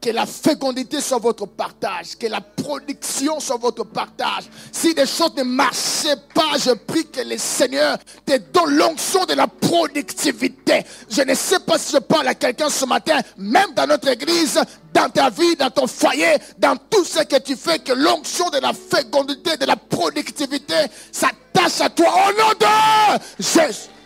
que 0.02 0.10
la 0.10 0.26
fécondité 0.26 1.00
soit 1.00 1.20
votre 1.20 1.46
partage, 1.46 2.18
que 2.18 2.26
la 2.26 2.42
production 2.42 3.40
soit 3.40 3.58
votre 3.58 3.86
partage. 3.86 4.46
Si 4.72 4.96
des 4.96 5.06
choses 5.06 5.36
ne 5.38 5.44
marchaient 5.44 6.18
pas, 6.34 6.58
je 6.58 6.72
prie 6.72 7.06
que 7.06 7.22
le 7.22 7.38
Seigneur 7.38 7.98
te 8.26 8.38
donne 8.38 8.76
l'onction 8.76 9.26
de 9.26 9.34
la 9.34 9.46
productivité. 9.46 10.84
Je 11.08 11.22
ne 11.22 11.36
sais 11.36 11.60
pas 11.60 11.78
si 11.78 11.94
je 11.94 12.00
parle 12.00 12.28
à 12.28 12.34
quelqu'un 12.34 12.70
ce 12.70 12.86
matin, 12.86 13.20
même 13.38 13.74
dans 13.76 13.86
notre 13.86 14.08
église, 14.08 14.60
dans 14.92 15.10
ta 15.10 15.30
vie, 15.30 15.56
dans 15.56 15.70
ton 15.70 15.86
foyer, 15.86 16.36
dans 16.58 16.76
tout 16.90 17.06
ce 17.06 17.24
que 17.24 17.40
tu 17.40 17.56
fais, 17.56 17.78
que 17.78 17.94
l'onction 17.94 18.50
de 18.50 18.58
la 18.58 18.74
fécondité, 18.74 19.56
de 19.58 19.66
la 19.66 19.76
productivité 19.76 20.74
s'attache 21.12 21.80
à 21.80 21.90
toi. 21.90 22.08
Au 22.08 22.42
nom 22.42 22.50
de 22.60 23.44
Jésus. 23.44 24.01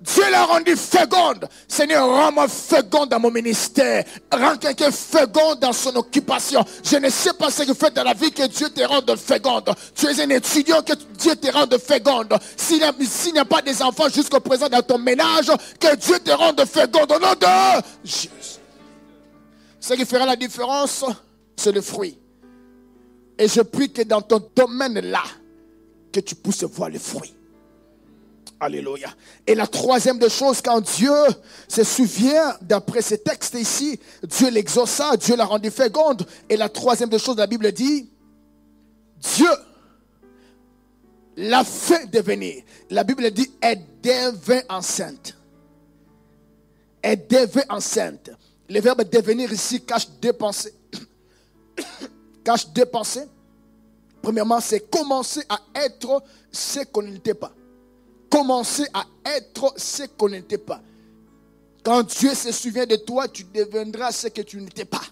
Dieu 0.00 0.22
l'a 0.30 0.44
rendu 0.44 0.76
féconde. 0.76 1.48
Seigneur, 1.66 2.08
rends-moi 2.08 2.46
féconde 2.46 3.08
dans 3.08 3.18
mon 3.18 3.32
ministère. 3.32 4.04
Rends 4.30 4.56
quelqu'un 4.56 4.92
féconde 4.92 5.58
dans 5.58 5.72
son 5.72 5.94
occupation. 5.96 6.64
Je 6.84 6.96
ne 6.96 7.08
sais 7.08 7.32
pas 7.32 7.50
ce 7.50 7.62
que 7.62 7.72
tu 7.72 7.74
fais 7.74 7.90
dans 7.90 8.04
la 8.04 8.14
vie 8.14 8.30
que 8.30 8.46
Dieu 8.46 8.70
te 8.70 8.82
rende 8.82 9.16
féconde. 9.16 9.74
Tu 9.96 10.06
es 10.06 10.22
un 10.22 10.30
étudiant 10.30 10.82
que 10.82 10.92
Dieu 11.18 11.34
te 11.34 11.50
rende 11.50 11.76
féconde. 11.78 12.32
S'il 12.56 12.78
n'y 12.78 13.38
a, 13.38 13.44
pas 13.44 13.60
des 13.60 13.82
enfants 13.82 14.08
jusqu'au 14.08 14.38
présent 14.38 14.68
dans 14.68 14.82
ton 14.82 14.98
ménage, 14.98 15.50
que 15.80 15.96
Dieu 15.96 16.20
te 16.20 16.30
rende 16.30 16.64
féconde. 16.64 17.10
Au 17.10 17.18
nom 17.18 17.32
de 17.32 17.82
Jésus. 18.04 18.28
Ce 19.80 19.94
qui 19.94 20.04
fera 20.04 20.26
la 20.26 20.36
différence, 20.36 21.04
c'est 21.56 21.72
le 21.72 21.80
fruit. 21.80 22.16
Et 23.36 23.48
je 23.48 23.62
prie 23.62 23.92
que 23.92 24.02
dans 24.02 24.22
ton 24.22 24.40
domaine-là, 24.54 25.22
que 26.12 26.20
tu 26.20 26.36
puisses 26.36 26.64
voir 26.64 26.88
le 26.88 26.98
fruit. 27.00 27.34
Alléluia. 28.60 29.08
Et 29.46 29.54
la 29.54 29.68
troisième 29.68 30.18
des 30.18 30.28
choses, 30.28 30.60
quand 30.60 30.80
Dieu 30.80 31.14
se 31.68 31.84
souvient, 31.84 32.56
d'après 32.60 33.02
ces 33.02 33.18
textes 33.18 33.54
ici, 33.54 34.00
Dieu 34.24 34.50
l'exauça, 34.50 35.16
Dieu 35.16 35.36
l'a 35.36 35.44
rendu 35.44 35.70
féconde. 35.70 36.26
Et 36.48 36.56
la 36.56 36.68
troisième 36.68 37.08
des 37.08 37.20
choses, 37.20 37.36
la 37.36 37.46
Bible 37.46 37.70
dit, 37.70 38.10
Dieu 39.18 39.50
l'a 41.36 41.62
fait 41.62 42.10
devenir. 42.10 42.64
La 42.90 43.04
Bible 43.04 43.30
dit, 43.30 43.48
elle 43.60 43.80
devint 44.02 44.62
enceinte. 44.68 45.36
Elle 47.00 47.28
devint 47.28 47.62
enceinte. 47.68 48.30
Le 48.68 48.80
verbe 48.80 49.08
devenir 49.08 49.52
ici 49.52 49.82
cache 49.82 50.08
deux 50.20 50.32
pensées. 50.32 50.74
cache 52.44 52.68
deux 52.70 52.86
pensées. 52.86 53.28
Premièrement, 54.20 54.60
c'est 54.60 54.90
commencer 54.90 55.42
à 55.48 55.60
être 55.76 56.24
ce 56.50 56.80
qu'on 56.80 57.02
n'était 57.02 57.34
pas 57.34 57.52
commencer 58.28 58.86
à 58.92 59.04
être 59.24 59.74
ce 59.76 60.04
qu'on 60.16 60.28
n'était 60.28 60.58
pas. 60.58 60.80
Quand 61.82 62.02
Dieu 62.02 62.34
se 62.34 62.52
souvient 62.52 62.86
de 62.86 62.96
toi, 62.96 63.28
tu 63.28 63.44
deviendras 63.44 64.12
ce 64.12 64.28
que 64.28 64.42
tu 64.42 64.60
n'étais 64.60 64.84
pas. 64.84 65.02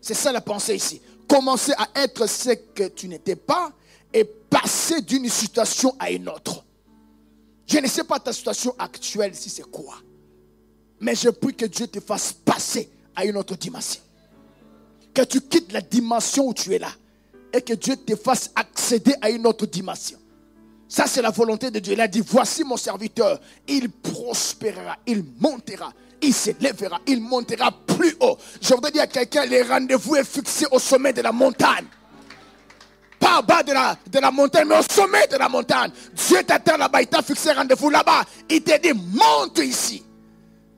C'est 0.00 0.14
ça 0.14 0.32
la 0.32 0.40
pensée 0.40 0.76
ici. 0.76 1.00
Commencer 1.28 1.72
à 1.76 1.88
être 2.02 2.26
ce 2.26 2.50
que 2.50 2.88
tu 2.88 3.08
n'étais 3.08 3.36
pas 3.36 3.72
et 4.12 4.24
passer 4.24 5.00
d'une 5.02 5.28
situation 5.28 5.94
à 5.98 6.10
une 6.10 6.28
autre. 6.28 6.64
Je 7.66 7.78
ne 7.78 7.86
sais 7.86 8.04
pas 8.04 8.18
ta 8.18 8.32
situation 8.32 8.74
actuelle 8.78 9.34
si 9.34 9.50
c'est 9.50 9.70
quoi. 9.70 9.96
Mais 11.00 11.14
je 11.14 11.28
prie 11.28 11.54
que 11.54 11.66
Dieu 11.66 11.86
te 11.86 12.00
fasse 12.00 12.32
passer 12.32 12.90
à 13.14 13.24
une 13.24 13.36
autre 13.36 13.56
dimension. 13.56 14.00
Que 15.14 15.22
tu 15.22 15.40
quittes 15.40 15.72
la 15.72 15.80
dimension 15.80 16.48
où 16.48 16.54
tu 16.54 16.74
es 16.74 16.78
là. 16.78 16.92
Et 17.52 17.62
que 17.62 17.74
Dieu 17.74 17.96
te 17.96 18.14
fasse 18.16 18.50
accéder 18.54 19.14
à 19.20 19.30
une 19.30 19.46
autre 19.46 19.66
dimension. 19.66 20.19
Ça, 20.90 21.06
c'est 21.06 21.22
la 21.22 21.30
volonté 21.30 21.70
de 21.70 21.78
Dieu. 21.78 21.92
Il 21.92 22.00
a 22.00 22.08
dit, 22.08 22.20
voici 22.20 22.64
mon 22.64 22.76
serviteur. 22.76 23.38
Il 23.68 23.90
prospérera, 23.90 24.96
il 25.06 25.24
montera, 25.38 25.92
il 26.20 26.34
s'élèvera, 26.34 26.98
il 27.06 27.20
montera 27.20 27.70
plus 27.70 28.16
haut. 28.18 28.36
Je 28.60 28.74
voudrais 28.74 28.90
dire 28.90 29.02
à 29.02 29.06
quelqu'un, 29.06 29.46
le 29.46 29.62
rendez-vous 29.62 30.16
est 30.16 30.24
fixé 30.24 30.66
au 30.72 30.80
sommet 30.80 31.12
de 31.12 31.22
la 31.22 31.30
montagne. 31.30 31.86
Pas 33.20 33.38
en 33.38 33.42
bas 33.44 33.62
de 33.62 33.72
la, 33.72 33.96
de 34.10 34.18
la 34.18 34.32
montagne, 34.32 34.66
mais 34.66 34.78
au 34.78 34.82
sommet 34.82 35.28
de 35.28 35.36
la 35.36 35.48
montagne. 35.48 35.92
Dieu 36.12 36.42
t'attend 36.42 36.76
là-bas, 36.76 37.02
il 37.02 37.06
t'a 37.06 37.22
fixé 37.22 37.52
rendez-vous 37.52 37.88
là-bas. 37.88 38.24
Il 38.48 38.60
t'a 38.64 38.78
dit, 38.78 38.92
monte 38.92 39.58
ici. 39.58 40.02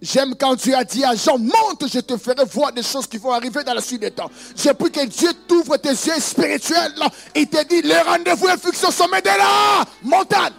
J'aime 0.03 0.35
quand 0.35 0.57
Dieu 0.57 0.75
a 0.75 0.83
dit 0.83 1.05
à 1.05 1.15
Jean, 1.15 1.38
monte, 1.38 1.87
je 1.87 2.01
te 2.01 2.17
ferai 2.17 2.45
voir 2.45 2.73
des 2.73 2.83
choses 2.83 3.07
qui 3.07 3.19
vont 3.19 3.31
arriver 3.31 3.62
dans 3.62 3.73
la 3.73 3.81
suite 3.81 4.01
des 4.01 4.11
temps. 4.11 4.29
J'ai 4.57 4.75
pris 4.75 4.91
que 4.91 5.07
Dieu 5.07 5.31
t'ouvre 5.47 5.77
tes 5.77 5.91
yeux 5.91 6.19
spirituels. 6.19 6.93
Il 7.37 7.47
te 7.47 7.65
dit, 7.69 7.83
le 7.83 8.05
rendez-vous 8.05 8.49
est 8.49 8.59
fixé 8.59 8.85
au 8.88 8.91
sommet 8.91 9.23
de 9.23 9.29
la 9.29 9.85
montagne. 10.03 10.55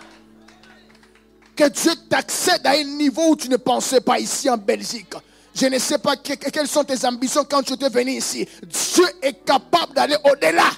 Que 1.58 1.68
Dieu 1.68 1.92
t'accède 2.10 2.66
à 2.66 2.72
un 2.72 2.84
niveau 2.86 3.32
où 3.32 3.36
tu 3.36 3.50
ne 3.50 3.58
pensais 3.58 4.00
pas 4.00 4.18
ici 4.18 4.50
en 4.50 4.56
Belgique. 4.56 5.14
Je 5.54 5.66
ne 5.66 5.78
sais 5.78 5.98
pas 5.98 6.16
quelles 6.16 6.68
sont 6.70 6.86
tes 6.86 7.06
ambitions 7.06 7.44
quand 7.44 7.64
tu 7.64 7.74
es 7.74 7.90
venu 7.90 8.12
ici. 8.14 8.48
Dieu 8.66 9.06
est 9.22 9.44
capable 9.44 9.94
d'aller 9.94 10.16
au-delà. 10.24 10.70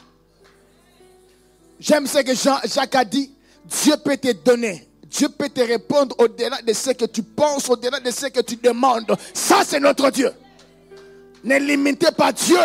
J'aime 1.80 2.08
ce 2.08 2.18
que 2.18 2.34
Jacques 2.34 2.96
a 2.96 3.06
dit. 3.06 3.32
Dieu 3.64 3.94
peut 4.04 4.18
te 4.18 4.32
donner 4.32 4.88
Dieu 5.10 5.30
peut 5.30 5.50
te 5.50 5.62
répondre 5.62 6.16
au-delà 6.18 6.62
de 6.62 6.74
ce 6.74 6.92
que 6.92 7.06
tu 7.06 7.24
penses, 7.24 7.70
au-delà 7.70 8.00
de 8.00 8.12
ce 8.12 8.28
que 8.28 8.42
tu 8.42 8.56
demandes. 8.56 9.16
Ça, 9.34 9.62
c'est 9.66 9.80
notre 9.80 10.10
Dieu. 10.10 10.32
Ne 11.44 11.58
limitez 11.60 12.12
pas 12.12 12.32
Dieu. 12.32 12.58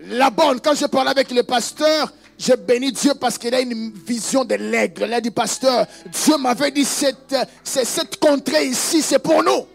La 0.00 0.30
bonne, 0.30 0.60
quand 0.60 0.74
je 0.74 0.86
parle 0.86 1.08
avec 1.08 1.30
le 1.30 1.42
pasteur, 1.42 2.12
je 2.38 2.54
bénis 2.54 2.92
Dieu 2.92 3.12
parce 3.14 3.38
qu'il 3.38 3.54
a 3.54 3.60
une 3.60 3.92
vision 3.92 4.44
de 4.44 4.54
l'aigle. 4.54 5.04
Il 5.06 5.12
a 5.12 5.20
dit, 5.20 5.30
pasteur, 5.30 5.86
Dieu 6.06 6.36
m'avait 6.38 6.70
dit, 6.70 6.84
cette, 6.84 7.34
cette 7.62 8.18
contrée 8.18 8.66
ici, 8.66 9.02
c'est 9.02 9.18
pour 9.18 9.42
nous. 9.42 9.66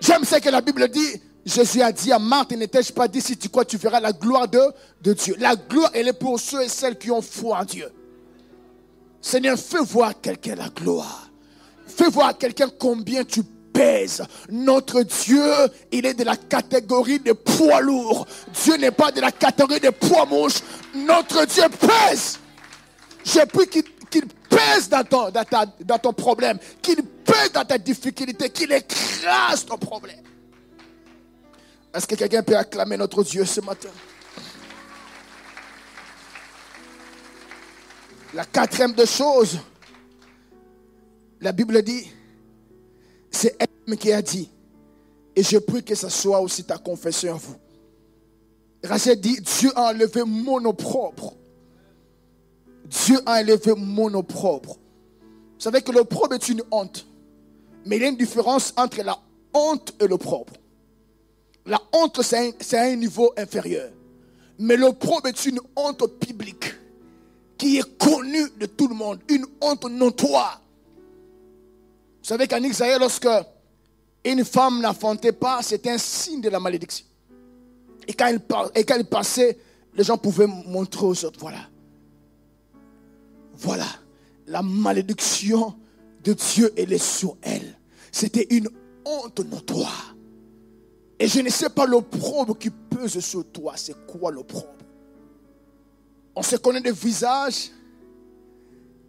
J'aime 0.00 0.24
ce 0.24 0.36
que 0.36 0.48
la 0.50 0.60
Bible 0.60 0.88
dit. 0.88 1.20
Jésus 1.46 1.82
a 1.82 1.92
dit 1.92 2.10
à 2.10 2.18
Marthe, 2.18 2.52
n'étais-je 2.52 2.92
pas 2.92 3.06
dit, 3.06 3.20
si 3.20 3.36
tu 3.36 3.48
crois, 3.48 3.64
tu 3.64 3.76
verras 3.76 4.00
la 4.00 4.12
gloire 4.12 4.48
de, 4.48 4.60
de 5.02 5.12
Dieu. 5.12 5.36
La 5.38 5.56
gloire, 5.56 5.90
elle 5.94 6.08
est 6.08 6.12
pour 6.14 6.40
ceux 6.40 6.62
et 6.62 6.68
celles 6.68 6.98
qui 6.98 7.10
ont 7.10 7.22
foi 7.22 7.58
en 7.58 7.64
Dieu. 7.64 7.88
Seigneur, 9.24 9.58
fais 9.58 9.78
voir 9.78 10.20
quelqu'un 10.20 10.54
la 10.54 10.68
gloire. 10.68 11.30
Fais 11.86 12.10
voir 12.10 12.36
quelqu'un 12.36 12.68
combien 12.78 13.24
tu 13.24 13.42
pèses. 13.42 14.22
Notre 14.50 15.02
Dieu, 15.02 15.42
il 15.90 16.04
est 16.04 16.12
de 16.12 16.24
la 16.24 16.36
catégorie 16.36 17.20
de 17.20 17.32
poids 17.32 17.80
lourds. 17.80 18.26
Dieu 18.62 18.76
n'est 18.76 18.90
pas 18.90 19.10
de 19.12 19.22
la 19.22 19.32
catégorie 19.32 19.80
de 19.80 19.88
poids 19.88 20.26
mouches. 20.26 20.60
Notre 20.94 21.46
Dieu 21.46 21.62
pèse. 21.80 22.38
J'ai 23.24 23.46
pris 23.46 23.66
qu'il 23.66 24.26
pèse 24.50 24.90
dans 24.90 25.04
ton, 25.04 25.32
dans 25.80 25.98
ton 25.98 26.12
problème, 26.12 26.58
qu'il 26.82 27.02
pèse 27.02 27.50
dans 27.50 27.64
ta 27.64 27.78
difficulté, 27.78 28.50
qu'il 28.50 28.70
écrase 28.72 29.64
ton 29.64 29.78
problème. 29.78 30.22
Est-ce 31.94 32.06
que 32.06 32.14
quelqu'un 32.14 32.42
peut 32.42 32.58
acclamer 32.58 32.98
notre 32.98 33.24
Dieu 33.24 33.46
ce 33.46 33.62
matin? 33.62 33.88
La 38.34 38.44
quatrième 38.44 38.94
de 38.94 39.04
choses, 39.04 39.60
la 41.40 41.52
Bible 41.52 41.80
dit, 41.82 42.10
c'est 43.30 43.56
elle 43.60 43.96
qui 43.96 44.12
a 44.12 44.20
dit, 44.20 44.50
et 45.36 45.42
je 45.44 45.58
prie 45.58 45.84
que 45.84 45.94
ce 45.94 46.08
soit 46.08 46.40
aussi 46.40 46.64
ta 46.64 46.76
confession 46.76 47.34
à 47.34 47.36
vous. 47.36 47.54
Rachel 48.82 49.20
dit, 49.20 49.40
Dieu 49.40 49.70
a 49.76 49.90
enlevé 49.90 50.24
mon 50.26 50.64
opprobre. 50.64 51.34
Dieu 52.86 53.20
a 53.24 53.40
enlevé 53.40 53.72
mon 53.76 54.12
opprobre. 54.14 54.78
Vous 55.54 55.60
savez 55.60 55.80
que 55.82 55.92
l'opprobre 55.92 56.34
est 56.34 56.48
une 56.48 56.62
honte. 56.72 57.06
Mais 57.86 57.96
il 57.96 58.02
y 58.02 58.04
a 58.04 58.08
une 58.08 58.16
différence 58.16 58.74
entre 58.76 59.00
la 59.02 59.16
honte 59.52 59.94
et 60.00 60.08
l'opprobre. 60.08 60.54
La 61.66 61.80
honte, 61.92 62.20
c'est 62.22 62.52
un, 62.72 62.78
un, 62.78 62.96
niveau 62.96 63.32
inférieur. 63.36 63.90
Mais 64.58 64.76
l'opprobre 64.76 65.28
est 65.28 65.46
une 65.46 65.60
honte 65.76 66.04
publique 66.18 66.63
qui 67.56 67.78
est 67.78 67.98
connue 67.98 68.50
de 68.58 68.66
tout 68.66 68.88
le 68.88 68.94
monde. 68.94 69.20
Une 69.28 69.46
honte 69.60 69.84
notoire. 69.90 70.60
Vous 72.22 72.28
savez 72.28 72.48
qu'en 72.48 72.62
Israël, 72.62 72.98
lorsque 73.00 73.28
une 74.24 74.44
femme 74.44 74.80
n'enfantait 74.80 75.32
pas, 75.32 75.62
c'était 75.62 75.90
un 75.90 75.98
signe 75.98 76.40
de 76.40 76.48
la 76.48 76.58
malédiction. 76.58 77.04
Et 78.08 78.14
quand 78.14 78.26
elle, 78.26 78.40
et 78.74 78.84
quand 78.84 78.96
elle 78.96 79.06
passait, 79.06 79.58
les 79.94 80.04
gens 80.04 80.18
pouvaient 80.18 80.46
montrer 80.46 81.06
aux 81.06 81.24
autres, 81.24 81.38
voilà. 81.38 81.68
Voilà. 83.56 83.86
La 84.46 84.62
malédiction 84.62 85.74
de 86.22 86.32
Dieu, 86.32 86.72
elle 86.76 86.92
est 86.92 87.02
sur 87.02 87.36
elle. 87.42 87.78
C'était 88.10 88.46
une 88.50 88.68
honte 89.04 89.40
notoire. 89.40 90.14
Et 91.18 91.28
je 91.28 91.40
ne 91.40 91.48
sais 91.48 91.70
pas 91.70 91.86
l'opprobre 91.86 92.58
qui 92.58 92.70
pèse 92.70 93.18
sur 93.20 93.44
toi. 93.52 93.74
C'est 93.76 94.06
quoi 94.06 94.30
l'opprobre? 94.30 94.74
On 96.34 96.42
se 96.42 96.56
connaît 96.56 96.80
des 96.80 96.92
visages. 96.92 97.70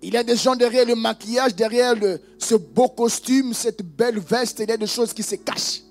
Il 0.02 0.14
y 0.14 0.18
a 0.18 0.24
des 0.24 0.36
gens 0.36 0.56
derrière 0.56 0.86
le 0.86 0.96
maquillage, 0.96 1.56
derrière 1.56 1.96
ce 2.38 2.56
beau 2.56 2.90
costume, 2.90 3.54
cette 3.54 3.82
belle 3.82 4.20
veste. 4.20 4.60
Il 4.60 4.70
y 4.70 4.74
a 4.74 4.78
des 4.78 4.88
choses 4.88 5.14
qui 5.14 5.24
se 5.24 5.36
cachent. 5.36 5.82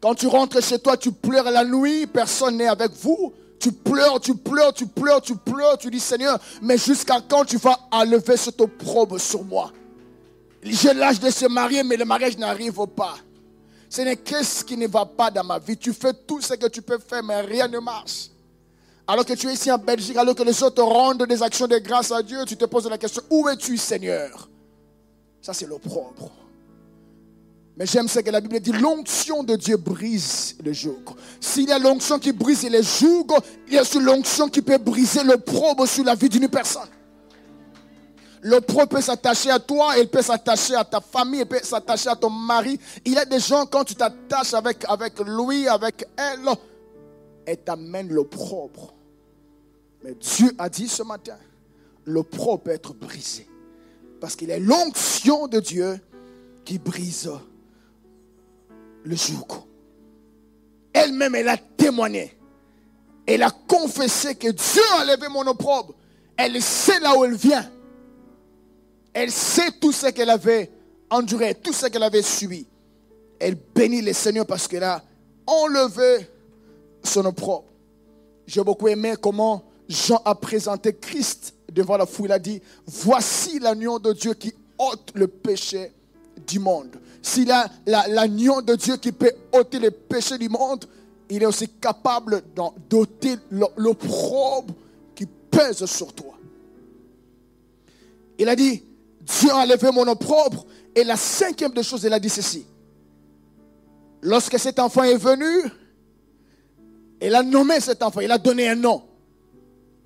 Quand 0.00 0.14
tu 0.14 0.26
rentres 0.26 0.62
chez 0.62 0.78
toi, 0.78 0.96
tu 0.96 1.10
pleures 1.10 1.50
la 1.50 1.64
nuit, 1.64 2.06
personne 2.06 2.58
n'est 2.58 2.68
avec 2.68 2.92
vous. 2.92 3.32
Tu 3.58 3.72
pleures, 3.72 4.20
tu 4.20 4.34
pleures, 4.34 4.74
tu 4.74 4.86
pleures, 4.86 5.22
tu 5.22 5.34
pleures, 5.34 5.78
tu 5.78 5.90
dis 5.90 5.98
Seigneur, 5.98 6.38
mais 6.60 6.76
jusqu'à 6.76 7.20
quand 7.26 7.46
tu 7.46 7.56
vas 7.56 7.78
enlever 7.90 8.36
cette 8.36 8.60
opprobre 8.60 9.18
sur 9.18 9.42
moi? 9.42 9.72
J'ai 10.62 10.92
l'âge 10.92 11.20
de 11.20 11.30
se 11.30 11.46
marier, 11.46 11.82
mais 11.82 11.96
le 11.96 12.04
mariage 12.04 12.36
n'arrive 12.36 12.86
pas. 12.94 13.16
Ce 13.88 14.02
n'est 14.02 14.16
qu'est-ce 14.16 14.64
qui 14.64 14.76
ne 14.76 14.86
va 14.86 15.06
pas 15.06 15.30
dans 15.30 15.44
ma 15.44 15.58
vie. 15.58 15.76
Tu 15.76 15.92
fais 15.92 16.12
tout 16.12 16.40
ce 16.40 16.54
que 16.54 16.66
tu 16.66 16.82
peux 16.82 16.98
faire, 16.98 17.22
mais 17.22 17.40
rien 17.40 17.68
ne 17.68 17.78
marche. 17.78 18.28
Alors 19.06 19.24
que 19.24 19.34
tu 19.34 19.48
es 19.48 19.52
ici 19.52 19.70
en 19.70 19.78
Belgique, 19.78 20.16
alors 20.16 20.34
que 20.34 20.42
les 20.42 20.62
autres 20.62 20.82
rendent 20.82 21.26
des 21.26 21.42
actions 21.42 21.66
de 21.66 21.78
grâce 21.78 22.10
à 22.10 22.22
Dieu, 22.22 22.44
tu 22.46 22.56
te 22.56 22.64
poses 22.64 22.88
la 22.88 22.96
question, 22.96 23.22
où 23.30 23.48
es-tu 23.48 23.76
Seigneur? 23.76 24.48
Ça 25.42 25.52
c'est 25.52 25.66
l'opprobre. 25.66 26.30
Mais 27.76 27.86
j'aime 27.86 28.06
ce 28.06 28.20
que 28.20 28.30
la 28.30 28.40
Bible 28.40 28.60
dit, 28.60 28.72
l'onction 28.72 29.42
de 29.42 29.56
Dieu 29.56 29.76
brise 29.76 30.56
le 30.64 30.72
joug. 30.72 31.02
S'il 31.40 31.68
y 31.68 31.72
a 31.72 31.78
l'onction 31.78 32.18
qui 32.18 32.32
brise 32.32 32.62
les 32.62 32.82
jougs, 32.82 33.34
il 33.66 33.74
y 33.74 33.78
a 33.78 33.82
aussi 33.82 33.98
l'onction 33.98 34.48
qui 34.48 34.62
peut 34.62 34.78
briser 34.78 35.24
le 35.24 35.38
probe 35.38 35.84
sur 35.86 36.04
la 36.04 36.14
vie 36.14 36.28
d'une 36.28 36.48
personne. 36.48 36.88
Le 38.42 38.60
probe 38.60 38.90
peut 38.90 39.00
s'attacher 39.00 39.50
à 39.50 39.58
toi, 39.58 39.94
il 39.98 40.06
peut 40.06 40.22
s'attacher 40.22 40.76
à 40.76 40.84
ta 40.84 41.00
famille, 41.00 41.40
il 41.40 41.46
peut 41.46 41.60
s'attacher 41.62 42.10
à 42.10 42.14
ton 42.14 42.30
mari. 42.30 42.78
Il 43.04 43.14
y 43.14 43.18
a 43.18 43.24
des 43.24 43.40
gens, 43.40 43.66
quand 43.66 43.84
tu 43.84 43.94
t'attaches 43.94 44.54
avec, 44.54 44.84
avec 44.88 45.18
lui, 45.20 45.66
avec 45.66 46.06
elle, 46.16 46.48
elle 47.46 47.58
t'amène 47.58 48.08
l'opprobre. 48.08 48.94
Mais 50.02 50.14
Dieu 50.14 50.52
a 50.58 50.68
dit 50.68 50.88
ce 50.88 51.02
matin, 51.02 51.36
l'opprobre 52.04 52.64
peut 52.64 52.70
être 52.70 52.92
brisé. 52.94 53.46
Parce 54.20 54.36
qu'il 54.36 54.50
est 54.50 54.60
l'onction 54.60 55.46
de 55.48 55.60
Dieu 55.60 55.98
qui 56.64 56.78
brise 56.78 57.30
le 59.04 59.16
joug. 59.16 59.46
Elle-même, 60.92 61.34
elle 61.34 61.48
a 61.48 61.56
témoigné. 61.56 62.36
Elle 63.26 63.42
a 63.42 63.50
confessé 63.50 64.34
que 64.34 64.48
Dieu 64.48 64.82
a 64.92 65.02
enlevé 65.02 65.28
mon 65.28 65.46
opprobre. 65.46 65.94
Elle 66.36 66.60
sait 66.62 67.00
là 67.00 67.16
où 67.16 67.24
elle 67.24 67.34
vient. 67.34 67.70
Elle 69.12 69.30
sait 69.30 69.70
tout 69.80 69.92
ce 69.92 70.08
qu'elle 70.08 70.30
avait 70.30 70.70
enduré, 71.10 71.54
tout 71.54 71.72
ce 71.72 71.86
qu'elle 71.86 72.02
avait 72.02 72.22
subi. 72.22 72.66
Elle 73.38 73.54
bénit 73.54 74.02
le 74.02 74.12
Seigneur 74.12 74.46
parce 74.46 74.66
qu'elle 74.66 74.84
a 74.84 75.02
enlevé 75.46 76.28
son 77.04 77.24
opprobre. 77.26 77.64
J'ai 78.46 78.62
beaucoup 78.62 78.88
aimé 78.88 79.14
comment 79.20 79.62
Jean 79.88 80.20
a 80.24 80.34
présenté 80.34 80.94
Christ 80.94 81.54
devant 81.72 81.96
la 81.96 82.06
foule. 82.06 82.26
Il 82.26 82.32
a 82.32 82.38
dit, 82.38 82.60
voici 82.86 83.58
l'agneau 83.58 83.98
de 83.98 84.12
Dieu 84.12 84.34
qui 84.34 84.52
ôte 84.78 85.12
le 85.14 85.28
péché 85.28 85.92
du 86.46 86.58
monde. 86.58 86.96
S'il 87.22 87.50
a 87.50 87.68
l'agneau 87.86 88.60
de 88.60 88.74
Dieu 88.74 88.96
qui 88.96 89.12
peut 89.12 89.32
ôter 89.52 89.78
les 89.78 89.90
péchés 89.90 90.38
du 90.38 90.48
monde, 90.48 90.84
il 91.30 91.42
est 91.42 91.46
aussi 91.46 91.68
capable 91.68 92.42
d'ôter 92.88 93.36
l'opprobre 93.76 94.74
qui 95.14 95.26
pèse 95.26 95.84
sur 95.86 96.12
toi. 96.12 96.34
Il 98.38 98.48
a 98.48 98.56
dit, 98.56 98.82
Dieu 99.20 99.50
a 99.50 99.58
enlevé 99.58 99.90
mon 99.90 100.06
opprobre. 100.08 100.66
Et 100.94 101.02
la 101.02 101.16
cinquième 101.16 101.72
des 101.72 101.82
choses, 101.82 102.04
il 102.04 102.12
a 102.12 102.20
dit 102.20 102.28
ceci. 102.28 102.66
Lorsque 104.22 104.58
cet 104.58 104.78
enfant 104.78 105.02
est 105.02 105.16
venu, 105.16 105.70
il 107.26 107.34
a 107.34 107.42
nommé 107.42 107.80
cet 107.80 108.02
enfant, 108.02 108.20
il 108.20 108.30
a 108.30 108.38
donné 108.38 108.68
un 108.68 108.74
nom. 108.74 109.02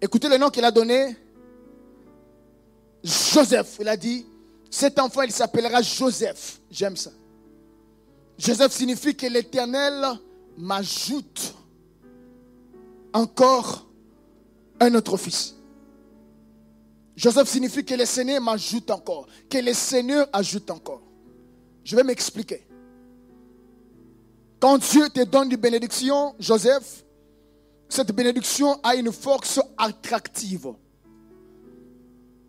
Écoutez 0.00 0.28
le 0.28 0.38
nom 0.38 0.50
qu'il 0.50 0.64
a 0.64 0.70
donné. 0.70 1.16
Joseph. 3.02 3.78
Il 3.80 3.88
a 3.88 3.96
dit, 3.96 4.24
cet 4.70 4.98
enfant, 4.98 5.22
il 5.22 5.32
s'appellera 5.32 5.82
Joseph. 5.82 6.60
J'aime 6.70 6.96
ça. 6.96 7.10
Joseph 8.38 8.72
signifie 8.72 9.16
que 9.16 9.26
l'Éternel 9.26 10.04
m'ajoute 10.56 11.54
encore 13.12 13.88
un 14.78 14.94
autre 14.94 15.16
fils. 15.16 15.56
Joseph 17.16 17.48
signifie 17.48 17.84
que 17.84 17.94
le 17.94 18.04
Seigneur 18.04 18.40
m'ajoute 18.40 18.92
encore, 18.92 19.26
que 19.50 19.58
le 19.58 19.72
Seigneur 19.72 20.28
ajoute 20.32 20.70
encore. 20.70 21.02
Je 21.82 21.96
vais 21.96 22.04
m'expliquer. 22.04 22.64
Quand 24.60 24.78
Dieu 24.78 25.08
te 25.08 25.24
donne 25.24 25.50
une 25.50 25.56
bénédiction, 25.56 26.36
Joseph, 26.38 27.04
cette 27.88 28.12
bénédiction 28.12 28.78
a 28.82 28.94
une 28.94 29.12
force 29.12 29.60
attractive. 29.76 30.68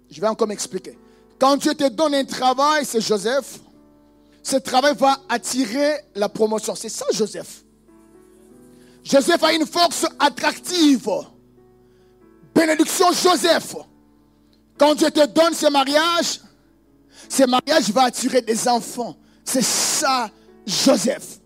Je 0.10 0.20
vais 0.20 0.28
encore 0.28 0.48
m'expliquer. 0.48 0.98
Quand 1.40 1.56
Dieu 1.58 1.74
te 1.74 1.88
donne 1.88 2.16
un 2.16 2.26
travail, 2.26 2.84
c'est 2.86 3.00
Joseph, 3.00 3.60
ce 4.44 4.58
travail 4.58 4.96
va 4.98 5.18
attirer 5.30 5.94
la 6.16 6.28
promotion. 6.28 6.76
C'est 6.76 6.90
ça 6.90 7.06
Joseph. 7.12 7.64
Joseph 9.04 9.42
a 9.44 9.54
une 9.54 9.66
force 9.66 10.06
attractive. 10.20 11.10
Bénédiction 12.54 13.12
Joseph. 13.12 13.76
Quand 14.78 14.96
Dieu 14.96 15.10
te 15.12 15.26
donne 15.28 15.54
ce 15.54 15.68
mariage, 15.68 16.42
ce 17.30 17.44
mariage 17.44 17.90
va 17.92 18.04
attirer 18.04 18.42
des 18.42 18.68
enfants. 18.68 19.16
C'est 19.44 19.64
ça 19.64 20.30
Joseph. 20.66 21.40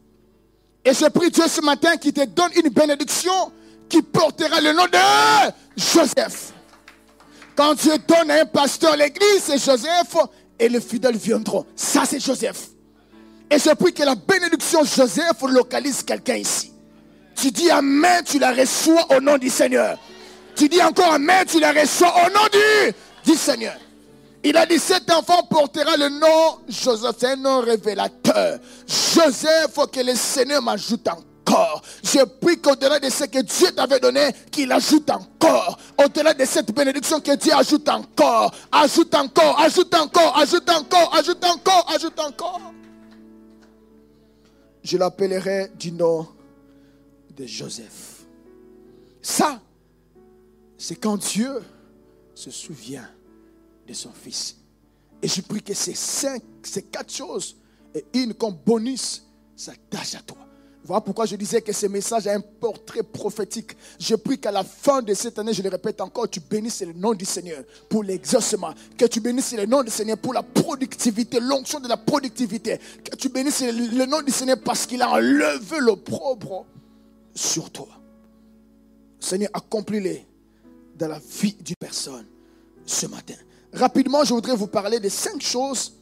Et 0.86 0.94
je 0.94 1.06
prie 1.10 1.30
Dieu 1.30 1.48
ce 1.48 1.62
matin 1.62 1.96
qui 1.98 2.12
te 2.12 2.26
donne 2.26 2.52
une 2.56 2.70
bénédiction 2.70 3.52
qui 3.94 4.02
portera 4.02 4.60
le 4.60 4.74
nom 4.74 4.86
de 4.86 5.52
Joseph. 5.78 6.52
Quand 7.56 7.76
Dieu 7.76 7.94
donne 8.08 8.32
à 8.32 8.42
un 8.42 8.46
pasteur 8.46 8.96
l'église, 8.96 9.44
c'est 9.44 9.64
Joseph, 9.64 10.18
et 10.58 10.68
les 10.68 10.82
fidèles 10.82 11.16
viendront. 11.16 11.64
Ça, 11.76 12.02
c'est 12.04 12.20
Joseph. 12.20 12.70
Et 13.52 13.60
je 13.60 13.70
prie 13.76 13.94
que 13.94 14.02
la 14.02 14.16
bénédiction 14.16 14.84
Joseph 14.84 15.40
localise 15.48 16.02
quelqu'un 16.02 16.38
ici. 16.38 16.74
Tu 17.36 17.52
dis 17.52 17.70
Amen, 17.70 18.24
tu 18.26 18.40
la 18.40 18.52
reçois 18.52 19.06
au 19.16 19.22
nom 19.22 19.38
du 19.38 19.52
Seigneur. 19.52 20.00
Tu 20.56 20.68
dis 20.68 20.82
encore 20.82 21.14
Amen, 21.14 21.46
tu 21.48 21.60
la 21.60 21.72
reçois 21.72 22.16
au 22.26 22.32
nom 22.32 22.48
du, 23.24 23.36
Seigneur. 23.36 23.76
Il 24.44 24.58
a 24.58 24.66
dit, 24.66 24.80
cet 24.80 25.10
enfant 25.12 25.44
portera 25.44 25.96
le 25.98 26.10
nom 26.10 26.58
Joseph, 26.68 27.16
c'est 27.20 27.28
un 27.28 27.36
nom 27.36 27.62
révélateur. 27.62 28.58
Joseph, 28.88 29.78
que 29.92 30.00
le 30.00 30.16
Seigneur 30.16 30.64
m'ajoute 30.64 31.08
encore. 31.08 31.33
Je 32.04 32.24
prie 32.24 32.60
qu'au-delà 32.60 33.00
de 33.00 33.10
ce 33.10 33.26
que 33.26 33.40
Dieu 33.42 33.72
t'avait 33.72 34.00
donné, 34.00 34.32
qu'il 34.52 34.72
ajoute 34.72 35.10
encore. 35.10 35.78
Au-delà 36.04 36.34
de 36.34 36.46
cette 36.46 36.74
bénédiction 36.74 37.20
que 37.20 37.36
Dieu 37.36 37.54
ajoute 37.54 37.88
encore. 37.90 38.54
Ajoute 38.72 39.14
encore, 39.16 39.60
ajoute 39.60 39.94
encore, 39.94 40.38
ajoute 40.38 40.70
encore, 40.70 41.16
ajoute 41.16 41.44
encore, 41.44 41.86
ajoute 41.94 42.20
encore. 42.20 42.62
Je 44.84 44.98
l'appellerai 44.98 45.72
du 45.80 45.92
nom 45.92 46.28
de 47.36 47.46
Joseph. 47.46 48.26
Ça, 49.22 49.62
c'est 50.78 50.96
quand 50.96 51.18
Dieu 51.18 51.62
se 52.36 52.52
souvient 52.52 53.08
de 53.88 53.94
son 53.94 54.12
fils. 54.12 54.58
Et 55.22 55.28
je 55.28 55.42
prie 55.42 55.64
que 55.64 55.74
ces 55.74 55.96
cinq, 55.96 56.44
ces 56.64 56.84
quatre 56.84 57.14
choses 57.14 57.56
et 57.96 58.06
une 58.14 58.34
comme 58.34 58.58
bonus 58.66 59.24
s'attachent 59.56 60.16
à 60.16 60.22
toi. 60.22 60.43
Voilà 60.86 61.00
pourquoi 61.00 61.26
je 61.26 61.38
disais 61.38 61.62
que 61.62 61.72
ce 61.72 61.86
message 61.86 62.28
a 62.28 62.34
un 62.34 62.42
portrait 62.42 63.04
prophétique. 63.04 63.72
Je 63.98 64.16
prie 64.16 64.38
qu'à 64.38 64.52
la 64.52 64.64
fin 64.64 65.02
de 65.02 65.14
cette 65.14 65.40
année, 65.40 65.54
je 65.54 65.62
le 65.62 65.70
répète 65.70 66.02
encore, 66.02 66.30
tu 66.30 66.42
bénisses 66.42 66.82
le 66.82 66.92
nom 66.92 67.14
du 67.14 67.24
Seigneur 67.24 67.64
pour 67.88 68.04
l'exaucement. 68.04 68.74
Que 68.98 69.06
tu 69.06 69.22
bénisses 69.22 69.54
le 69.54 69.66
nom 69.66 69.82
du 69.82 69.90
Seigneur 69.90 70.18
pour 70.18 70.34
la 70.34 70.44
productivité, 70.44 71.40
l'onction 71.40 71.80
de 71.80 71.88
la 71.88 71.96
productivité. 71.96 72.80
Que 73.04 73.16
tu 73.16 73.30
bénisses 73.30 73.62
le 73.62 74.06
nom 74.06 74.22
du 74.22 74.32
Seigneur 74.32 74.58
parce 74.64 74.86
qu'il 74.86 75.02
a 75.02 75.10
enlevé 75.10 75.80
l'opprobre 75.80 76.66
sur 77.34 77.70
toi. 77.70 77.88
Seigneur, 79.22 79.52
accomplis-les 79.54 80.26
dans 80.98 81.08
la 81.08 81.20
vie 81.20 81.56
d'une 81.62 81.76
personne 81.80 82.26
ce 82.86 83.06
matin. 83.08 83.36
Rapidement, 83.72 84.26
je 84.26 84.34
voudrais 84.34 84.56
vous 84.56 84.68
parler 84.68 85.00
de 85.00 85.08
cinq 85.08 85.42
choses 85.42 85.94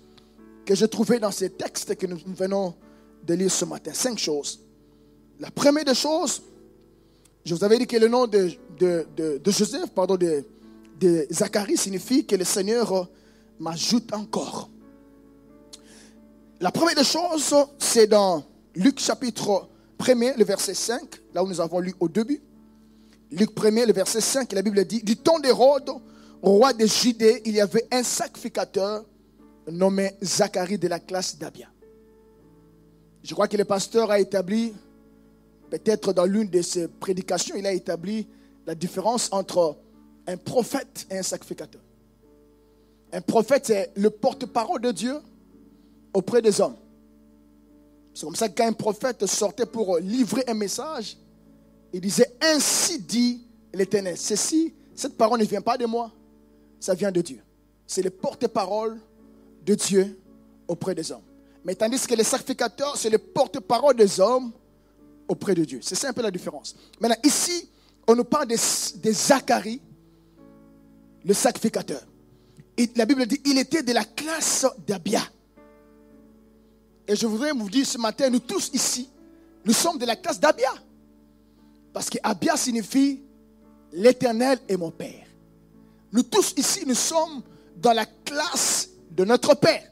que 0.65 0.73
j'ai 0.73 0.87
trouvées 0.87 1.19
dans 1.19 1.31
ces 1.31 1.51
textes 1.51 1.95
que 1.95 2.07
nous 2.07 2.19
venons 2.25 2.73
de 3.23 3.33
lire 3.35 3.51
ce 3.51 3.65
matin. 3.65 3.91
Cinq 3.93 4.17
choses. 4.17 4.59
La 5.41 5.49
première 5.49 5.83
des 5.83 5.95
choses, 5.95 6.43
je 7.43 7.55
vous 7.55 7.63
avais 7.63 7.79
dit 7.79 7.87
que 7.87 7.97
le 7.97 8.07
nom 8.07 8.27
de, 8.27 8.51
de, 8.77 9.41
Joseph, 9.47 9.89
pardon, 9.89 10.15
de, 10.15 10.45
de, 10.99 11.25
Zacharie 11.31 11.77
signifie 11.77 12.27
que 12.27 12.35
le 12.35 12.43
Seigneur 12.43 13.09
m'ajoute 13.59 14.13
encore. 14.13 14.69
La 16.59 16.69
première 16.69 16.93
des 16.93 17.03
choses, 17.03 17.55
c'est 17.79 18.05
dans 18.05 18.43
Luc 18.75 18.99
chapitre 18.99 19.67
1 20.07 20.37
le 20.37 20.43
verset 20.43 20.75
5, 20.75 21.01
là 21.33 21.43
où 21.43 21.47
nous 21.47 21.59
avons 21.59 21.79
lu 21.79 21.95
au 21.99 22.07
début. 22.07 22.39
Luc 23.31 23.49
1 23.59 23.87
le 23.87 23.93
verset 23.93 24.21
5, 24.21 24.53
la 24.53 24.61
Bible 24.61 24.85
dit, 24.85 25.01
du 25.01 25.17
temps 25.17 25.39
d'Hérode, 25.39 25.89
roi 26.43 26.71
de 26.71 26.85
Judée, 26.85 27.41
il 27.45 27.53
y 27.55 27.61
avait 27.61 27.87
un 27.91 28.03
sacrificateur 28.03 29.03
nommé 29.71 30.11
Zacharie 30.21 30.77
de 30.77 30.87
la 30.87 30.99
classe 30.99 31.35
d'Abia. 31.35 31.67
Je 33.23 33.33
crois 33.33 33.47
que 33.47 33.57
le 33.57 33.65
pasteur 33.65 34.11
a 34.11 34.19
établi 34.19 34.71
Peut-être 35.71 36.11
dans 36.11 36.25
l'une 36.25 36.49
de 36.49 36.61
ses 36.61 36.89
prédications, 36.89 37.55
il 37.55 37.65
a 37.65 37.71
établi 37.71 38.27
la 38.67 38.75
différence 38.75 39.29
entre 39.31 39.77
un 40.27 40.35
prophète 40.35 41.07
et 41.09 41.17
un 41.17 41.23
sacrificateur. 41.23 41.81
Un 43.13 43.21
prophète, 43.21 43.67
c'est 43.67 43.91
le 43.95 44.09
porte-parole 44.09 44.81
de 44.81 44.91
Dieu 44.91 45.15
auprès 46.13 46.41
des 46.41 46.59
hommes. 46.59 46.75
C'est 48.13 48.25
comme 48.25 48.35
ça 48.35 48.49
qu'un 48.49 48.73
prophète 48.73 49.25
sortait 49.25 49.65
pour 49.65 49.97
livrer 49.99 50.43
un 50.47 50.55
message, 50.55 51.17
il 51.93 52.01
disait 52.01 52.35
Ainsi 52.41 52.99
dit 52.99 53.41
l'Éternel. 53.73 54.17
Ceci, 54.17 54.73
cette 54.93 55.15
parole 55.15 55.39
ne 55.39 55.45
vient 55.45 55.61
pas 55.61 55.77
de 55.77 55.85
moi, 55.85 56.11
ça 56.81 56.93
vient 56.93 57.13
de 57.13 57.21
Dieu. 57.21 57.41
C'est 57.87 58.01
le 58.01 58.09
porte-parole 58.09 58.99
de 59.65 59.73
Dieu 59.75 60.19
auprès 60.67 60.93
des 60.95 61.13
hommes. 61.13 61.23
Mais 61.63 61.75
tandis 61.75 62.05
que 62.05 62.15
les 62.15 62.25
sacrificateurs, 62.25 62.97
c'est 62.97 63.09
le 63.09 63.19
porte-parole 63.19 63.95
des 63.95 64.19
hommes 64.19 64.51
auprès 65.27 65.55
de 65.55 65.63
Dieu. 65.63 65.79
C'est 65.81 65.95
ça 65.95 66.09
un 66.09 66.13
peu 66.13 66.21
la 66.21 66.31
différence. 66.31 66.75
Maintenant, 66.99 67.17
ici, 67.23 67.69
on 68.07 68.15
nous 68.15 68.23
parle 68.23 68.47
de, 68.47 68.55
Zacharie, 68.55 69.81
le 71.23 71.33
sacrificateur. 71.33 72.01
Et 72.77 72.89
la 72.95 73.05
Bible 73.05 73.25
dit, 73.25 73.41
il 73.45 73.57
était 73.57 73.83
de 73.83 73.93
la 73.93 74.03
classe 74.03 74.65
d'Abia. 74.87 75.21
Et 77.07 77.15
je 77.15 77.27
voudrais 77.27 77.51
vous 77.51 77.69
dire 77.69 77.85
ce 77.85 77.97
matin, 77.97 78.29
nous 78.29 78.39
tous 78.39 78.71
ici, 78.73 79.09
nous 79.65 79.73
sommes 79.73 79.97
de 79.97 80.05
la 80.05 80.15
classe 80.15 80.39
d'Abia. 80.39 80.73
Parce 81.93 82.09
que 82.09 82.17
Abia 82.23 82.55
signifie 82.55 83.21
l'éternel 83.91 84.59
est 84.67 84.77
mon 84.77 84.91
Père. 84.91 85.27
Nous 86.11 86.23
tous 86.23 86.53
ici, 86.57 86.83
nous 86.85 86.95
sommes 86.95 87.41
dans 87.77 87.93
la 87.93 88.05
classe 88.05 88.89
de 89.11 89.25
notre 89.25 89.55
Père. 89.55 89.91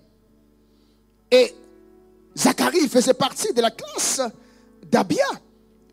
Et 1.32 1.54
Zacharie 2.38 2.88
faisait 2.88 3.14
partie 3.14 3.54
de 3.54 3.62
la 3.62 3.72
classe 3.72 4.22
d'Abia. 4.92 5.26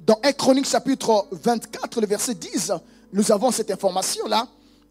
Dans 0.06 0.18
1 0.22 0.32
Chronique 0.32 0.66
chapitre 0.66 1.26
24, 1.32 2.00
le 2.00 2.06
verset 2.06 2.34
10, 2.34 2.72
nous 3.12 3.32
avons 3.32 3.50
cette 3.50 3.70
information-là. 3.70 4.46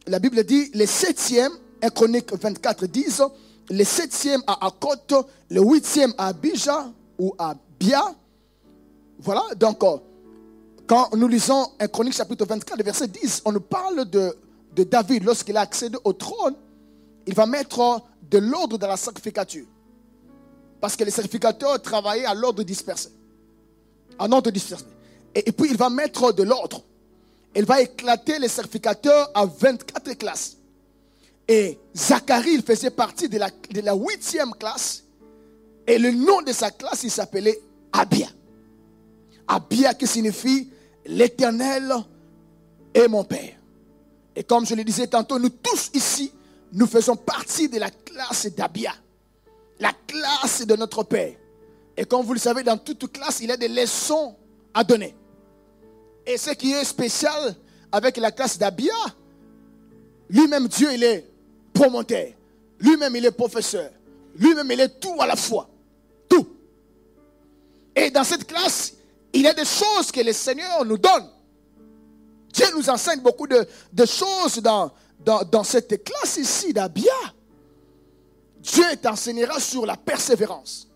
La 0.07 0.19
Bible 0.19 0.43
dit, 0.43 0.69
les 0.73 0.85
septièmes, 0.85 1.53
1 1.81 1.89
Chronique 1.89 2.33
24, 2.33 2.85
10, 2.85 3.21
les 3.69 3.85
septièmes 3.85 4.43
à 4.45 4.65
Akot, 4.65 5.25
le 5.49 5.61
huitième 5.61 6.13
à 6.17 6.27
Abija 6.27 6.91
ou 7.17 7.33
à 7.37 7.55
Bia. 7.79 8.13
Voilà, 9.19 9.43
donc 9.55 9.83
quand 10.85 11.15
nous 11.15 11.27
lisons 11.27 11.67
1 11.79 11.87
Chronique 11.87 12.13
chapitre 12.13 12.45
24, 12.45 12.77
le 12.77 12.83
verset 12.83 13.07
10, 13.07 13.43
on 13.45 13.53
nous 13.53 13.61
parle 13.61 14.05
de, 14.09 14.35
de 14.75 14.83
David 14.83 15.23
lorsqu'il 15.23 15.55
a 15.55 15.61
accédé 15.61 15.97
au 16.03 16.13
trône. 16.13 16.55
Il 17.25 17.33
va 17.33 17.45
mettre 17.45 18.01
de 18.29 18.37
l'ordre 18.37 18.77
dans 18.77 18.87
la 18.87 18.97
sacrificature. 18.97 19.65
Parce 20.81 20.95
que 20.95 21.05
les 21.05 21.11
sacrificateurs 21.11 21.81
travaillaient 21.81 22.25
à 22.25 22.33
l'ordre 22.33 22.61
dispersé 22.63 23.09
en 24.19 24.31
ordre 24.31 24.51
dispersé. 24.51 24.85
Et, 25.33 25.51
puis 25.51 25.69
il 25.71 25.77
va 25.77 25.89
mettre 25.89 26.31
de 26.31 26.43
l'ordre. 26.43 26.83
Il 27.55 27.65
va 27.65 27.81
éclater 27.81 28.39
les 28.39 28.47
sacrificateurs 28.47 29.31
à 29.33 29.45
24 29.45 30.13
classes. 30.13 30.57
Et 31.47 31.77
Zacharie, 31.95 32.53
il 32.53 32.63
faisait 32.63 32.89
partie 32.89 33.29
de 33.29 33.37
la, 33.37 33.49
de 33.49 33.81
la 33.81 33.93
huitième 33.93 34.51
classe. 34.51 35.03
Et 35.87 35.97
le 35.99 36.11
nom 36.11 36.41
de 36.41 36.51
sa 36.51 36.71
classe, 36.71 37.03
il 37.03 37.11
s'appelait 37.11 37.59
Abia. 37.93 38.27
Abia 39.47 39.93
qui 39.93 40.07
signifie 40.07 40.69
l'éternel 41.05 41.93
est 42.93 43.07
mon 43.07 43.23
Père. 43.23 43.53
Et 44.35 44.43
comme 44.43 44.65
je 44.65 44.75
le 44.75 44.83
disais 44.83 45.07
tantôt, 45.07 45.37
nous 45.39 45.49
tous 45.49 45.91
ici, 45.93 46.31
nous 46.73 46.87
faisons 46.87 47.15
partie 47.15 47.69
de 47.69 47.79
la 47.79 47.89
classe 47.89 48.47
d'Abia. 48.47 48.93
La 49.79 49.91
classe 50.07 50.65
de 50.65 50.75
notre 50.75 51.03
Père. 51.03 51.35
Et 51.97 52.05
comme 52.05 52.25
vous 52.25 52.33
le 52.33 52.39
savez, 52.39 52.63
dans 52.63 52.77
toute 52.77 53.11
classe, 53.11 53.39
il 53.41 53.49
y 53.49 53.51
a 53.51 53.57
des 53.57 53.67
leçons 53.67 54.35
à 54.73 54.83
donner. 54.83 55.15
Et 56.25 56.37
ce 56.37 56.51
qui 56.51 56.73
est 56.73 56.83
spécial 56.83 57.55
avec 57.91 58.17
la 58.17 58.31
classe 58.31 58.57
d'Abia, 58.57 58.93
lui-même 60.29 60.67
Dieu, 60.67 60.91
il 60.93 61.03
est 61.03 61.25
promoteur. 61.73 62.27
Lui-même, 62.79 63.15
il 63.15 63.25
est 63.25 63.31
professeur. 63.31 63.89
Lui-même, 64.37 64.69
il 64.71 64.79
est 64.79 64.99
tout 64.99 65.15
à 65.19 65.27
la 65.27 65.35
fois. 65.35 65.69
Tout. 66.27 66.47
Et 67.95 68.09
dans 68.09 68.23
cette 68.23 68.45
classe, 68.45 68.93
il 69.33 69.41
y 69.41 69.47
a 69.47 69.53
des 69.53 69.65
choses 69.65 70.11
que 70.11 70.21
le 70.21 70.33
Seigneur 70.33 70.83
nous 70.83 70.97
donne. 70.97 71.29
Dieu 72.51 72.65
nous 72.75 72.89
enseigne 72.89 73.19
beaucoup 73.19 73.47
de, 73.47 73.65
choses 74.05 74.57
dans, 74.61 74.91
dans, 75.19 75.43
dans, 75.43 75.63
cette 75.63 76.03
classe 76.03 76.37
ici 76.37 76.73
d'Abia. 76.73 77.13
Dieu 78.59 78.85
t'enseignera 79.01 79.59
sur 79.59 79.85
la 79.85 79.97
persévérance. 79.97 80.87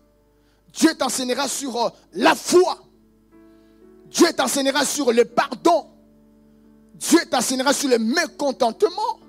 Dieu 0.72 0.94
t'enseignera 0.94 1.48
sur 1.48 1.76
euh, 1.76 1.88
la 2.12 2.34
foi. 2.34 2.78
Dieu 4.06 4.32
t'enseignera 4.32 4.84
sur 4.84 5.12
le 5.12 5.24
pardon. 5.24 5.86
Dieu 6.94 7.20
t'enseignera 7.30 7.72
sur 7.72 7.88
le 7.88 7.98
mécontentement. 7.98 9.20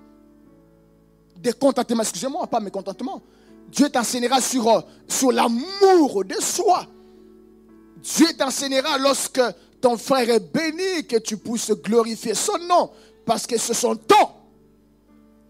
Décontentement, 1.38 2.02
excusez-moi, 2.02 2.46
pas 2.48 2.60
mécontentement. 2.60 3.22
Dieu 3.70 3.90
t'enseignera 3.90 4.42
sur, 4.42 4.68
euh, 4.68 4.82
sur 5.08 5.32
l'amour 5.32 6.24
de 6.26 6.36
soi. 6.42 6.86
Dieu 7.98 8.28
t'enseignera 8.38 8.98
lorsque 8.98 9.42
ton 9.80 9.98
frère 9.98 10.30
est 10.30 10.40
béni, 10.40 11.08
que 11.08 11.18
tu 11.18 11.38
puisses 11.38 11.72
glorifier 11.72 12.36
son 12.36 12.58
nom, 12.60 12.92
parce 13.26 13.48
que 13.48 13.58
c'est 13.58 13.74
son 13.74 13.96
temps. 13.96 14.38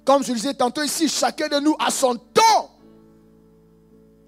Comme 0.06 0.24
je 0.24 0.30
le 0.30 0.36
disais 0.36 0.54
tantôt 0.54 0.84
ici, 0.84 1.08
chacun 1.08 1.48
de 1.48 1.60
nous 1.60 1.76
a 1.80 1.92
son 1.92 2.16
temps 2.16 2.71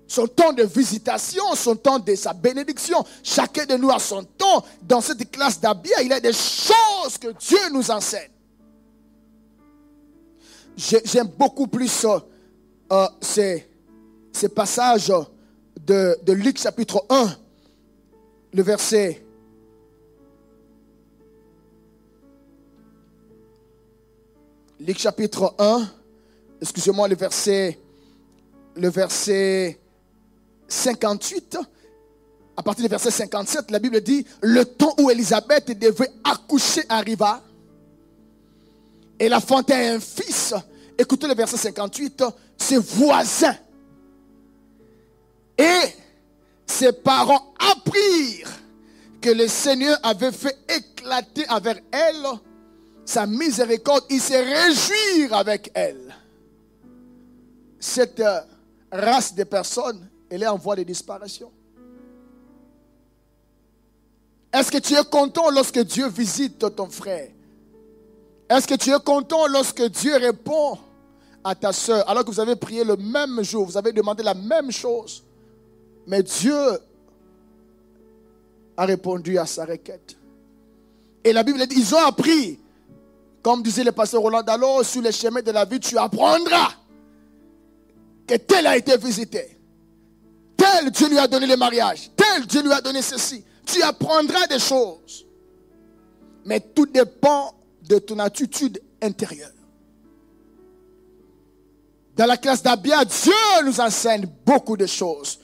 son 0.07 0.27
temps 0.27 0.53
de 0.53 0.63
visitation, 0.63 1.43
son 1.55 1.75
temps 1.75 1.99
de 1.99 2.15
sa 2.15 2.33
bénédiction. 2.33 3.03
Chacun 3.23 3.65
de 3.65 3.75
nous 3.75 3.89
a 3.89 3.99
son 3.99 4.23
temps. 4.23 4.63
Dans 4.81 5.01
cette 5.01 5.29
classe 5.31 5.59
d'Abia, 5.59 6.01
il 6.01 6.09
y 6.09 6.13
a 6.13 6.19
des 6.19 6.33
choses 6.33 7.17
que 7.19 7.29
Dieu 7.39 7.59
nous 7.71 7.89
enseigne. 7.89 8.29
J'aime 10.75 11.27
beaucoup 11.37 11.67
plus 11.67 12.05
euh, 12.05 12.19
euh, 12.91 13.07
ces, 13.21 13.65
passages 14.55 15.13
de, 15.79 16.17
de 16.23 16.33
Luc 16.33 16.57
chapitre 16.59 17.05
1, 17.09 17.35
le 18.53 18.63
verset 18.63 19.23
Luc 24.85 24.99
chapitre 24.99 25.55
1, 25.59 25.87
excusez-moi, 26.59 27.07
le 27.07 27.15
verset, 27.15 27.79
le 28.75 28.89
verset 28.89 29.79
58, 30.67 31.57
à 32.55 32.63
partir 32.63 32.83
du 32.83 32.89
verset 32.89 33.11
57, 33.11 33.71
la 33.71 33.79
Bible 33.79 34.01
dit, 34.01 34.25
le 34.41 34.63
temps 34.65 34.93
où 34.99 35.09
Élisabeth 35.09 35.77
devait 35.77 36.11
accoucher 36.23 36.83
arriva. 36.89 37.41
Et 39.19 39.29
la 39.29 39.37
a 39.37 39.75
un 39.75 39.99
fils. 39.99 40.53
Écoutez 40.97 41.27
le 41.27 41.33
verset 41.33 41.57
58, 41.57 42.23
ses 42.57 42.77
voisins. 42.77 43.55
Et 45.57 45.81
ses 46.65 46.91
parents 46.91 47.53
apprirent 47.71 48.51
que 49.21 49.29
le 49.29 49.47
Seigneur 49.47 49.97
avait 50.03 50.31
fait 50.31 50.57
éclater 50.67 51.45
avec 51.47 51.83
elle 51.91 52.25
sa 53.05 53.25
miséricorde. 53.25 54.03
Ils 54.09 54.21
se 54.21 54.33
réjouirent 54.33 55.33
avec 55.33 55.71
elle. 55.73 56.15
Cette 57.79 58.19
euh, 58.19 58.41
race 58.91 59.33
de 59.35 59.43
personnes 59.43 60.09
elle 60.33 60.41
est 60.41 60.47
en 60.47 60.57
voie 60.57 60.75
de 60.75 60.81
disparition. 60.81 61.51
Est-ce 64.51 64.71
que 64.71 64.79
tu 64.79 64.95
es 64.95 65.03
content 65.03 65.51
lorsque 65.51 65.79
Dieu 65.79 66.07
visite 66.07 66.75
ton 66.75 66.89
frère? 66.89 67.29
Est-ce 68.49 68.65
que 68.65 68.73
tu 68.73 68.89
es 68.89 68.99
content 68.99 69.45
lorsque 69.45 69.83
Dieu 69.83 70.15
répond 70.15 70.79
à 71.43 71.53
ta 71.53 71.71
soeur 71.71 72.09
alors 72.09 72.25
que 72.25 72.31
vous 72.31 72.39
avez 72.39 72.55
prié 72.55 72.83
le 72.83 72.97
même 72.97 73.43
jour, 73.43 73.65
vous 73.65 73.77
avez 73.77 73.91
demandé 73.91 74.23
la 74.23 74.33
même 74.33 74.71
chose, 74.71 75.23
mais 76.07 76.23
Dieu 76.23 76.79
a 78.75 78.85
répondu 78.85 79.37
à 79.37 79.45
sa 79.45 79.65
requête. 79.65 80.17
Et 81.23 81.31
la 81.31 81.43
Bible 81.43 81.65
dit, 81.67 81.75
ils 81.77 81.93
ont 81.93 82.05
appris, 82.05 82.59
comme 83.43 83.61
disait 83.61 83.83
le 83.83 83.91
pasteur 83.91 84.21
Roland 84.21 84.41
alors 84.41 84.83
sur 84.83 85.03
les 85.03 85.11
chemins 85.11 85.43
de 85.43 85.51
la 85.51 85.65
vie, 85.65 85.79
tu 85.79 85.95
apprendras 85.95 86.71
que 88.25 88.35
tel 88.35 88.65
a 88.65 88.75
été 88.75 88.97
visité. 88.97 89.52
Tel 90.57 90.91
Dieu 90.91 91.09
lui 91.09 91.17
a 91.17 91.27
donné 91.27 91.47
le 91.47 91.57
mariage. 91.57 92.09
Tel 92.15 92.45
Dieu 92.45 92.61
lui 92.61 92.71
a 92.71 92.81
donné 92.81 93.01
ceci 93.01 93.43
tu 93.65 93.81
apprendras 93.81 94.47
des 94.47 94.59
choses. 94.59 95.25
Mais 96.45 96.59
tout 96.59 96.85
dépend 96.85 97.53
de 97.87 97.99
ton 97.99 98.19
attitude 98.19 98.81
intérieure. 99.01 99.49
Dans 102.15 102.25
la 102.25 102.37
classe 102.37 102.61
d'Abia, 102.61 103.03
Dieu 103.05 103.33
nous 103.65 103.79
enseigne 103.79 104.27
beaucoup 104.45 104.77
de 104.77 104.85
choses. 104.85 105.39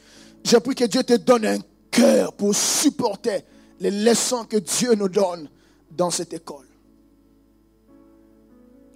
Je 0.46 0.58
prie 0.58 0.76
que 0.76 0.86
Dieu 0.86 1.04
te 1.04 1.14
donne 1.14 1.46
un 1.46 1.58
cœur 1.90 2.34
pour 2.34 2.54
supporter 2.54 3.44
les 3.80 3.92
leçons 3.92 4.46
que 4.46 4.58
Dieu 4.58 4.94
nous 4.94 5.10
donne 5.10 5.50
dans 5.90 6.12
cette 6.12 6.34
école. 6.34 6.68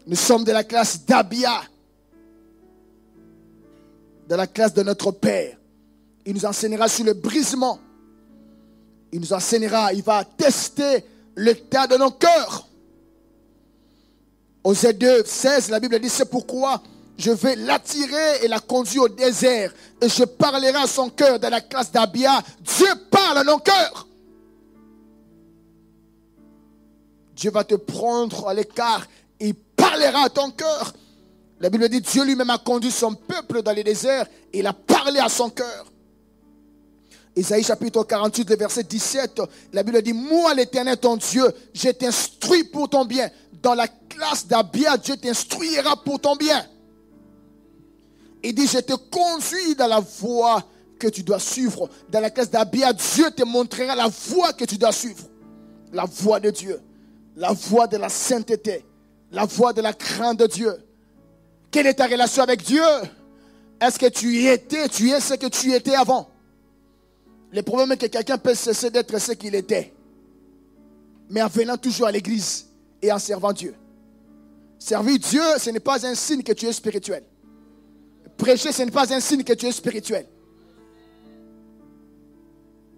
Nous 0.05 0.16
sommes 0.16 0.43
de 0.43 0.51
la 0.51 0.64
classe 0.64 1.05
d'Abia, 1.05 1.64
de 4.28 4.36
la 4.36 4.47
classe 4.47 4.74
de 4.74 4.84
notre 4.84 5.11
Père. 5.11 5.57
Il 6.26 6.36
nous 6.36 6.45
enseignera 6.45 6.88
sur 6.88 7.05
le 7.05 7.13
brisement 7.13 7.80
il 9.13 9.19
nous 9.19 9.32
enseignera, 9.32 9.93
il 9.93 10.01
va 10.01 10.26
tester 10.26 11.05
l'état 11.38 11.86
de 11.86 11.95
nos 11.97 12.09
cœurs. 12.09 12.67
Au 14.63 14.74
Z2, 14.74 15.24
16, 15.24 15.69
la 15.69 15.80
Bible 15.80 15.99
dit, 15.99 16.09
c'est 16.09 16.30
pourquoi 16.30 16.82
je 17.15 17.30
vais 17.30 17.55
l'attirer 17.55 18.43
et 18.43 18.47
la 18.47 18.59
conduire 18.59 19.03
au 19.03 19.09
désert. 19.09 19.71
Et 20.01 20.09
je 20.09 20.24
parlerai 20.24 20.76
à 20.76 20.88
son 20.88 21.11
cœur 21.11 21.39
dans 21.39 21.49
la 21.49 21.61
classe 21.61 21.91
d'Abia. 21.91 22.41
Dieu 22.61 22.88
parle 23.11 23.38
à 23.38 23.43
nos 23.43 23.59
cœurs. 23.59 24.07
Dieu 27.36 27.51
va 27.51 27.63
te 27.63 27.76
prendre 27.76 28.47
à 28.47 28.53
l'écart 28.53 29.05
il 29.39 29.53
parlera 29.53 30.26
à 30.26 30.30
ton 30.30 30.49
cœur. 30.51 30.93
La 31.59 31.69
Bible 31.69 31.88
dit, 31.89 32.01
Dieu 32.01 32.24
lui-même 32.24 32.49
a 32.49 32.57
conduit 32.57 32.91
son 32.91 33.13
peuple 33.13 33.61
dans 33.61 33.74
les 33.74 33.84
déserts 33.84 34.26
et 34.51 34.59
il 34.59 34.67
a 34.67 34.74
parlé 34.74 35.19
à 35.19 35.30
son 35.30 35.49
cœur. 35.49 35.92
Isaïe 37.36 37.63
chapitre 37.63 38.03
48, 38.03 38.49
le 38.51 38.55
verset 38.55 38.84
17, 38.84 39.41
la 39.73 39.81
Bible 39.81 40.01
dit, 40.01 40.13
moi 40.13 40.53
l'éternel 40.53 40.97
ton 40.97 41.17
Dieu, 41.17 41.45
je 41.73 41.89
t'instruis 41.89 42.63
pour 42.65 42.89
ton 42.89 43.05
bien. 43.05 43.29
Dans 43.61 43.73
la 43.73 43.88
classe 43.88 44.45
d'Abia, 44.45 44.97
Dieu 44.97 45.17
t'instruira 45.17 45.95
pour 46.03 46.19
ton 46.19 46.36
bien. 46.36 46.63
Il 48.43 48.53
dit, 48.53 48.67
je 48.67 48.79
te 48.79 48.93
conduis 48.93 49.75
dans 49.75 49.88
la 49.88 49.99
voie 49.99 50.63
que 50.99 51.07
tu 51.07 51.23
dois 51.23 51.39
suivre. 51.39 51.89
Dans 52.09 52.19
la 52.19 52.29
classe 52.29 52.51
d'Abia, 52.51 52.93
Dieu 52.93 53.31
te 53.31 53.43
montrera 53.43 53.95
la 53.95 54.09
voie 54.09 54.53
que 54.53 54.65
tu 54.65 54.77
dois 54.77 54.91
suivre. 54.91 55.23
La 55.91 56.05
voie 56.05 56.39
de 56.39 56.51
Dieu. 56.51 56.79
La 57.36 57.51
voie 57.51 57.88
de 57.88 57.97
la 57.97 58.09
sainteté. 58.09 58.86
La 59.31 59.45
voie 59.45 59.73
de 59.73 59.81
la 59.81 59.93
crainte 59.93 60.39
de 60.39 60.45
Dieu. 60.45 60.75
Quelle 61.71 61.88
est 61.88 61.95
ta 61.95 62.05
relation 62.05 62.43
avec 62.43 62.63
Dieu? 62.63 62.84
Est-ce 63.81 63.97
que 63.97 64.05
tu 64.05 64.36
y 64.36 64.47
étais, 64.47 64.88
tu 64.88 65.09
es 65.09 65.19
ce 65.19 65.34
que 65.34 65.47
tu 65.47 65.73
étais 65.73 65.95
avant? 65.95 66.29
Le 67.54 67.62
problème 67.62 67.91
est 67.91 67.97
que 67.97 68.08
quelqu'un 68.08 68.39
peut 68.39 68.56
cesser 68.56 68.89
d'être 68.89 69.20
ce 69.20 69.34
qu'il 69.34 69.54
était, 69.54 69.93
mais 71.30 71.41
en 71.41 71.47
venant 71.47 71.78
toujours 71.78 72.08
à 72.08 72.12
l'église 72.12 72.66
et 72.99 73.12
en 73.12 73.20
servant 73.20 73.54
Dieu. 73.54 73.76
Servir 74.80 75.20
Dieu, 75.20 75.43
ce 75.60 75.70
n'est 75.70 75.80
pas 75.80 76.06
un 76.06 76.16
signe 76.16 76.41
que 76.41 76.54
tu 76.54 76.66
es 76.66 76.74
spirituel. 76.74 77.24
Prêcher, 78.38 78.72
ce 78.72 78.82
n'est 78.82 78.91
pas 78.91 79.14
un 79.14 79.20
signe 79.20 79.43
que 79.43 79.54
tu 79.54 79.68
es 79.68 79.72
spirituel. 79.72 80.26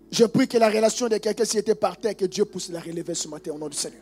Je 0.09 0.23
prie 0.23 0.47
que 0.47 0.57
la 0.57 0.69
relation 0.69 1.09
de 1.09 1.17
quelqu'un 1.17 1.43
s'y 1.43 1.57
était 1.57 1.75
par 1.75 1.97
terre, 1.97 2.15
que 2.15 2.25
Dieu 2.25 2.45
puisse 2.45 2.69
la 2.69 2.79
relever 2.79 3.13
ce 3.13 3.27
matin 3.27 3.51
au 3.51 3.57
nom 3.57 3.67
du 3.67 3.75
Seigneur. 3.75 4.01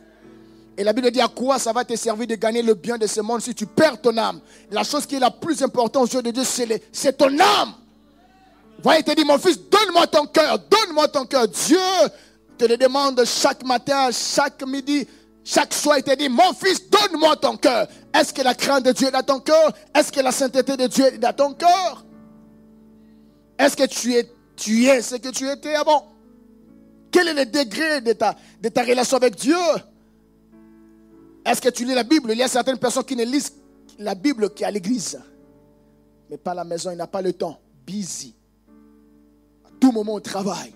Et 0.76 0.84
la 0.84 0.92
Bible 0.92 1.10
dit 1.10 1.20
à 1.20 1.28
quoi 1.28 1.58
ça 1.58 1.72
va 1.72 1.84
te 1.84 1.96
servir 1.96 2.28
de 2.28 2.36
gagner 2.36 2.62
le 2.62 2.74
bien 2.74 2.96
de 2.96 3.08
ce 3.08 3.20
monde 3.20 3.40
si 3.40 3.54
tu 3.54 3.66
perds 3.66 4.00
ton 4.00 4.16
âme? 4.16 4.40
La 4.70 4.84
chose 4.84 5.04
qui 5.04 5.16
est 5.16 5.20
la 5.20 5.32
plus 5.32 5.60
importante 5.62 6.04
aux 6.04 6.14
yeux 6.14 6.22
de 6.22 6.30
Dieu, 6.30 6.44
c'est 6.44 7.16
ton 7.16 7.38
âme. 7.40 7.74
Voyez, 8.82 9.00
il 9.00 9.04
te 9.04 9.14
dit, 9.14 9.24
mon 9.24 9.38
fils, 9.38 9.58
donne-moi 9.58 10.06
ton 10.06 10.26
cœur, 10.26 10.58
donne-moi 10.58 11.08
ton 11.08 11.24
cœur. 11.24 11.48
Dieu 11.48 11.78
te 12.58 12.64
le 12.64 12.76
demande 12.76 13.24
chaque 13.24 13.64
matin, 13.64 14.10
chaque 14.12 14.66
midi, 14.66 15.06
chaque 15.42 15.72
soir. 15.72 15.98
Il 15.98 16.04
te 16.04 16.14
dit, 16.14 16.28
mon 16.28 16.52
fils, 16.52 16.88
donne-moi 16.90 17.36
ton 17.36 17.56
cœur. 17.56 17.88
Est-ce 18.12 18.32
que 18.32 18.42
la 18.42 18.54
crainte 18.54 18.84
de 18.84 18.92
Dieu 18.92 19.08
est 19.08 19.12
dans 19.12 19.22
ton 19.22 19.40
cœur? 19.40 19.72
Est-ce 19.94 20.12
que 20.12 20.20
la 20.20 20.32
sainteté 20.32 20.76
de 20.76 20.86
Dieu 20.86 21.06
est 21.06 21.18
dans 21.18 21.32
ton 21.32 21.54
cœur? 21.54 22.04
Est-ce 23.58 23.76
que 23.76 23.86
tu 23.86 24.14
es, 24.14 24.30
tu 24.56 24.84
es 24.86 25.00
ce 25.00 25.16
que 25.16 25.28
tu 25.28 25.48
étais 25.48 25.74
avant? 25.74 26.12
Quel 27.10 27.28
est 27.28 27.34
le 27.34 27.46
degré 27.46 28.00
de 28.00 28.12
ta, 28.12 28.34
de 28.60 28.68
ta 28.68 28.82
relation 28.82 29.16
avec 29.16 29.36
Dieu? 29.36 29.56
Est-ce 31.46 31.60
que 31.60 31.68
tu 31.68 31.84
lis 31.84 31.94
la 31.94 32.02
Bible? 32.02 32.32
Il 32.32 32.38
y 32.38 32.42
a 32.42 32.48
certaines 32.48 32.78
personnes 32.78 33.04
qui 33.04 33.16
ne 33.16 33.24
lisent 33.24 33.54
la 33.98 34.14
Bible 34.14 34.50
qu'à 34.50 34.70
l'église, 34.70 35.20
mais 36.28 36.36
pas 36.36 36.50
à 36.50 36.54
la 36.54 36.64
maison, 36.64 36.90
il 36.90 36.96
n'a 36.96 37.06
pas 37.06 37.22
le 37.22 37.32
temps. 37.32 37.58
Busy 37.86 38.34
moment 39.92 40.14
au 40.14 40.20
travail. 40.20 40.74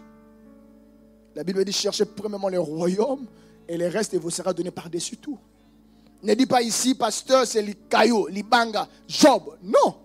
La 1.35 1.45
Bible 1.45 1.65
dit 1.65 1.73
cherchez 1.73 2.05
premièrement 2.05 2.49
le 2.49 2.61
royaume 2.61 3.27
et 3.69 3.77
le 3.77 3.89
reste 3.89 4.17
vous 4.17 4.31
sera 4.31 4.53
donné 4.53 4.71
par-dessus 4.71 5.17
tout. 5.17 5.39
Ne 6.23 6.35
dis 6.35 6.47
pas 6.47 6.63
ici, 6.63 6.95
pasteur, 6.95 7.47
c'est 7.47 7.63
les 7.63 7.75
cailloux, 7.75 8.27
les 8.27 8.43
banga, 8.43 8.89
Job. 9.07 9.57
Non. 9.63 9.97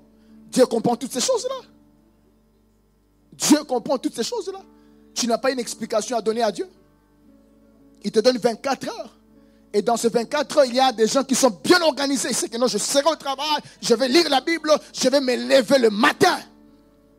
Dieu 0.51 0.65
comprend 0.67 0.95
toutes 0.95 1.11
ces 1.11 1.21
choses-là. 1.21 1.55
Dieu 3.31 3.63
comprend 3.63 3.97
toutes 3.97 4.15
ces 4.15 4.23
choses-là. 4.23 4.59
Tu 5.15 5.25
n'as 5.27 5.39
pas 5.39 5.51
une 5.51 5.59
explication 5.59 6.17
à 6.17 6.21
donner 6.21 6.43
à 6.43 6.51
Dieu. 6.51 6.69
Il 8.03 8.11
te 8.11 8.19
donne 8.19 8.37
24 8.37 8.87
heures. 8.89 9.17
Et 9.73 9.81
dans 9.81 9.97
ces 9.97 10.09
24 10.09 10.57
heures, 10.59 10.65
il 10.65 10.75
y 10.75 10.79
a 10.79 10.91
des 10.91 11.07
gens 11.07 11.23
qui 11.23 11.33
sont 11.33 11.49
bien 11.63 11.81
organisés. 11.81 12.31
Savent 12.31 12.49
que 12.49 12.57
non, 12.57 12.67
je 12.67 12.77
serai 12.77 13.09
au 13.09 13.15
travail, 13.15 13.59
je 13.81 13.95
vais 13.95 14.07
lire 14.07 14.29
la 14.29 14.41
Bible, 14.41 14.71
je 14.93 15.09
vais 15.09 15.19
me 15.19 15.35
lever 15.35 15.79
le 15.79 15.89
matin. 15.89 16.37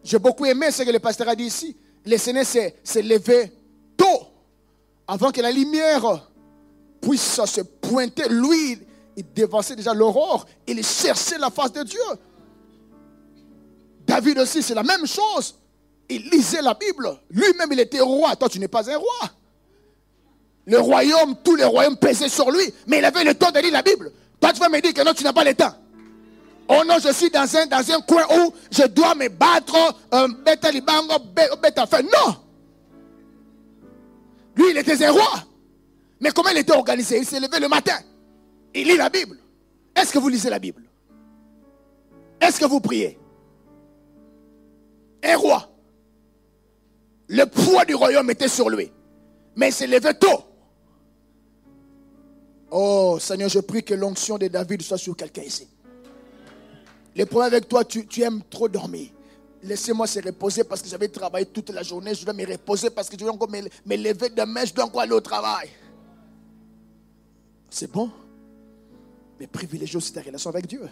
J'ai 0.04 0.18
beaucoup 0.18 0.44
aimé 0.44 0.70
ce 0.70 0.82
que 0.82 0.90
le 0.90 0.98
pasteur 0.98 1.28
a 1.28 1.34
dit 1.34 1.44
ici. 1.44 1.74
Le 2.04 2.18
Seigneur 2.18 2.44
s'est 2.44 3.02
levé 3.02 3.50
tôt, 3.96 4.26
avant 5.08 5.32
que 5.32 5.40
la 5.40 5.50
lumière 5.50 6.28
puisse 7.00 7.42
se 7.46 7.62
pointer. 7.62 8.28
Lui, 8.28 8.78
il 9.16 9.24
dévançait 9.32 9.74
déjà 9.74 9.94
l'aurore. 9.94 10.44
Il 10.66 10.84
cherchait 10.84 11.38
la 11.38 11.48
face 11.48 11.72
de 11.72 11.82
Dieu. 11.82 12.00
David 14.06 14.38
aussi, 14.40 14.62
c'est 14.62 14.74
la 14.74 14.82
même 14.82 15.06
chose. 15.06 15.54
Il 16.10 16.28
lisait 16.28 16.60
la 16.60 16.74
Bible. 16.74 17.08
Lui-même, 17.30 17.72
il 17.72 17.80
était 17.80 18.00
roi. 18.00 18.36
Toi, 18.36 18.50
tu 18.50 18.58
n'es 18.58 18.68
pas 18.68 18.90
un 18.90 18.98
roi. 18.98 19.30
Le 20.66 20.78
royaume, 20.80 21.36
tous 21.42 21.56
les 21.56 21.64
royaumes 21.64 21.96
pesaient 21.96 22.28
sur 22.28 22.50
lui. 22.50 22.72
Mais 22.86 22.98
il 22.98 23.04
avait 23.06 23.24
le 23.24 23.34
temps 23.34 23.50
de 23.50 23.58
lire 23.58 23.72
la 23.72 23.82
Bible. 23.82 24.12
Toi, 24.38 24.52
tu 24.52 24.60
vas 24.60 24.68
me 24.68 24.80
dire 24.82 24.92
que 24.92 25.02
non, 25.02 25.14
tu 25.14 25.24
n'as 25.24 25.32
pas 25.32 25.44
le 25.44 25.54
temps. 25.54 25.74
Oh 26.68 26.82
non, 26.86 26.96
je 26.98 27.12
suis 27.12 27.30
dans 27.30 27.56
un, 27.56 27.66
dans 27.66 27.90
un 27.90 28.00
coin 28.00 28.24
où 28.38 28.54
je 28.70 28.86
dois 28.86 29.14
me 29.14 29.28
battre, 29.28 29.76
euh, 30.14 30.28
bête 30.44 30.64
libango, 30.72 31.14
bête 31.34 31.78
à 31.78 32.02
Non! 32.02 32.36
Lui, 34.56 34.70
il 34.70 34.78
était 34.78 35.04
un 35.04 35.12
roi. 35.12 35.44
Mais 36.20 36.30
comment 36.30 36.48
il 36.50 36.58
était 36.58 36.72
organisé? 36.72 37.18
Il 37.18 37.26
s'est 37.26 37.40
levé 37.40 37.58
le 37.60 37.68
matin. 37.68 37.98
Il 38.74 38.88
lit 38.88 38.96
la 38.96 39.10
Bible. 39.10 39.38
Est-ce 39.94 40.12
que 40.12 40.18
vous 40.18 40.28
lisez 40.28 40.48
la 40.48 40.58
Bible? 40.58 40.82
Est-ce 42.40 42.58
que 42.58 42.64
vous 42.64 42.80
priez? 42.80 43.18
Un 45.22 45.36
roi. 45.36 45.68
Le 47.28 47.44
poids 47.44 47.84
du 47.84 47.94
royaume 47.94 48.30
était 48.30 48.48
sur 48.48 48.70
lui. 48.70 48.90
Mais 49.56 49.68
il 49.68 49.72
s'est 49.72 49.86
levé 49.86 50.14
tôt. 50.14 50.44
Oh 52.70 53.18
Seigneur, 53.20 53.48
je 53.48 53.60
prie 53.60 53.84
que 53.84 53.94
l'onction 53.94 54.38
de 54.38 54.48
David 54.48 54.82
soit 54.82 54.98
sur 54.98 55.16
quelqu'un 55.16 55.42
ici. 55.42 55.68
Le 57.16 57.26
problème 57.26 57.52
avec 57.52 57.68
toi, 57.68 57.84
tu, 57.84 58.22
aimes 58.22 58.42
trop 58.50 58.68
dormir. 58.68 59.10
Laissez-moi 59.62 60.06
se 60.06 60.20
reposer 60.20 60.64
parce 60.64 60.82
que 60.82 60.88
j'avais 60.88 61.08
travaillé 61.08 61.46
toute 61.46 61.70
la 61.70 61.82
journée. 61.82 62.14
Je 62.14 62.26
vais 62.26 62.32
me 62.32 62.46
reposer 62.46 62.90
parce 62.90 63.08
que 63.08 63.16
je 63.18 63.24
vais 63.24 63.30
encore 63.30 63.48
me, 63.48 63.96
lever 63.96 64.30
demain. 64.30 64.64
Je 64.64 64.74
dois 64.74 64.84
encore 64.84 65.02
aller 65.02 65.12
au 65.12 65.20
travail. 65.20 65.70
C'est 67.70 67.90
bon? 67.90 68.10
Mais 69.38 69.46
privilégie 69.46 69.96
aussi 69.96 70.12
ta 70.12 70.22
relation 70.22 70.50
avec 70.50 70.66
Dieu. 70.66 70.88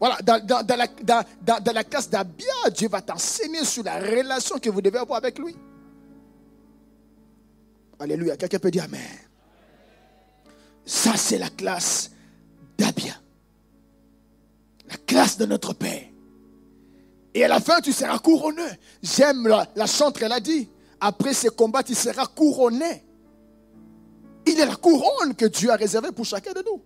Voilà, 0.00 0.18
la, 0.24 0.40
dans 0.40 1.72
la 1.74 1.84
classe 1.84 2.08
d'Abia, 2.08 2.70
Dieu 2.72 2.88
va 2.88 3.02
t'enseigner 3.02 3.64
sur 3.64 3.82
la 3.82 3.98
relation 3.98 4.58
que 4.58 4.70
vous 4.70 4.80
devez 4.80 4.98
avoir 4.98 5.18
avec 5.18 5.38
lui. 5.38 5.56
Alléluia. 7.98 8.36
Quelqu'un 8.36 8.60
peut 8.60 8.70
dire 8.70 8.84
Amen. 8.84 9.00
Ça, 10.84 11.16
c'est 11.16 11.38
la 11.38 11.50
classe 11.50 12.12
d'Abia 12.78 13.14
la 14.88 14.96
classe 14.96 15.38
de 15.38 15.46
notre 15.46 15.74
Père. 15.74 16.04
Et 17.34 17.44
à 17.44 17.48
la 17.48 17.60
fin, 17.60 17.80
tu 17.80 17.92
seras 17.92 18.18
couronné. 18.18 18.62
J'aime 19.02 19.46
la, 19.46 19.68
la 19.76 19.86
chantre, 19.86 20.22
elle 20.22 20.32
a 20.32 20.40
dit, 20.40 20.68
après 21.00 21.34
ces 21.34 21.48
combats, 21.48 21.82
il 21.88 21.96
sera 21.96 22.26
couronné. 22.26 23.04
Il 24.46 24.58
est 24.58 24.66
la 24.66 24.76
couronne 24.76 25.34
que 25.34 25.46
Dieu 25.46 25.70
a 25.70 25.76
réservée 25.76 26.10
pour 26.10 26.24
chacun 26.24 26.52
de 26.52 26.62
nous. 26.64 26.82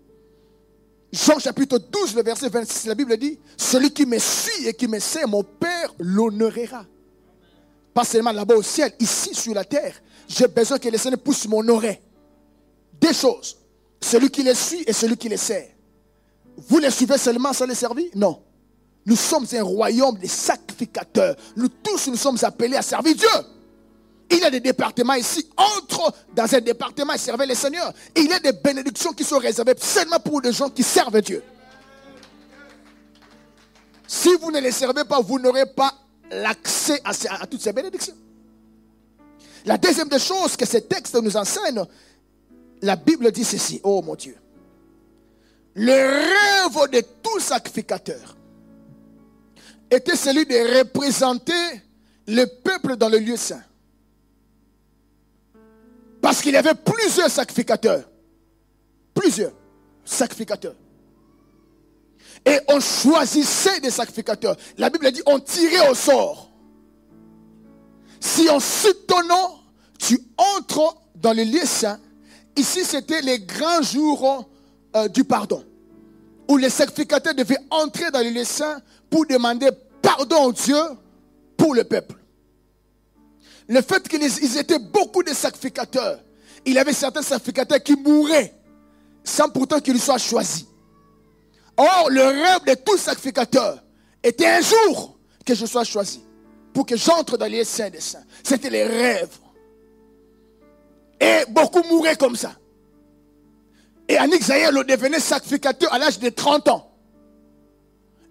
Jean 1.12 1.38
chapitre 1.38 1.78
12, 1.78 2.16
le 2.16 2.22
verset 2.22 2.48
26, 2.48 2.86
la 2.86 2.94
Bible 2.94 3.16
dit, 3.16 3.38
celui 3.56 3.90
qui 3.90 4.06
me 4.06 4.18
suit 4.18 4.66
et 4.66 4.74
qui 4.74 4.88
me 4.88 4.98
sert, 4.98 5.28
mon 5.28 5.44
Père 5.44 5.94
l'honorera. 5.98 6.86
Pas 7.92 8.04
seulement 8.04 8.32
là-bas 8.32 8.56
au 8.56 8.62
ciel, 8.62 8.92
ici 8.98 9.34
sur 9.34 9.54
la 9.54 9.64
terre. 9.64 9.94
J'ai 10.26 10.48
besoin 10.48 10.78
que 10.78 10.88
les 10.88 10.98
Seigneur 10.98 11.20
mon 11.48 11.68
oreille. 11.68 12.00
Des 12.98 13.12
choses. 13.12 13.58
Celui 14.00 14.30
qui 14.30 14.42
les 14.42 14.54
suit 14.54 14.82
et 14.86 14.92
celui 14.92 15.16
qui 15.16 15.28
les 15.28 15.36
sert. 15.36 15.68
Vous 16.56 16.78
les 16.78 16.90
suivez 16.90 17.18
seulement 17.18 17.52
sans 17.52 17.66
les 17.66 17.74
servir? 17.74 18.06
Non. 18.14 18.42
Nous 19.04 19.16
sommes 19.16 19.46
un 19.52 19.62
royaume 19.62 20.18
de 20.18 20.26
sacrificateurs. 20.26 21.36
Nous 21.56 21.68
tous, 21.68 22.08
nous 22.08 22.16
sommes 22.16 22.38
appelés 22.42 22.76
à 22.76 22.82
servir 22.82 23.14
Dieu. 23.14 23.28
Il 24.30 24.38
y 24.38 24.44
a 24.44 24.50
des 24.50 24.60
départements 24.60 25.14
ici. 25.14 25.48
Entre 25.56 26.12
dans 26.34 26.54
un 26.54 26.60
département 26.60 27.12
et 27.12 27.18
servez 27.18 27.46
le 27.46 27.54
Seigneur. 27.54 27.92
il 28.16 28.28
y 28.28 28.32
a 28.32 28.38
des 28.38 28.52
bénédictions 28.52 29.12
qui 29.12 29.24
sont 29.24 29.38
réservées 29.38 29.74
seulement 29.78 30.20
pour 30.20 30.40
des 30.40 30.52
gens 30.52 30.70
qui 30.70 30.82
servent 30.82 31.20
Dieu. 31.20 31.42
Si 34.06 34.28
vous 34.40 34.50
ne 34.50 34.60
les 34.60 34.72
servez 34.72 35.04
pas, 35.04 35.20
vous 35.20 35.38
n'aurez 35.38 35.66
pas 35.66 35.92
l'accès 36.30 37.00
à, 37.04 37.12
à, 37.42 37.46
toutes 37.46 37.60
ces 37.60 37.72
bénédictions. 37.72 38.14
La 39.64 39.78
deuxième 39.78 40.08
des 40.08 40.18
choses 40.18 40.56
que 40.56 40.66
ces 40.66 40.82
textes 40.82 41.14
nous 41.14 41.36
enseignent, 41.36 41.84
la 42.80 42.96
Bible 42.96 43.30
dit 43.32 43.44
ceci. 43.44 43.80
Oh 43.82 44.02
mon 44.02 44.14
Dieu. 44.14 44.36
Le 45.74 45.92
rêve 45.92 46.90
de 46.90 47.00
tout 47.22 47.40
sacrificateur 47.40 48.36
était 49.90 50.16
celui 50.16 50.44
de 50.44 50.78
représenter 50.78 51.82
le 52.26 52.44
peuple 52.44 52.96
dans 52.96 53.08
le 53.08 53.18
lieu 53.18 53.36
saint. 53.36 53.62
Parce 56.20 56.40
qu'il 56.40 56.52
y 56.52 56.56
avait 56.56 56.74
plusieurs 56.74 57.30
sacrificateurs. 57.30 58.08
Plusieurs 59.14 59.52
sacrificateurs. 60.04 60.76
Et 62.44 62.58
on 62.68 62.80
choisissait 62.80 63.80
des 63.80 63.90
sacrificateurs. 63.90 64.56
La 64.78 64.90
Bible 64.90 65.10
dit 65.10 65.22
on 65.26 65.40
tirait 65.40 65.88
au 65.88 65.94
sort. 65.94 66.50
Si 68.20 68.48
en 68.48 68.60
soutenant, 68.60 69.60
tu 69.98 70.20
entres 70.36 70.96
dans 71.16 71.32
le 71.32 71.44
lieu 71.44 71.64
saint, 71.64 71.98
ici 72.56 72.84
c'était 72.84 73.20
les 73.22 73.40
grands 73.40 73.82
jours 73.82 74.48
euh, 74.96 75.08
du 75.08 75.24
pardon, 75.24 75.64
où 76.48 76.56
les 76.56 76.70
sacrificateurs 76.70 77.34
devaient 77.34 77.58
entrer 77.70 78.10
dans 78.10 78.20
le 78.20 78.30
lieu 78.30 78.44
pour 79.10 79.26
demander 79.26 79.70
pardon 80.00 80.50
à 80.50 80.52
Dieu 80.52 80.80
pour 81.56 81.74
le 81.74 81.84
peuple 81.84 82.16
le 83.68 83.80
fait 83.80 84.06
qu'ils 84.08 84.58
étaient 84.58 84.78
beaucoup 84.78 85.22
de 85.22 85.32
sacrificateurs, 85.32 86.20
il 86.64 86.74
y 86.74 86.78
avait 86.78 86.92
certains 86.92 87.22
sacrificateurs 87.22 87.82
qui 87.82 87.96
mouraient 87.96 88.54
sans 89.24 89.48
pourtant 89.48 89.80
qu'ils 89.80 90.00
soient 90.00 90.18
choisis. 90.18 90.66
Or, 91.76 92.08
le 92.10 92.22
rêve 92.22 92.64
de 92.66 92.74
tout 92.74 92.98
sacrificateur 92.98 93.82
était 94.22 94.46
un 94.46 94.60
jour 94.60 95.16
que 95.44 95.54
je 95.54 95.64
sois 95.64 95.84
choisi 95.84 96.22
pour 96.74 96.84
que 96.86 96.96
j'entre 96.96 97.38
dans 97.38 97.46
les 97.46 97.64
saints 97.64 97.90
des 97.90 98.00
saints. 98.00 98.24
C'était 98.42 98.70
les 98.70 98.84
rêves. 98.84 99.38
Et 101.20 101.44
beaucoup 101.48 101.82
mouraient 101.88 102.16
comme 102.16 102.36
ça. 102.36 102.52
Et 104.12 104.18
Annick 104.18 104.46
le 104.46 104.84
devenait 104.84 105.18
sacrificateur 105.18 105.90
à 105.90 105.98
l'âge 105.98 106.18
de 106.18 106.28
30 106.28 106.68
ans. 106.68 106.92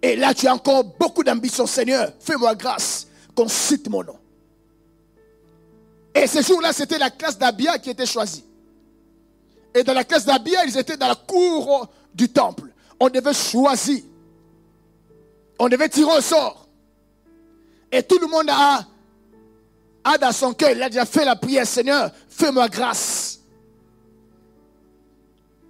Et 0.04 0.16
là, 0.16 0.32
tu 0.32 0.46
as 0.46 0.54
encore 0.54 0.84
beaucoup 0.84 1.24
d'ambition, 1.24 1.66
Seigneur. 1.66 2.14
Fais-moi 2.20 2.54
grâce 2.54 3.08
qu'on 3.36 3.48
cite 3.48 3.90
mon 3.90 4.04
nom. 4.04 4.16
Et 6.14 6.28
ce 6.28 6.44
jour-là, 6.44 6.72
c'était 6.72 7.00
la 7.00 7.10
classe 7.10 7.36
d'Abia 7.36 7.80
qui 7.80 7.90
était 7.90 8.06
choisie. 8.06 8.46
Et 9.74 9.82
dans 9.82 9.94
la 9.94 10.04
classe 10.04 10.24
d'Abia, 10.24 10.64
ils 10.68 10.78
étaient 10.78 10.98
dans 10.98 11.08
la 11.08 11.16
cour 11.16 11.90
du 12.14 12.30
temple. 12.30 12.72
On 13.00 13.10
devait 13.10 13.34
choisir. 13.34 14.04
On 15.58 15.68
devait 15.68 15.90
tirer 15.90 16.16
au 16.16 16.22
sort. 16.22 16.68
Et 17.92 18.04
tout 18.04 18.20
le 18.20 18.28
monde 18.28 18.52
a, 18.52 18.86
a 20.04 20.18
dans 20.20 20.32
son 20.32 20.54
cœur, 20.54 20.74
il 20.74 20.84
a 20.84 20.90
déjà 20.90 21.08
fait 21.08 21.26
la 21.26 21.36
prière, 21.36 21.66
Seigneur, 21.66 22.12
fais-moi 22.30 22.70
grâce. 22.70 23.31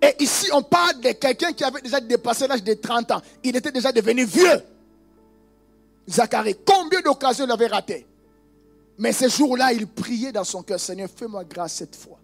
Et 0.01 0.23
ici, 0.23 0.49
on 0.51 0.63
parle 0.63 0.99
de 0.99 1.11
quelqu'un 1.11 1.53
qui 1.53 1.63
avait 1.63 1.81
déjà 1.81 1.99
dépassé 1.99 2.47
l'âge 2.47 2.63
de 2.63 2.73
30 2.73 3.11
ans. 3.11 3.21
Il 3.43 3.55
était 3.55 3.71
déjà 3.71 3.91
devenu 3.91 4.25
vieux. 4.25 4.61
Zacharie, 6.09 6.55
combien 6.65 7.01
d'occasions 7.01 7.45
il 7.45 7.51
avait 7.51 7.67
raté? 7.67 8.07
Mais 8.97 9.13
ce 9.13 9.29
jour-là, 9.29 9.73
il 9.73 9.87
priait 9.87 10.31
dans 10.31 10.43
son 10.43 10.63
cœur, 10.63 10.79
Seigneur, 10.79 11.09
fais-moi 11.15 11.43
grâce 11.43 11.73
cette 11.75 11.95
fois, 11.95 12.19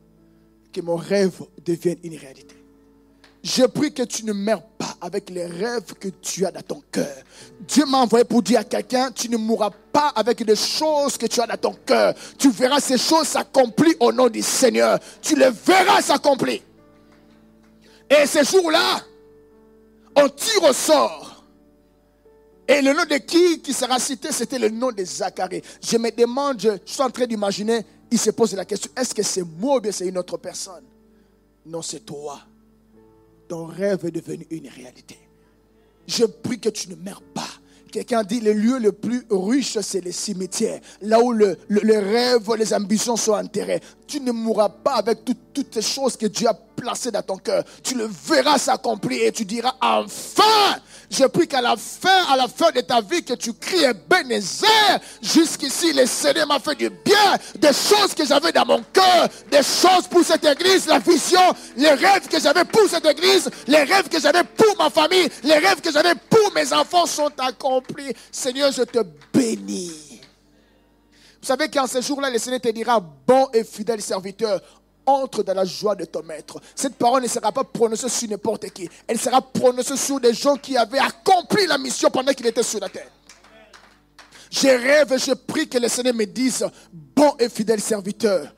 que 0.73 0.81
mon 0.81 0.95
rêve 0.95 1.41
devienne 1.63 1.97
une 2.03 2.15
réalité. 2.15 2.55
Je 3.43 3.63
prie 3.63 3.93
que 3.93 4.03
tu 4.03 4.25
ne 4.25 4.33
meurs 4.33 4.63
pas 4.63 4.97
avec 4.99 5.29
les 5.29 5.45
rêves 5.45 5.93
que 5.99 6.09
tu 6.09 6.45
as 6.45 6.51
dans 6.51 6.61
ton 6.61 6.83
cœur. 6.91 7.15
Dieu 7.61 7.85
m'a 7.85 7.99
envoyé 7.99 8.25
pour 8.25 8.41
dire 8.41 8.59
à 8.59 8.63
quelqu'un, 8.63 9.11
tu 9.11 9.29
ne 9.29 9.37
mourras 9.37 9.69
pas 9.91 10.11
avec 10.15 10.43
des 10.43 10.55
choses 10.55 11.17
que 11.17 11.27
tu 11.27 11.39
as 11.39 11.47
dans 11.47 11.57
ton 11.57 11.75
cœur. 11.85 12.13
Tu 12.37 12.49
verras 12.49 12.79
ces 12.79 12.97
choses 12.97 13.27
s'accomplir 13.27 13.93
au 13.99 14.11
nom 14.11 14.27
du 14.27 14.41
Seigneur. 14.41 14.99
Tu 15.21 15.35
les 15.35 15.51
verras 15.51 16.01
s'accomplir. 16.01 16.61
Et 18.09 18.25
ce 18.25 18.43
jour-là, 18.43 19.01
on 20.15 20.29
tire 20.29 20.63
au 20.63 20.73
sort 20.73 21.37
et 22.67 22.81
le 22.81 22.91
nom 22.91 23.05
de 23.05 23.17
qui 23.17 23.61
qui 23.61 23.71
sera 23.71 23.97
cité, 23.97 24.31
c'était 24.31 24.59
le 24.59 24.69
nom 24.69 24.91
de 24.91 25.03
Zacharie. 25.03 25.61
Je 25.81 25.97
me 25.97 26.11
demande, 26.11 26.59
je 26.59 26.69
suis 26.85 27.01
en 27.01 27.09
train 27.09 27.25
d'imaginer, 27.25 27.85
il 28.11 28.19
se 28.19 28.31
pose 28.31 28.53
la 28.55 28.65
question, 28.65 28.91
est-ce 28.97 29.15
que 29.15 29.23
c'est 29.23 29.43
moi 29.43 29.77
ou 29.77 29.79
bien 29.79 29.91
c'est 29.91 30.07
une 30.07 30.17
autre 30.17 30.37
personne? 30.37 30.83
Non, 31.65 31.81
c'est 31.81 32.01
toi. 32.01 32.41
Ton 33.47 33.67
rêve 33.67 34.05
est 34.05 34.11
devenu 34.11 34.45
une 34.49 34.67
réalité. 34.67 35.17
Je 36.07 36.25
prie 36.25 36.59
que 36.59 36.69
tu 36.69 36.89
ne 36.89 36.95
meurs 36.95 37.21
pas. 37.21 37.47
Quelqu'un 37.89 38.23
dit 38.23 38.41
le 38.41 38.51
lieu 38.51 38.79
le 38.79 38.91
plus 38.91 39.25
riche, 39.29 39.79
c'est 39.79 40.01
le 40.01 40.11
cimetière. 40.11 40.81
Là 41.01 41.21
où 41.21 41.31
le, 41.31 41.57
le, 41.69 41.99
rêve, 41.99 42.53
les 42.57 42.73
ambitions 42.73 43.15
sont 43.15 43.31
enterrées. 43.31 43.81
Tu 44.05 44.19
ne 44.19 44.33
mourras 44.33 44.69
pas 44.69 44.95
avec 44.95 45.19
toutes 45.23 45.73
ces 45.73 45.81
choses 45.81 46.17
que 46.17 46.25
Dieu 46.25 46.49
a 46.49 46.53
placées 46.77 47.11
dans 47.11 47.21
ton 47.21 47.37
cœur. 47.37 47.63
Tu 47.83 47.95
le 47.95 48.07
verras 48.27 48.57
s'accomplir 48.57 49.27
et 49.27 49.31
tu 49.31 49.43
diras 49.43 49.75
enfin, 49.81 50.77
je 51.09 51.25
prie 51.25 51.47
qu'à 51.47 51.61
la 51.61 51.75
fin, 51.75 52.25
à 52.29 52.37
la 52.37 52.47
fin 52.47 52.71
de 52.71 52.81
ta 52.81 53.01
vie, 53.01 53.23
que 53.23 53.33
tu 53.33 53.53
cries 53.53 53.85
Bénézer. 54.09 54.67
Jusqu'ici, 55.21 55.91
le 55.93 56.05
Seigneur 56.05 56.47
m'a 56.47 56.59
fait 56.59 56.75
du 56.75 56.89
bien, 56.89 57.35
des 57.55 57.73
choses 57.73 58.13
que 58.15 58.25
j'avais 58.25 58.51
dans 58.51 58.65
mon 58.65 58.83
cœur, 58.93 59.27
des 59.49 59.63
choses 59.63 60.07
pour 60.09 60.23
cette 60.23 60.45
église, 60.45 60.87
la 60.87 60.99
vision, 60.99 61.41
les 61.75 61.91
rêves 61.91 62.27
que 62.29 62.39
j'avais 62.39 62.65
pour 62.65 62.87
cette 62.87 63.05
église, 63.05 63.49
les 63.67 63.83
rêves 63.83 64.07
que 64.09 64.19
j'avais 64.19 64.43
pour 64.43 64.77
ma 64.77 64.89
famille, 64.89 65.29
les 65.43 65.57
rêves 65.57 65.81
que 65.81 65.91
j'avais 65.91 66.15
pour 66.29 66.53
mes 66.53 66.71
enfants 66.71 67.05
sont 67.05 67.31
accomplis. 67.39 68.13
Seigneur, 68.31 68.71
je 68.71 68.83
te 68.83 68.99
bénis. 69.33 70.21
Vous 71.47 71.47
savez 71.47 71.69
qu'en 71.69 71.87
ce 71.87 72.01
jour-là, 72.01 72.29
le 72.29 72.39
Seigneur 72.39 72.59
te 72.59 72.67
dira, 72.69 72.99
bon 72.99 73.47
et 73.53 73.63
fidèle 73.63 74.01
serviteur, 74.01 74.59
entre 75.07 75.41
dans 75.41 75.53
la 75.53 75.65
joie 75.65 75.95
de 75.95 76.05
ton 76.05 76.21
maître. 76.21 76.59
Cette 76.75 76.95
parole 76.95 77.23
ne 77.23 77.27
sera 77.27 77.51
pas 77.51 77.63
prononcée 77.63 78.09
sur 78.09 78.29
n'importe 78.29 78.69
qui. 78.69 78.87
Elle 79.07 79.17
sera 79.17 79.41
prononcée 79.41 79.97
sur 79.97 80.19
des 80.19 80.33
gens 80.33 80.57
qui 80.57 80.77
avaient 80.77 80.99
accompli 80.99 81.65
la 81.65 81.77
mission 81.77 82.09
pendant 82.11 82.33
qu'il 82.33 82.45
était 82.45 82.61
sur 82.61 82.79
la 82.79 82.89
terre. 82.89 83.09
Je 84.51 84.67
rêve 84.67 85.13
et 85.13 85.17
je 85.17 85.33
prie 85.33 85.67
que 85.67 85.77
le 85.77 85.87
Seigneur 85.87 86.13
me 86.13 86.25
dise, 86.25 86.65
bon 86.93 87.33
et 87.39 87.49
fidèle 87.49 87.81
serviteur, 87.81 88.53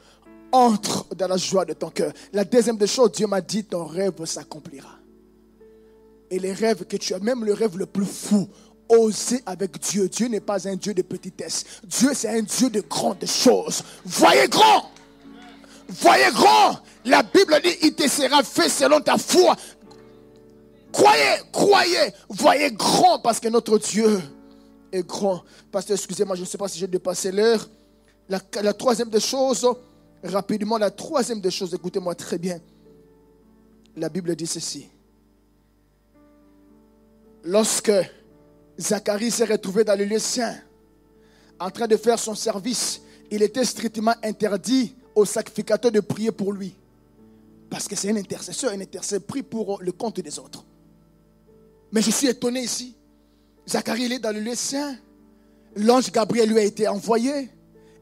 entre 0.52 1.06
dans 1.16 1.28
la 1.28 1.38
joie 1.38 1.66
de 1.66 1.74
ton 1.74 1.90
cœur. 1.90 2.12
La 2.34 2.44
deuxième 2.44 2.78
des 2.78 2.88
choses, 2.88 3.12
Dieu 3.12 3.28
m'a 3.28 3.42
dit, 3.42 3.64
ton 3.64 3.86
rêve 3.86 4.26
s'accomplira. 4.26 4.96
Et 6.32 6.40
les 6.40 6.54
rêves 6.54 6.86
que 6.86 6.98
tu 6.98 7.14
as, 7.14 7.20
même 7.20 7.44
le 7.44 7.54
rêve 7.54 7.78
le 7.78 7.86
plus 7.86 8.06
fou, 8.06 8.48
oser 8.88 9.42
avec 9.46 9.80
Dieu. 9.80 10.10
Dieu 10.10 10.28
n'est 10.28 10.40
pas 10.40 10.68
un 10.68 10.76
Dieu 10.76 10.94
de 10.94 11.02
petitesse. 11.04 11.64
Dieu, 11.84 12.12
c'est 12.14 12.30
un 12.30 12.42
Dieu 12.42 12.70
de 12.70 12.82
grandes 12.82 13.26
choses. 13.26 13.84
Voyez 14.06 14.48
grand. 14.48 14.90
Voyez 15.90 16.32
grand. 16.32 16.80
La 17.06 17.24
Bible 17.24 17.60
dit, 17.64 17.76
il 17.82 17.96
te 17.96 18.08
sera 18.08 18.44
fait 18.44 18.70
selon 18.70 19.02
ta 19.02 19.18
foi. 19.18 19.56
Croyez, 20.92 21.42
croyez, 21.52 22.14
voyez 22.30 22.72
grand 22.72 23.20
parce 23.20 23.40
que 23.40 23.48
notre 23.48 23.78
Dieu 23.78 24.22
est 24.92 25.06
grand. 25.06 25.44
Pasteur, 25.72 25.96
excusez-moi, 25.96 26.36
je 26.36 26.42
ne 26.42 26.46
sais 26.46 26.58
pas 26.58 26.68
si 26.68 26.80
j'ai 26.80 26.88
dépassé 26.88 27.32
l'heure. 27.32 27.68
La, 28.28 28.40
la, 28.62 28.74
troisième 28.74 29.10
des 29.10 29.20
choses, 29.20 29.68
rapidement, 30.24 30.78
la 30.78 30.92
troisième 30.92 31.42
des 31.42 31.52
choses, 31.52 31.74
écoutez-moi 31.74 32.14
très 32.16 32.38
bien. 32.38 32.60
La 33.96 34.10
Bible 34.10 34.36
dit 34.36 34.48
ceci. 34.48 34.88
Lorsque 37.44 37.92
Zacharie 38.80 39.32
s'est 39.32 39.46
retrouvé 39.46 39.84
dans 39.84 39.98
le 39.98 40.06
lieu 40.06 40.20
saint, 40.20 40.56
en 41.60 41.70
train 41.72 41.88
de 41.88 41.98
faire 41.98 42.20
son 42.20 42.36
service, 42.36 43.02
il 43.32 43.42
était 43.42 43.66
strictement 43.66 44.14
interdit 44.24 44.96
sacrificateur 45.26 45.92
de 45.92 46.00
prier 46.00 46.32
pour 46.32 46.54
lui. 46.54 46.74
Parce 47.70 47.88
que 47.88 47.96
c'est 47.96 48.10
un 48.10 48.16
intercesseur, 48.16 48.72
un 48.72 48.82
intercesseur 48.82 49.22
prie 49.22 49.44
pour 49.44 49.80
le 49.82 49.92
compte 49.92 50.20
des 50.20 50.40
autres. 50.40 50.66
Mais 51.92 52.02
je 52.02 52.12
suis 52.12 52.28
étonné 52.28 52.62
ici. 52.62 52.96
Zacharie, 53.68 54.06
il 54.06 54.14
est 54.14 54.20
dans 54.20 54.34
le 54.34 54.40
lieu 54.40 54.56
saint. 54.56 54.96
L'ange 55.76 56.12
Gabriel 56.12 56.50
lui 56.50 56.60
a 56.60 56.64
été 56.64 56.88
envoyé. 56.88 57.50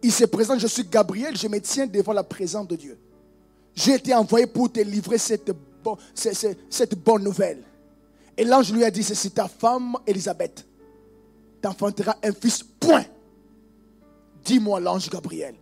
Il 0.01 0.11
se 0.11 0.25
présente, 0.25 0.59
je 0.59 0.67
suis 0.67 0.83
Gabriel, 0.85 1.35
je 1.35 1.47
me 1.47 1.59
tiens 1.59 1.87
devant 1.87 2.13
la 2.13 2.23
présence 2.23 2.67
de 2.67 2.75
Dieu. 2.75 2.97
J'ai 3.73 3.95
été 3.95 4.13
envoyé 4.13 4.47
pour 4.47 4.71
te 4.71 4.79
livrer 4.79 5.17
cette, 5.17 5.51
cette 6.69 6.95
bonne 6.95 7.23
nouvelle. 7.23 7.63
Et 8.37 8.43
l'ange 8.43 8.71
lui 8.71 8.83
a 8.83 8.91
dit, 8.91 9.03
c'est 9.03 9.33
ta 9.33 9.47
femme, 9.47 9.97
Elisabeth, 10.05 10.65
t'enfantera 11.61 12.15
un 12.23 12.31
fils, 12.31 12.63
point. 12.79 13.05
Dis-moi 14.45 14.79
l'ange 14.79 15.09
Gabriel, 15.09 15.55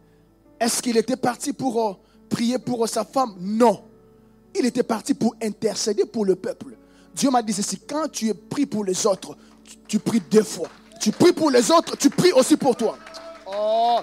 est-ce 0.66 0.82
qu'il 0.82 0.98
était 0.98 1.16
parti 1.16 1.54
pour 1.54 1.88
euh, 1.88 1.94
prier 2.28 2.58
pour 2.58 2.90
sa 2.90 3.06
femme? 3.06 3.36
Non. 3.40 3.84
Il 4.56 4.66
était 4.66 4.84
parti 4.84 5.14
pour 5.14 5.36
intercéder 5.42 6.06
pour 6.06 6.26
le 6.26 6.36
peuple. 6.36 6.76
Dieu 7.14 7.30
m'a 7.30 7.44
dit 7.44 7.54
ceci, 7.54 7.80
quand 7.88 8.12
tu 8.12 8.30
es 8.30 8.34
pris 8.34 8.66
pour 8.66 8.84
les 8.84 9.06
autres, 9.06 9.38
tu, 9.88 10.00
pries 10.00 10.22
deux 10.32 10.44
fois. 10.44 10.68
Tu 11.00 11.12
pries 11.12 11.34
pour 11.34 11.52
les 11.52 11.70
autres, 11.70 11.96
tu 11.98 12.10
pries 12.10 12.32
aussi 12.32 12.58
pour 12.58 12.76
toi. 12.76 12.98
Oh. 13.46 14.00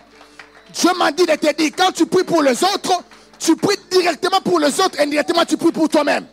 Dieu 0.73 0.91
m'a 0.97 1.11
dit 1.11 1.27
de 1.27 1.35
te 1.35 1.57
dire, 1.57 1.71
quand 1.77 1.91
tu 1.93 2.07
pries 2.07 2.25
pour 2.25 2.43
les 2.43 2.63
autres, 2.63 3.03
tu 3.39 3.57
pries 3.57 3.77
directement 3.91 4.41
pour 4.41 4.61
les 4.61 4.81
autres, 4.81 5.01
indirectement 5.01 5.45
tu 5.45 5.57
pries 5.57 5.73
pour 5.73 5.89
toi-même. 5.89 6.27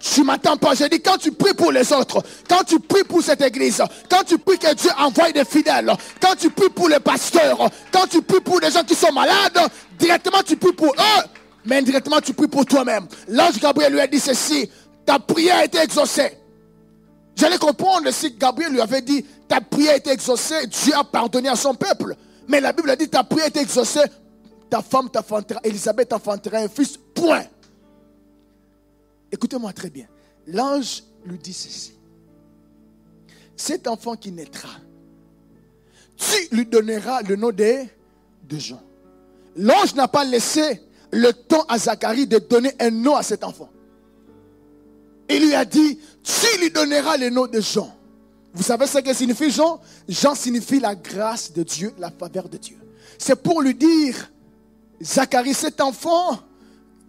Tu 0.00 0.22
m'attends 0.22 0.56
pas. 0.56 0.74
Je 0.74 0.84
dis, 0.84 1.00
quand 1.00 1.18
tu 1.18 1.32
pries 1.32 1.54
pour 1.54 1.72
les 1.72 1.92
autres, 1.92 2.22
quand 2.48 2.62
tu 2.64 2.78
pries 2.78 3.04
pour 3.04 3.22
cette 3.22 3.40
église, 3.42 3.82
quand 4.08 4.22
tu 4.24 4.38
pries 4.38 4.58
que 4.58 4.72
Dieu 4.74 4.90
envoie 4.98 5.32
des 5.32 5.44
fidèles, 5.44 5.92
quand 6.20 6.34
tu 6.38 6.50
pries 6.50 6.68
pour 6.68 6.88
les 6.88 7.00
pasteurs, 7.00 7.68
quand 7.92 8.06
tu 8.06 8.22
pries 8.22 8.40
pour 8.40 8.60
les 8.60 8.70
gens 8.70 8.84
qui 8.84 8.94
sont 8.94 9.12
malades, 9.12 9.58
directement 9.98 10.42
tu 10.44 10.56
pries 10.56 10.72
pour 10.72 10.92
eux, 10.92 11.22
mais 11.64 11.78
indirectement 11.78 12.20
tu 12.20 12.32
pries 12.32 12.48
pour 12.48 12.64
toi-même. 12.64 13.06
L'ange 13.28 13.58
Gabriel 13.58 13.92
lui 13.92 14.00
a 14.00 14.06
dit 14.06 14.20
ceci, 14.20 14.70
ta 15.04 15.18
prière 15.18 15.58
a 15.58 15.64
été 15.64 15.78
exaucée. 15.78 16.38
J'allais 17.34 17.58
comprendre 17.58 18.10
si 18.12 18.32
Gabriel 18.32 18.72
lui 18.72 18.80
avait 18.80 19.02
dit, 19.02 19.24
ta 19.48 19.60
prière 19.60 19.94
a 19.94 19.96
été 19.96 20.10
exaucée, 20.10 20.66
Dieu 20.66 20.92
a 20.94 21.04
pardonné 21.04 21.48
à 21.48 21.56
son 21.56 21.74
peuple. 21.74 22.14
Mais 22.48 22.60
la 22.60 22.72
Bible 22.72 22.90
a 22.90 22.96
dit, 22.96 23.08
ta 23.08 23.24
prière 23.24 23.46
a 23.46 23.48
été 23.48 23.60
exaucée, 23.60 24.02
ta 24.70 24.82
femme 24.82 25.08
t'enfantera, 25.10 25.60
Elisabeth 25.64 26.08
t'enfantera 26.08 26.58
un 26.58 26.68
fils, 26.68 26.98
point. 27.14 27.44
Écoutez-moi 29.30 29.72
très 29.72 29.90
bien. 29.90 30.06
L'ange 30.46 31.02
lui 31.24 31.38
dit 31.38 31.52
ceci. 31.52 31.92
Cet 33.56 33.86
enfant 33.86 34.16
qui 34.16 34.32
naîtra, 34.32 34.68
tu 36.16 36.56
lui 36.56 36.66
donneras 36.66 37.22
le 37.22 37.36
nom 37.36 37.50
de, 37.50 37.84
Jean. 38.56 38.80
L'ange 39.56 39.94
n'a 39.94 40.08
pas 40.08 40.24
laissé 40.24 40.80
le 41.10 41.32
temps 41.32 41.64
à 41.68 41.78
Zacharie 41.78 42.26
de 42.26 42.38
donner 42.38 42.72
un 42.80 42.90
nom 42.90 43.16
à 43.16 43.22
cet 43.22 43.44
enfant. 43.44 43.68
Il 45.28 45.46
lui 45.46 45.54
a 45.54 45.64
dit, 45.64 45.98
tu 46.22 46.60
lui 46.60 46.70
donneras 46.70 47.16
le 47.16 47.30
nom 47.30 47.46
de 47.46 47.60
Jean. 47.60 47.94
Vous 48.54 48.62
savez 48.62 48.86
ce 48.86 48.98
que 48.98 49.12
signifie 49.12 49.50
Jean? 49.50 49.80
Jean 50.08 50.34
signifie 50.34 50.80
la 50.80 50.94
grâce 50.94 51.52
de 51.52 51.62
Dieu, 51.62 51.92
la 51.98 52.10
faveur 52.10 52.48
de 52.48 52.56
Dieu. 52.56 52.78
C'est 53.18 53.36
pour 53.36 53.60
lui 53.60 53.74
dire, 53.74 54.30
Zacharie, 55.02 55.54
cet 55.54 55.80
enfant 55.80 56.40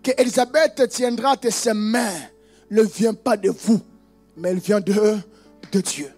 que 0.04 0.12
Elisabeth 0.18 0.88
tiendra 0.90 1.36
de 1.36 1.50
ses 1.50 1.74
mains 1.74 2.22
ne 2.72 2.84
vient 2.84 3.14
pas 3.14 3.38
de 3.38 3.50
vous, 3.50 3.82
mais 4.38 4.50
elle 4.50 4.60
vient 4.60 4.80
de, 4.80 5.18
de 5.72 5.82
Dieu. 5.82 6.12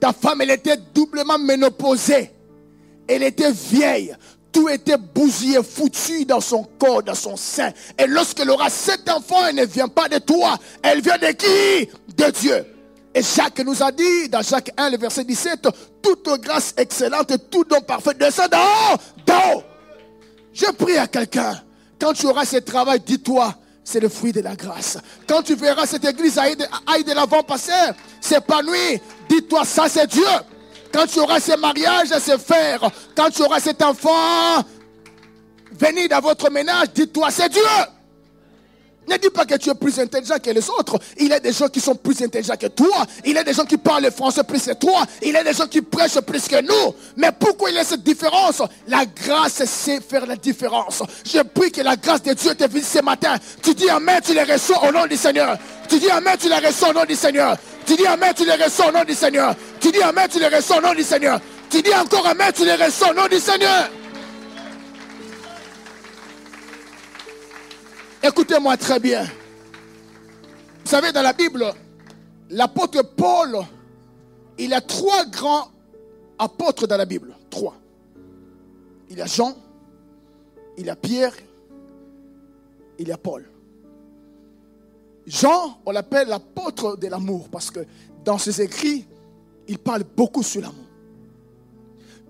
Ta 0.00 0.12
femme, 0.12 0.40
elle 0.40 0.50
était 0.50 0.78
doublement 0.94 1.38
ménopausée. 1.38 2.30
Elle 3.06 3.22
était 3.22 3.52
vieille. 3.52 4.16
Tout 4.50 4.68
était 4.68 4.96
bousillé, 4.96 5.62
foutu 5.62 6.24
dans 6.24 6.40
son 6.40 6.64
corps, 6.78 7.02
dans 7.02 7.14
son 7.14 7.36
sein. 7.36 7.72
Et 7.98 8.06
lorsqu'elle 8.06 8.50
aura 8.50 8.68
cet 8.68 9.08
enfant, 9.08 9.46
elle 9.46 9.56
ne 9.56 9.64
vient 9.64 9.88
pas 9.88 10.08
de 10.08 10.18
toi. 10.18 10.58
Elle 10.82 11.00
vient 11.00 11.18
de 11.18 11.28
qui? 11.28 11.88
De 12.16 12.30
Dieu. 12.30 12.66
Et 13.14 13.22
Jacques 13.22 13.60
nous 13.64 13.82
a 13.82 13.92
dit 13.92 14.28
dans 14.28 14.42
Jacques 14.42 14.72
1, 14.76 14.90
le 14.90 14.98
verset 14.98 15.24
17, 15.24 15.68
toute 16.02 16.28
grâce 16.40 16.74
excellente, 16.76 17.32
tout 17.50 17.64
don 17.64 17.80
parfait 17.80 18.14
descend 18.14 18.50
d'en 18.50 19.54
haut. 19.54 19.62
Je 20.52 20.66
prie 20.72 20.98
à 20.98 21.06
quelqu'un 21.06 21.62
quand 22.02 22.14
tu 22.14 22.26
auras 22.26 22.44
ce 22.44 22.56
travail, 22.56 22.98
dis-toi, 22.98 23.54
c'est 23.84 24.00
le 24.00 24.08
fruit 24.08 24.32
de 24.32 24.40
la 24.40 24.56
grâce. 24.56 24.98
Quand 25.28 25.40
tu 25.40 25.54
verras 25.54 25.86
cette 25.86 26.04
église 26.04 26.36
aille 26.36 26.56
de, 26.56 27.14
l'avant 27.14 27.44
passer, 27.44 27.70
s'épanouir, 28.20 28.98
dis-toi, 29.28 29.64
ça 29.64 29.88
c'est 29.88 30.08
Dieu. 30.08 30.26
Quand 30.92 31.06
tu 31.06 31.20
auras 31.20 31.38
ce 31.38 31.56
mariage 31.56 32.10
à 32.10 32.18
se 32.18 32.36
faire, 32.38 32.90
quand 33.14 33.30
tu 33.30 33.42
auras 33.42 33.60
cet 33.60 33.80
enfant 33.82 34.64
venir 35.70 36.08
dans 36.08 36.18
votre 36.18 36.50
ménage, 36.50 36.88
dis-toi, 36.92 37.30
c'est 37.30 37.48
Dieu. 37.48 37.62
Ne 39.08 39.16
dis 39.16 39.30
pas 39.30 39.44
que 39.44 39.56
tu 39.56 39.68
es 39.70 39.74
plus 39.74 39.98
intelligent 39.98 40.38
que 40.42 40.50
les 40.50 40.70
autres. 40.70 40.98
Il 41.18 41.28
y 41.28 41.32
a 41.32 41.40
des 41.40 41.52
gens 41.52 41.68
qui 41.68 41.80
sont 41.80 41.94
plus 41.94 42.22
intelligents 42.22 42.56
que 42.56 42.68
toi. 42.68 43.04
Il 43.24 43.34
y 43.34 43.38
a 43.38 43.42
des 43.42 43.52
gens 43.52 43.64
qui 43.64 43.76
parlent 43.76 44.10
français 44.10 44.44
plus 44.44 44.64
que 44.64 44.74
toi. 44.74 45.04
Il 45.22 45.32
y 45.32 45.36
a 45.36 45.42
des 45.42 45.52
gens 45.52 45.66
qui 45.66 45.82
prêchent 45.82 46.20
plus 46.20 46.46
que 46.46 46.62
nous. 46.62 46.94
Mais 47.16 47.30
pourquoi 47.32 47.70
il 47.70 47.76
y 47.76 47.78
a 47.78 47.84
cette 47.84 48.04
différence? 48.04 48.62
La 48.86 49.04
grâce 49.04 49.64
sait 49.64 50.00
faire 50.00 50.24
la 50.24 50.36
différence. 50.36 51.02
Je 51.24 51.40
prie 51.42 51.72
que 51.72 51.80
la 51.80 51.96
grâce 51.96 52.22
de 52.22 52.32
Dieu 52.32 52.54
te 52.54 52.64
visite 52.68 52.98
ce 52.98 53.02
matin. 53.02 53.34
Tu 53.62 53.74
dis 53.74 53.90
Amen, 53.90 54.20
tu 54.24 54.34
les 54.34 54.44
reçois 54.44 54.88
au 54.88 54.92
nom 54.92 55.06
du 55.06 55.16
Seigneur. 55.16 55.58
Tu 55.88 55.98
dis 55.98 56.10
Amen, 56.10 56.36
tu 56.40 56.48
les 56.48 56.66
reçois 56.66 56.90
au 56.90 56.92
nom 56.92 57.04
du 57.04 57.16
Seigneur. 57.16 57.56
Tu 57.84 57.96
dis 57.96 58.06
Amen, 58.06 58.32
tu 58.36 58.44
les 58.44 58.64
reçois 58.64 58.88
au 58.88 58.92
nom 58.92 59.04
du 59.04 59.14
Seigneur. 59.14 59.54
Tu 59.80 59.90
dis 59.90 60.02
Amen, 60.02 60.28
tu 60.30 60.38
les 60.38 60.48
reçois 60.48 60.78
au 60.78 60.80
nom 60.80 60.94
du 60.94 61.02
Seigneur. 61.02 61.40
Tu 61.68 61.82
dis 61.82 61.94
encore 61.94 62.26
Amen, 62.26 62.52
tu 62.54 62.64
les 62.64 62.76
reçois 62.76 63.10
au 63.10 63.14
nom 63.14 63.26
du 63.26 63.40
Seigneur. 63.40 63.90
Écoutez-moi 68.24 68.76
très 68.76 69.00
bien. 69.00 69.24
Vous 69.24 70.90
savez, 70.90 71.10
dans 71.10 71.22
la 71.22 71.32
Bible, 71.32 71.64
l'apôtre 72.50 73.02
Paul, 73.02 73.58
il 74.58 74.70
y 74.70 74.74
a 74.74 74.80
trois 74.80 75.24
grands 75.24 75.68
apôtres 76.38 76.86
dans 76.86 76.96
la 76.96 77.04
Bible. 77.04 77.34
Trois. 77.50 77.74
Il 79.10 79.18
y 79.18 79.22
a 79.22 79.26
Jean, 79.26 79.56
il 80.78 80.86
y 80.86 80.90
a 80.90 80.94
Pierre, 80.94 81.34
il 82.96 83.08
y 83.08 83.12
a 83.12 83.18
Paul. 83.18 83.44
Jean, 85.26 85.80
on 85.84 85.90
l'appelle 85.90 86.28
l'apôtre 86.28 86.96
de 86.96 87.08
l'amour 87.08 87.48
parce 87.48 87.72
que 87.72 87.80
dans 88.24 88.38
ses 88.38 88.62
écrits, 88.62 89.04
il 89.66 89.78
parle 89.80 90.04
beaucoup 90.04 90.44
sur 90.44 90.62
l'amour. 90.62 90.86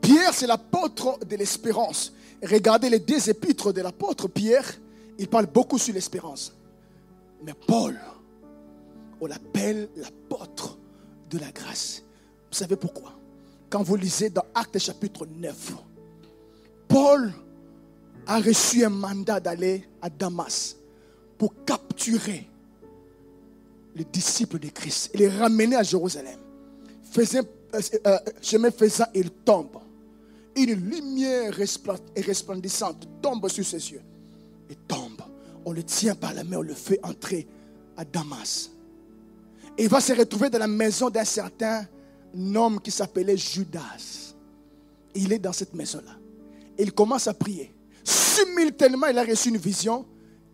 Pierre, 0.01 0.33
c'est 0.33 0.47
l'apôtre 0.47 1.19
de 1.27 1.37
l'espérance. 1.37 2.15
Regardez 2.43 2.89
les 2.89 2.99
deux 2.99 3.29
épîtres 3.29 3.73
de 3.73 3.83
l'apôtre 3.83 4.27
Pierre 4.29 4.79
il 5.19 5.29
parle 5.29 5.47
beaucoup 5.47 5.79
sur 5.79 5.95
l'espérance. 5.95 6.53
Mais 7.45 7.55
Paul, 7.55 7.99
on 9.21 9.27
l'appelle 9.27 9.89
l'apôtre 9.97 10.79
de 11.31 11.39
la 11.39 11.51
grâce. 11.51 12.03
Vous 12.51 12.57
savez 12.57 12.77
pourquoi? 12.77 13.13
Quand 13.71 13.83
vous 13.83 13.97
lisez 13.97 14.31
dans 14.31 14.45
Actes 14.55 14.79
chapitre 14.79 15.27
9, 15.27 15.73
Paul 16.89 17.33
a 18.27 18.41
reçu 18.41 18.85
un 18.85 18.91
mandat 18.91 19.41
d'aller 19.41 19.89
à 20.01 20.11
Damas 20.11 20.77
pour 21.39 21.53
capturer 21.65 22.49
les 23.95 24.05
disciples 24.05 24.59
de 24.59 24.69
Christ 24.69 25.11
et 25.15 25.19
les 25.19 25.29
ramener 25.29 25.77
à 25.77 25.83
Jérusalem. 25.83 26.39
Faisant, 27.03 27.41
euh, 27.75 27.81
euh, 28.07 28.19
chemin 28.41 28.71
faisant, 28.71 29.07
il 29.15 29.31
tombe. 29.31 29.79
Une 30.55 30.73
lumière 30.75 31.55
resplendissante 31.55 33.09
tombe 33.23 33.49
sur 33.49 33.65
ses 33.65 33.93
yeux 33.93 34.03
tombe. 34.75 35.23
On 35.65 35.73
le 35.73 35.83
tient 35.83 36.15
par 36.15 36.35
la 36.35 36.45
main, 36.45 36.59
on 36.59 36.63
le 36.63 36.75
fait 36.75 36.99
entrer 37.03 37.47
à 37.97 38.05
Damas. 38.05 38.71
Et 39.79 39.85
il 39.85 39.89
va 39.89 40.01
se 40.01 40.13
retrouver 40.13 40.51
dans 40.51 40.59
la 40.59 40.67
maison 40.67 41.09
d'un 41.09 41.25
certain 41.25 41.87
homme 42.55 42.81
qui 42.81 42.91
s'appelait 42.91 43.37
Judas. 43.37 44.35
Il 45.15 45.33
est 45.33 45.39
dans 45.39 45.53
cette 45.53 45.75
maison-là. 45.75 46.17
Il 46.79 46.93
commence 46.93 47.27
à 47.27 47.35
prier. 47.35 47.75
Simultanément, 48.05 49.07
il 49.07 49.19
a 49.19 49.25
reçu 49.25 49.49
une 49.51 49.59
vision. 49.59 50.07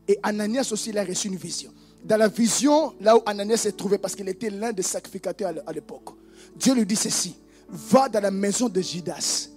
Et 0.06 0.18
Ananias 0.22 0.68
aussi, 0.72 0.90
il 0.90 0.98
a 0.98 1.04
reçu 1.04 1.28
une 1.28 1.36
vision. 1.36 1.72
Dans 2.04 2.16
la 2.16 2.28
vision, 2.28 2.94
là 3.00 3.16
où 3.16 3.22
Ananias 3.26 3.58
s'est 3.58 3.72
trouvé, 3.72 3.98
parce 3.98 4.14
qu'il 4.14 4.28
était 4.28 4.50
l'un 4.50 4.72
des 4.72 4.82
sacrificateurs 4.82 5.54
à 5.66 5.72
l'époque, 5.72 6.10
Dieu 6.56 6.74
lui 6.74 6.86
dit 6.86 6.96
ceci 6.96 7.34
Va 7.68 8.08
dans 8.08 8.20
la 8.20 8.30
maison 8.30 8.68
de 8.68 8.80
Judas. 8.80 9.48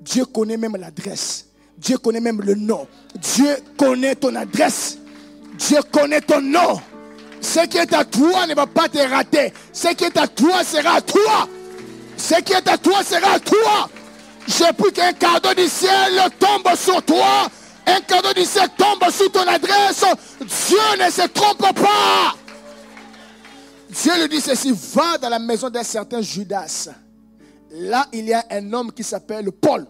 Dieu 0.00 0.24
connaît 0.24 0.56
même 0.56 0.76
l'adresse. 0.76 1.49
Dieu 1.80 1.96
connaît 1.96 2.20
même 2.20 2.42
le 2.42 2.54
nom. 2.54 2.86
Dieu 3.14 3.56
connaît 3.78 4.14
ton 4.14 4.34
adresse. 4.34 4.98
Dieu 5.54 5.78
connaît 5.90 6.20
ton 6.20 6.40
nom. 6.40 6.80
Ce 7.40 7.66
qui 7.66 7.78
est 7.78 7.92
à 7.94 8.04
toi 8.04 8.46
ne 8.46 8.54
va 8.54 8.66
pas 8.66 8.88
te 8.88 8.98
rater. 8.98 9.52
Ce 9.72 9.88
qui 9.94 10.04
est 10.04 10.16
à 10.18 10.28
toi 10.28 10.62
sera 10.62 10.96
à 10.96 11.00
toi. 11.00 11.48
Ce 12.18 12.34
qui 12.42 12.52
est 12.52 12.68
à 12.68 12.76
toi 12.76 13.02
sera 13.02 13.40
toi. 13.40 13.88
Je 14.46 14.72
prie 14.74 14.92
qu'un 14.92 15.12
cadeau 15.14 15.54
du 15.54 15.68
ciel 15.68 16.20
tombe 16.38 16.74
sur 16.76 17.02
toi. 17.02 17.48
Un 17.86 18.00
cadeau 18.02 18.34
du 18.34 18.44
ciel 18.44 18.68
tombe 18.76 19.10
sur 19.10 19.32
ton 19.32 19.46
adresse. 19.48 20.04
Dieu 20.40 21.04
ne 21.04 21.10
se 21.10 21.26
trompe 21.28 21.60
pas. 21.60 22.34
Dieu 23.88 24.12
lui 24.20 24.28
dit 24.28 24.40
ceci, 24.40 24.72
va 24.94 25.16
dans 25.16 25.30
la 25.30 25.38
maison 25.38 25.70
d'un 25.70 25.82
certain 25.82 26.20
Judas. 26.20 26.90
Là, 27.70 28.06
il 28.12 28.26
y 28.26 28.34
a 28.34 28.44
un 28.50 28.72
homme 28.72 28.92
qui 28.92 29.02
s'appelle 29.02 29.50
Paul. 29.50 29.86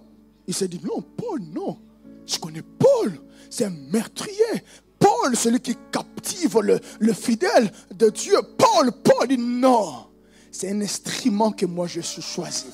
Il 0.51 0.55
s'est 0.55 0.67
dit, 0.67 0.81
non, 0.83 1.01
Paul, 1.01 1.41
non. 1.55 1.79
Je 2.27 2.37
connais 2.37 2.65
Paul. 2.77 3.21
C'est 3.49 3.67
un 3.67 3.71
meurtrier. 3.71 4.65
Paul, 4.99 5.37
celui 5.37 5.61
qui 5.61 5.77
captive 5.93 6.59
le, 6.59 6.81
le 6.99 7.13
fidèle 7.13 7.71
de 7.95 8.11
Dieu. 8.11 8.35
Paul, 8.59 8.91
Paul 8.91 9.29
dit, 9.29 9.39
non. 9.39 10.07
C'est 10.51 10.73
un 10.73 10.81
instrument 10.81 11.53
que 11.53 11.67
moi 11.67 11.87
je 11.87 12.01
suis 12.01 12.21
choisi. 12.21 12.65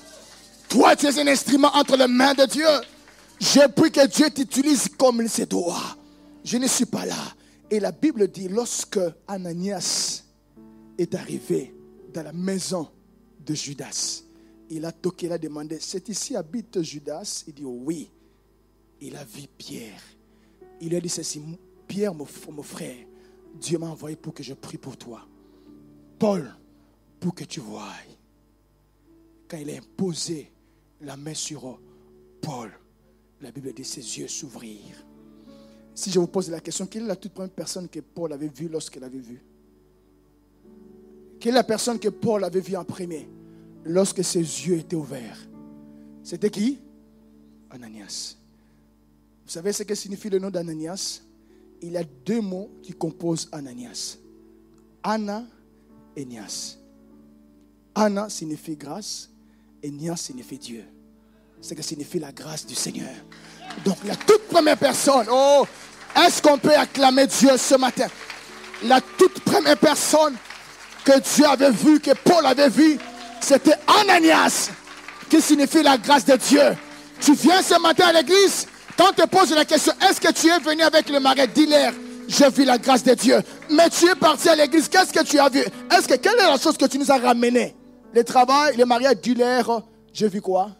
Toi, 0.70 0.96
tu 0.96 1.04
es 1.04 1.20
un 1.20 1.26
instrument 1.26 1.68
entre 1.74 1.98
les 1.98 2.06
mains 2.06 2.32
de 2.32 2.46
Dieu. 2.46 2.64
Je 3.38 3.68
prie 3.68 3.90
que 3.90 4.06
Dieu 4.06 4.30
t'utilise 4.30 4.88
comme 4.96 5.28
ses 5.28 5.44
doigts. 5.44 5.98
Je 6.44 6.56
ne 6.56 6.66
suis 6.68 6.86
pas 6.86 7.04
là. 7.04 7.34
Et 7.70 7.78
la 7.78 7.92
Bible 7.92 8.28
dit, 8.28 8.48
lorsque 8.48 9.00
Ananias 9.28 10.22
est 10.96 11.14
arrivé 11.14 11.74
dans 12.14 12.22
la 12.22 12.32
maison 12.32 12.88
de 13.44 13.52
Judas, 13.54 14.22
il 14.70 14.84
a 14.84 14.92
toqué, 14.92 15.26
il 15.26 15.32
a 15.32 15.38
demandé, 15.38 15.78
c'est 15.80 16.08
ici 16.08 16.36
habite 16.36 16.82
Judas? 16.82 17.44
Il 17.46 17.54
dit, 17.54 17.64
oui. 17.64 18.10
Il 19.00 19.16
a 19.16 19.24
vu 19.24 19.42
Pierre. 19.56 20.02
Il 20.80 20.90
lui 20.90 20.96
a 20.96 21.00
dit 21.00 21.08
ceci, 21.08 21.42
Pierre, 21.86 22.14
mon, 22.14 22.26
frère, 22.26 22.96
Dieu 23.54 23.78
m'a 23.78 23.88
envoyé 23.88 24.16
pour 24.16 24.34
que 24.34 24.42
je 24.42 24.54
prie 24.54 24.78
pour 24.78 24.96
toi. 24.96 25.26
Paul, 26.18 26.54
pour 27.20 27.34
que 27.34 27.44
tu 27.44 27.60
voies. 27.60 27.92
Quand 29.48 29.58
il 29.58 29.70
a 29.70 29.76
imposé 29.76 30.50
la 31.02 31.16
main 31.16 31.34
sur 31.34 31.78
Paul, 32.40 32.72
la 33.40 33.50
Bible 33.50 33.72
dit 33.72 33.84
ses 33.84 34.00
yeux 34.00 34.28
s'ouvrirent. 34.28 35.04
Si 35.94 36.10
je 36.10 36.18
vous 36.18 36.26
pose 36.26 36.50
la 36.50 36.60
question, 36.60 36.86
quelle 36.86 37.04
est 37.04 37.06
la 37.06 37.16
toute 37.16 37.32
première 37.32 37.52
personne 37.52 37.88
que 37.88 38.00
Paul 38.00 38.32
avait 38.32 38.48
vue 38.48 38.68
lorsqu'il 38.68 39.02
avait 39.04 39.18
vu? 39.18 39.42
Quelle 41.38 41.52
est 41.52 41.58
la 41.58 41.64
personne 41.64 41.98
que 41.98 42.08
Paul 42.08 42.44
avait 42.44 42.60
vue 42.60 42.76
en 42.76 42.84
premier? 42.84 43.28
Lorsque 43.86 44.22
ses 44.24 44.40
yeux 44.40 44.78
étaient 44.78 44.96
ouverts 44.96 45.38
C'était 46.22 46.50
qui? 46.50 46.78
Ananias. 47.70 48.36
Vous 49.44 49.52
savez 49.52 49.72
ce 49.72 49.82
que 49.82 49.94
signifie 49.94 50.28
le 50.30 50.38
nom 50.38 50.50
d'Ananias? 50.50 51.20
Il 51.82 51.92
y 51.92 51.96
a 51.96 52.04
deux 52.24 52.40
mots 52.40 52.70
qui 52.82 52.92
composent 52.92 53.48
Ananias. 53.52 54.18
Anna 55.02 55.44
et 56.16 56.24
Nias. 56.24 56.78
Anna 57.94 58.28
signifie 58.28 58.76
grâce 58.76 59.30
et 59.82 59.90
Nias 59.90 60.16
signifie 60.16 60.58
Dieu. 60.58 60.84
C'est 61.60 61.74
que 61.74 61.82
signifie 61.82 62.18
la 62.18 62.32
grâce 62.32 62.66
du 62.66 62.74
Seigneur. 62.74 63.14
Donc 63.84 63.98
la 64.04 64.16
toute 64.16 64.42
première 64.48 64.78
personne, 64.78 65.26
oh, 65.30 65.64
est-ce 66.16 66.42
qu'on 66.42 66.58
peut 66.58 66.74
acclamer 66.74 67.26
Dieu 67.26 67.56
ce 67.56 67.76
matin? 67.76 68.06
La 68.84 69.00
toute 69.00 69.40
première 69.40 69.78
personne 69.78 70.34
que 71.04 71.20
Dieu 71.20 71.46
avait 71.46 71.70
vue, 71.70 72.00
que 72.00 72.12
Paul 72.24 72.44
avait 72.46 72.68
vue, 72.68 72.98
c'était 73.46 73.76
Ananias, 73.86 74.70
qui 75.30 75.40
signifie 75.40 75.80
la 75.80 75.96
grâce 75.96 76.24
de 76.24 76.34
Dieu. 76.34 76.76
Tu 77.20 77.32
viens 77.34 77.62
ce 77.62 77.80
matin 77.80 78.06
à 78.08 78.12
l'église, 78.12 78.66
quand 78.98 79.10
on 79.10 79.12
te 79.12 79.24
pose 79.28 79.54
la 79.54 79.64
question, 79.64 79.92
est-ce 80.02 80.20
que 80.20 80.32
tu 80.32 80.48
es 80.48 80.58
venu 80.58 80.82
avec 80.82 81.08
le 81.08 81.20
marais? 81.20 81.46
Dis-leur, 81.46 81.92
j'ai 82.26 82.50
vu 82.50 82.64
la 82.64 82.76
grâce 82.76 83.04
de 83.04 83.14
Dieu. 83.14 83.38
Mais 83.70 83.88
tu 83.88 84.06
es 84.08 84.16
parti 84.16 84.48
à 84.48 84.56
l'église, 84.56 84.88
qu'est-ce 84.88 85.12
que 85.12 85.22
tu 85.22 85.38
as 85.38 85.48
vu? 85.48 85.60
Est-ce 85.60 86.08
que 86.08 86.14
quelle 86.14 86.34
est 86.34 86.50
la 86.50 86.58
chose 86.58 86.76
que 86.76 86.86
tu 86.86 86.98
nous 86.98 87.08
as 87.08 87.18
ramené 87.18 87.76
Le 88.12 88.24
travail, 88.24 88.76
le 88.76 88.84
mariage, 88.84 89.18
dis-leur, 89.22 89.84
j'ai 90.12 90.26
vu 90.26 90.40
quoi? 90.40 90.70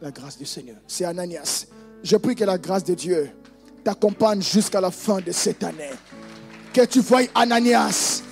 La 0.00 0.12
grâce 0.12 0.38
du 0.38 0.46
Seigneur. 0.46 0.76
C'est 0.86 1.04
Ananias. 1.04 1.66
Je 2.04 2.16
prie 2.16 2.36
que 2.36 2.44
la 2.44 2.58
grâce 2.58 2.84
de 2.84 2.94
Dieu 2.94 3.28
t'accompagne 3.82 4.40
jusqu'à 4.40 4.80
la 4.80 4.92
fin 4.92 5.18
de 5.20 5.32
cette 5.32 5.64
année. 5.64 5.90
Que 6.72 6.84
tu 6.84 7.00
voyes 7.00 7.26
Ananias. 7.34 8.22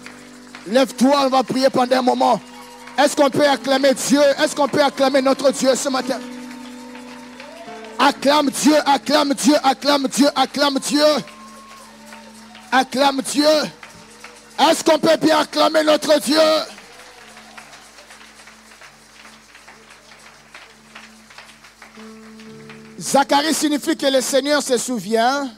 Lève-toi, 0.69 1.25
on 1.27 1.29
va 1.31 1.43
prier 1.43 1.69
pendant 1.69 1.97
un 1.97 2.03
moment. 2.03 2.41
Est-ce 2.99 3.17
qu'on 3.17 3.31
peut 3.31 3.47
acclamer 3.47 3.95
Dieu? 3.95 4.21
Est-ce 4.39 4.55
qu'on 4.55 4.69
peut 4.69 4.83
acclamer 4.83 5.23
notre 5.23 5.51
Dieu 5.51 5.75
ce 5.75 5.89
matin? 5.89 6.21
Acclame 7.99 8.51
Dieu, 8.51 8.75
acclame 8.85 9.35
Dieu, 9.35 9.55
acclame 9.63 10.09
Dieu, 10.09 10.29
acclame 10.35 10.79
Dieu. 10.79 11.05
Acclame 12.71 13.23
Dieu. 13.23 13.47
Est-ce 14.59 14.85
qu'on 14.85 14.99
peut 14.99 15.17
bien 15.21 15.39
acclamer 15.39 15.83
notre 15.85 16.21
Dieu? 16.21 16.39
Zacharie 22.99 23.55
signifie 23.55 23.97
que 23.97 24.07
le 24.07 24.21
Seigneur 24.21 24.63
se 24.63 24.77
souvient. 24.79 25.51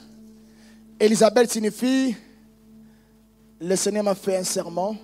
Elisabeth 0.98 1.50
signifie 1.50 2.16
le 3.60 3.76
Seigneur 3.76 4.04
m'a 4.04 4.14
fait 4.14 4.36
un 4.36 4.44
serment. 4.44 4.96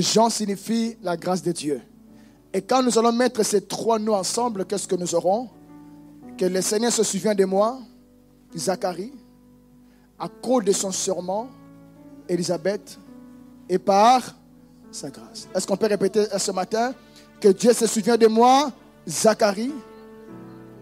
Jean 0.00 0.30
signifie 0.30 0.96
la 1.02 1.16
grâce 1.16 1.42
de 1.42 1.52
Dieu. 1.52 1.82
Et 2.52 2.62
quand 2.62 2.82
nous 2.82 2.98
allons 2.98 3.12
mettre 3.12 3.42
ces 3.42 3.62
trois 3.62 3.98
noms 3.98 4.14
ensemble, 4.14 4.64
qu'est-ce 4.64 4.86
que 4.88 4.96
nous 4.96 5.14
aurons? 5.14 5.48
Que 6.36 6.44
le 6.46 6.60
Seigneur 6.60 6.92
se 6.92 7.02
souvient 7.02 7.34
de 7.34 7.44
moi, 7.44 7.78
Zacharie, 8.56 9.12
à 10.18 10.28
cause 10.28 10.64
de 10.64 10.72
son 10.72 10.92
serment, 10.92 11.48
Elisabeth, 12.28 12.98
et 13.68 13.78
par 13.78 14.34
sa 14.90 15.10
grâce. 15.10 15.48
Est-ce 15.54 15.66
qu'on 15.66 15.76
peut 15.76 15.86
répéter 15.86 16.26
ce 16.38 16.50
matin 16.50 16.92
que 17.40 17.48
Dieu 17.48 17.72
se 17.72 17.86
souvient 17.86 18.16
de 18.16 18.26
moi, 18.26 18.70
Zacharie, 19.08 19.72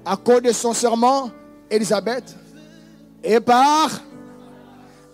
à 0.05 0.17
cause 0.17 0.43
de 0.43 0.53
son 0.53 0.73
serment, 0.73 1.31
Elisabeth, 1.71 2.37
et 3.23 3.41
par... 3.41 3.91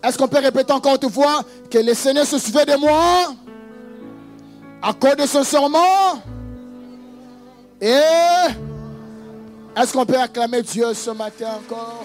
Est-ce 0.02 0.16
qu'on 0.16 0.28
peut 0.28 0.38
répéter 0.38 0.72
encore 0.72 0.98
une 1.02 1.10
fois 1.10 1.44
que 1.70 1.78
le 1.78 1.94
Seigneur 1.94 2.26
se 2.26 2.38
souvient 2.38 2.64
de 2.64 2.76
moi 2.78 3.34
à 4.86 4.92
cause 4.92 5.16
de 5.16 5.26
son 5.26 5.42
serment. 5.42 6.22
Et 7.80 8.00
est-ce 9.76 9.92
qu'on 9.92 10.06
peut 10.06 10.18
acclamer 10.18 10.62
Dieu 10.62 10.94
ce 10.94 11.10
matin 11.10 11.58
encore? 11.58 12.04